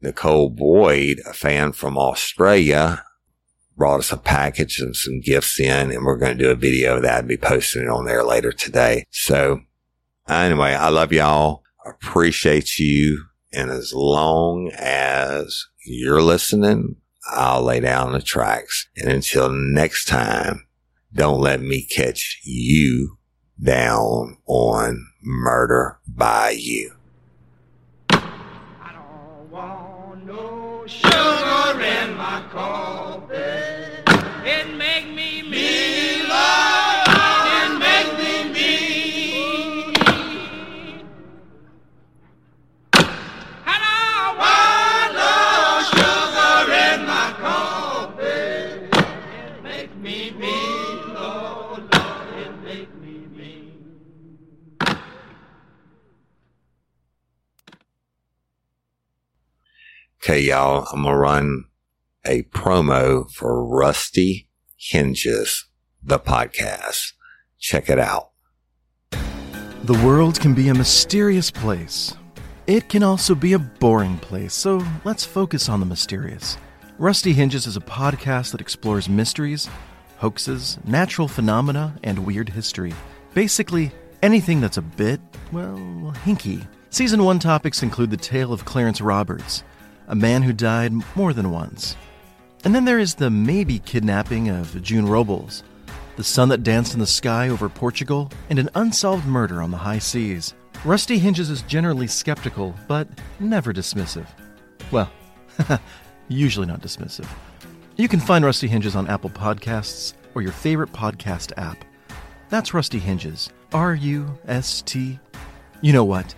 Nicole 0.04 0.50
Boyd, 0.50 1.22
a 1.26 1.34
fan 1.34 1.72
from 1.72 1.98
Australia, 1.98 3.06
brought 3.78 4.00
us 4.00 4.12
a 4.12 4.18
package 4.18 4.80
and 4.80 4.96
some 4.96 5.22
gifts 5.22 5.60
in, 5.60 5.92
and 5.92 6.06
we're 6.06 6.18
going 6.18 6.38
to 6.38 6.44
do 6.44 6.52
a 6.52 6.56
video 6.56 6.98
of 6.98 7.04
that 7.04 7.20
and 7.20 7.28
be 7.28 7.38
posting 7.38 7.84
it 7.84 7.90
on 7.90 8.06
there 8.06 8.24
later 8.24 8.52
today. 8.52 9.06
So 9.10 9.62
anyway, 10.28 10.74
I 10.74 10.90
love 10.90 11.14
y'all. 11.14 11.64
Appreciate 11.86 12.78
you. 12.78 13.24
And 13.52 13.72
as 13.72 13.94
long 13.94 14.72
as 14.78 15.66
you're 15.86 16.22
listening, 16.22 16.98
I'll 17.32 17.64
lay 17.64 17.80
down 17.80 18.12
the 18.12 18.22
tracks. 18.22 18.88
And 18.98 19.10
until 19.10 19.50
next 19.50 20.06
time, 20.06 20.68
don't 21.14 21.40
let 21.40 21.62
me 21.62 21.84
catch 21.84 22.42
you 22.44 23.18
down 23.62 24.38
on 24.48 25.08
murder 25.22 26.00
by 26.08 26.50
you. 26.52 26.93
Okay, 60.26 60.40
y'all, 60.40 60.88
I'm 60.94 61.04
going 61.04 61.14
to 61.14 61.20
run 61.20 61.66
a 62.26 62.44
promo 62.44 63.30
for 63.30 63.68
Rusty 63.68 64.48
Hinges, 64.78 65.66
the 66.02 66.18
podcast. 66.18 67.12
Check 67.60 67.90
it 67.90 68.00
out. 68.00 68.30
The 69.12 70.02
world 70.02 70.40
can 70.40 70.54
be 70.54 70.70
a 70.70 70.74
mysterious 70.74 71.52
place. 71.52 72.16
It 72.68 72.88
can 72.88 73.04
also 73.04 73.36
be 73.36 73.52
a 73.52 73.60
boring 73.60 74.18
place, 74.18 74.54
so 74.54 74.82
let's 75.04 75.26
focus 75.26 75.68
on 75.68 75.82
the 75.82 75.86
mysterious. 75.86 76.58
Rusty 76.98 77.34
Hinges 77.34 77.68
is 77.68 77.76
a 77.76 77.82
podcast 77.82 78.54
that 78.54 78.62
explores 78.62 79.10
mysteries, 79.10 79.68
hoaxes, 80.20 80.80
natural 80.86 81.28
phenomena, 81.28 81.98
and 82.02 82.26
weird 82.26 82.48
history. 82.48 82.94
Basically, 83.34 83.92
anything 84.22 84.62
that's 84.62 84.78
a 84.78 84.84
bit, 84.84 85.20
well, 85.52 86.14
hinky. 86.24 86.66
Season 86.92 87.26
1 87.26 87.40
topics 87.40 87.84
include 87.84 88.10
the 88.10 88.16
tale 88.16 88.54
of 88.54 88.64
Clarence 88.64 89.02
Roberts, 89.02 89.66
a 90.14 90.16
man 90.16 90.44
who 90.44 90.54
died 90.54 90.94
more 91.16 91.34
than 91.34 91.50
once. 91.50 91.98
And 92.64 92.76
then 92.76 92.86
there 92.86 93.00
is 93.00 93.16
the 93.16 93.32
maybe 93.32 93.80
kidnapping 93.80 94.48
of 94.48 94.80
June 94.84 95.08
Robles, 95.08 95.64
the 96.18 96.24
sun 96.24 96.50
that 96.50 96.62
danced 96.62 96.94
in 96.94 97.00
the 97.00 97.08
sky 97.08 97.50
over 97.50 97.68
Portugal, 97.68 98.32
and 98.52 98.60
an 98.60 98.70
unsolved 98.76 99.26
murder 99.26 99.60
on 99.60 99.72
the 99.72 99.78
high 99.78 99.98
seas. 99.98 100.54
Rusty 100.86 101.18
Hinges 101.18 101.50
is 101.50 101.64
generally 101.64 102.06
skeptical, 102.06 102.76
but 102.88 103.08
never 103.40 103.74
dismissive. 103.74 104.28
Well, 104.92 105.12
usually 106.28 106.68
not 106.68 106.82
dismissive. 106.82 107.28
You 107.96 108.08
can 108.08 108.20
find 108.20 108.46
Rusty 108.46 108.68
Hinges 108.68 108.96
on 108.96 109.08
Apple 109.08 109.32
Podcasts 109.32 110.14
or 110.36 110.44
your 110.44 110.52
favorite 110.52 110.94
podcast 110.94 111.54
app. 111.58 111.84
That's 112.50 112.72
Rusty 112.72 113.00
Hinges. 113.00 113.50
R 113.74 113.96
U 113.96 114.38
S 114.48 114.84
T. 114.84 115.20
You 115.82 115.92
know 115.92 116.06
what? 116.06 116.36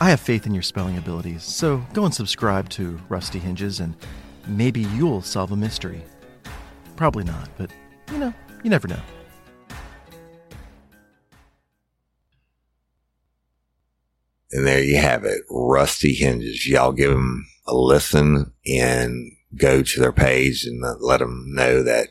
I 0.00 0.10
have 0.10 0.20
faith 0.20 0.44
in 0.44 0.54
your 0.54 0.62
spelling 0.62 0.98
abilities, 0.98 1.44
so 1.44 1.84
go 1.92 2.04
and 2.04 2.12
subscribe 2.12 2.68
to 2.70 3.00
Rusty 3.08 3.38
Hinges 3.38 3.78
and 3.78 3.94
maybe 4.48 4.80
you'll 4.80 5.22
solve 5.22 5.52
a 5.52 5.56
mystery. 5.56 6.02
Probably 6.96 7.22
not, 7.22 7.48
but 7.56 7.70
you 8.10 8.18
know, 8.18 8.34
you 8.62 8.70
never 8.70 8.88
know. 8.88 9.00
And 14.50 14.66
there 14.66 14.82
you 14.82 14.98
have 14.98 15.24
it. 15.24 15.42
Rusty 15.50 16.14
Hinges. 16.14 16.66
Y'all 16.66 16.92
give 16.92 17.10
them 17.10 17.46
a 17.66 17.74
listen 17.74 18.52
and 18.66 19.32
go 19.56 19.82
to 19.82 20.00
their 20.00 20.12
page 20.12 20.64
and 20.64 20.82
let 21.00 21.18
them 21.18 21.44
know 21.54 21.82
that 21.82 22.08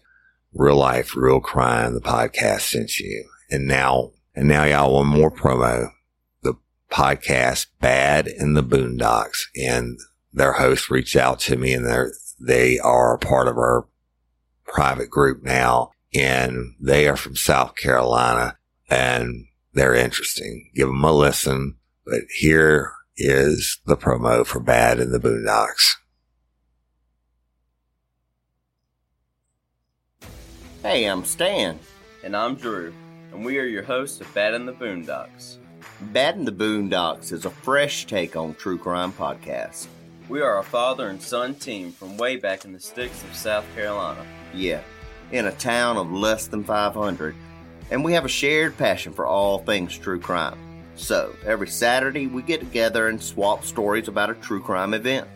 real 0.54 0.76
life, 0.76 1.16
real 1.16 1.40
crime, 1.40 1.94
the 1.94 2.02
podcast 2.02 2.62
sent 2.62 3.00
you. 3.00 3.26
And 3.50 3.68
now, 3.68 4.12
and 4.36 4.48
now 4.48 4.64
y'all 4.66 4.94
one 4.94 5.08
more 5.08 5.32
promo. 5.32 5.90
Podcast 6.94 7.68
Bad 7.82 8.28
in 8.28 8.54
the 8.54 8.64
Boondocks 8.64 9.48
and 9.56 9.98
their 10.32 10.54
host 10.54 10.90
reached 10.90 11.16
out 11.16 11.40
to 11.40 11.58
me 11.58 11.74
and 11.74 11.86
they're, 11.86 12.14
they 12.40 12.78
are 12.80 13.18
part 13.18 13.48
of 13.48 13.58
our 13.58 13.88
private 14.66 15.10
group 15.10 15.44
now 15.44 15.92
and 16.14 16.76
they 16.80 17.08
are 17.08 17.18
from 17.18 17.36
South 17.36 17.76
Carolina 17.76 18.58
and 18.90 19.46
they're 19.74 19.96
interesting. 19.96 20.70
Give 20.76 20.88
them 20.88 21.04
a 21.04 21.12
listen. 21.12 21.78
But 22.06 22.22
here 22.38 22.92
is 23.18 23.80
the 23.86 23.98
promo 23.98 24.46
for 24.46 24.60
Bad 24.60 25.00
in 25.00 25.12
the 25.12 25.20
Boondocks. 25.20 25.96
Hey, 30.84 31.06
I'm 31.06 31.24
Stan. 31.24 31.80
And 32.24 32.36
I'm 32.38 32.56
Drew, 32.56 32.94
and 33.32 33.46
we 33.46 33.58
are 33.58 33.66
your 33.66 33.84
hosts 33.84 34.22
of 34.22 34.34
Bad 34.34 34.54
in 34.54 34.66
the 34.66 34.74
Boondocks. 34.74 35.58
Bad 36.00 36.36
in 36.36 36.46
the 36.46 36.52
Boondocks 36.52 37.32
is 37.32 37.46
a 37.46 37.50
fresh 37.50 38.06
take 38.06 38.36
on 38.36 38.56
true 38.56 38.78
crime 38.78 39.12
podcast. 39.14 39.88
We 40.30 40.42
are 40.42 40.60
a 40.60 40.64
father 40.64 41.08
and 41.10 41.22
son 41.22 41.56
team 41.56 41.92
from 41.92 42.18
way 42.18 42.38
back 42.38 42.66
in 42.66 42.74
the 42.74 42.80
sticks 42.80 43.24
of 43.24 43.36
South 43.36 43.66
Carolina. 43.76 44.26
Yeah, 44.54 44.82
in 45.32 45.48
a 45.48 45.52
town 45.52 45.98
of 45.98 46.12
less 46.12 46.48
than 46.48 46.64
500, 46.64 47.36
and 47.92 48.04
we 48.04 48.14
have 48.14 48.26
a 48.26 48.30
shared 48.30 48.78
passion 48.78 49.14
for 49.14 49.26
all 49.26 49.60
things 49.60 49.98
true 49.98 50.20
crime. 50.20 50.58
So, 50.96 51.36
every 51.46 51.68
Saturday 51.68 52.28
we 52.28 52.42
get 52.42 52.60
together 52.60 53.08
and 53.08 53.22
swap 53.22 53.66
stories 53.66 54.08
about 54.08 54.30
a 54.30 54.36
true 54.36 54.62
crime 54.62 54.94
event. 54.94 55.28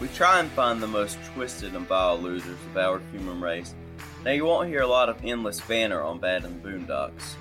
We 0.00 0.08
try 0.08 0.40
and 0.40 0.50
find 0.52 0.82
the 0.82 0.86
most 0.86 1.18
twisted 1.34 1.74
and 1.74 1.86
vile 1.86 2.18
losers 2.18 2.58
of 2.70 2.76
our 2.76 3.00
human 3.12 3.40
race. 3.40 3.74
Now, 4.24 4.30
you 4.30 4.44
won't 4.44 4.68
hear 4.68 4.82
a 4.82 4.86
lot 4.86 5.08
of 5.08 5.24
endless 5.24 5.60
banner 5.60 6.02
on 6.02 6.18
Bad 6.18 6.44
in 6.44 6.62
the 6.62 6.68
Boondocks. 6.68 7.34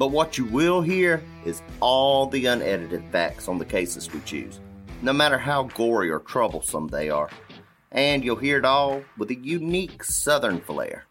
But 0.00 0.12
what 0.12 0.38
you 0.38 0.46
will 0.46 0.80
hear 0.80 1.22
is 1.44 1.60
all 1.80 2.24
the 2.24 2.46
unedited 2.46 3.04
facts 3.12 3.48
on 3.48 3.58
the 3.58 3.66
cases 3.66 4.10
we 4.10 4.20
choose, 4.20 4.58
no 5.02 5.12
matter 5.12 5.36
how 5.36 5.64
gory 5.64 6.08
or 6.08 6.20
troublesome 6.20 6.88
they 6.88 7.10
are. 7.10 7.28
And 7.92 8.24
you'll 8.24 8.36
hear 8.36 8.56
it 8.56 8.64
all 8.64 9.02
with 9.18 9.30
a 9.30 9.34
unique 9.34 10.02
southern 10.02 10.62
flair. 10.62 11.04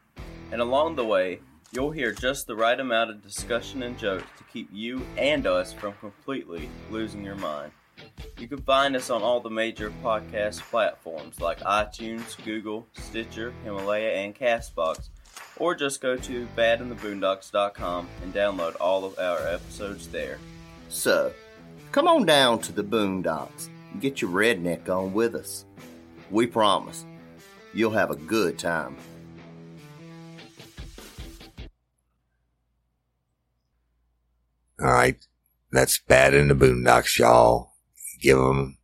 And 0.51 0.59
along 0.59 0.95
the 0.95 1.05
way, 1.05 1.39
you'll 1.71 1.91
hear 1.91 2.11
just 2.11 2.47
the 2.47 2.55
right 2.55 2.79
amount 2.79 3.11
of 3.11 3.21
discussion 3.21 3.83
and 3.83 3.95
jokes 3.95 4.25
to 4.39 4.43
keep 4.45 4.67
you 4.73 5.05
and 5.17 5.45
us 5.45 5.71
from 5.71 5.93
completely 5.99 6.67
losing 6.89 7.23
your 7.23 7.35
mind. 7.35 7.71
You 8.39 8.47
can 8.47 8.63
find 8.63 8.95
us 8.95 9.11
on 9.11 9.21
all 9.21 9.39
the 9.39 9.51
major 9.51 9.93
podcast 10.03 10.61
platforms 10.61 11.39
like 11.39 11.59
iTunes, 11.59 12.43
Google, 12.43 12.87
Stitcher, 12.93 13.53
Himalaya, 13.63 14.13
and 14.13 14.33
Castbox, 14.33 15.09
or 15.59 15.75
just 15.75 16.01
go 16.01 16.15
to 16.17 16.47
badintheboondocks.com 16.57 18.07
and 18.23 18.33
download 18.33 18.75
all 18.79 19.05
of 19.05 19.17
our 19.19 19.39
episodes 19.47 20.07
there. 20.07 20.39
So, 20.89 21.31
come 21.91 22.07
on 22.07 22.25
down 22.25 22.59
to 22.59 22.71
the 22.71 22.83
Boondocks 22.83 23.69
and 23.91 24.01
get 24.01 24.21
your 24.21 24.31
redneck 24.31 24.89
on 24.89 25.13
with 25.13 25.35
us. 25.35 25.65
We 26.31 26.47
promise 26.47 27.05
you'll 27.73 27.91
have 27.91 28.11
a 28.11 28.15
good 28.15 28.57
time. 28.57 28.97
All 34.81 34.87
right. 34.87 35.17
That's 35.71 35.99
Bad 35.99 36.33
in 36.33 36.47
the 36.47 36.55
Boondocks, 36.55 37.19
y'all. 37.19 37.73
Give 38.21 38.37
them 38.37 38.77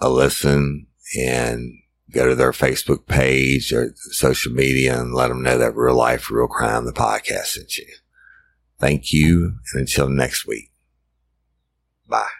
a 0.00 0.08
listen 0.08 0.86
and 1.16 1.79
go 2.12 2.28
to 2.28 2.34
their 2.34 2.52
Facebook 2.52 3.06
page 3.06 3.72
or 3.72 3.94
social 3.96 4.52
media 4.52 5.00
and 5.00 5.14
let 5.14 5.28
them 5.28 5.42
know 5.42 5.58
that 5.58 5.76
Real 5.76 5.96
Life, 5.96 6.30
Real 6.30 6.48
Crime, 6.48 6.84
the 6.84 6.92
podcast 6.92 7.46
sent 7.46 7.76
you. 7.76 7.86
Thank 8.78 9.12
you. 9.12 9.58
And 9.72 9.80
until 9.80 10.08
next 10.08 10.46
week. 10.46 10.72
Bye. 12.08 12.39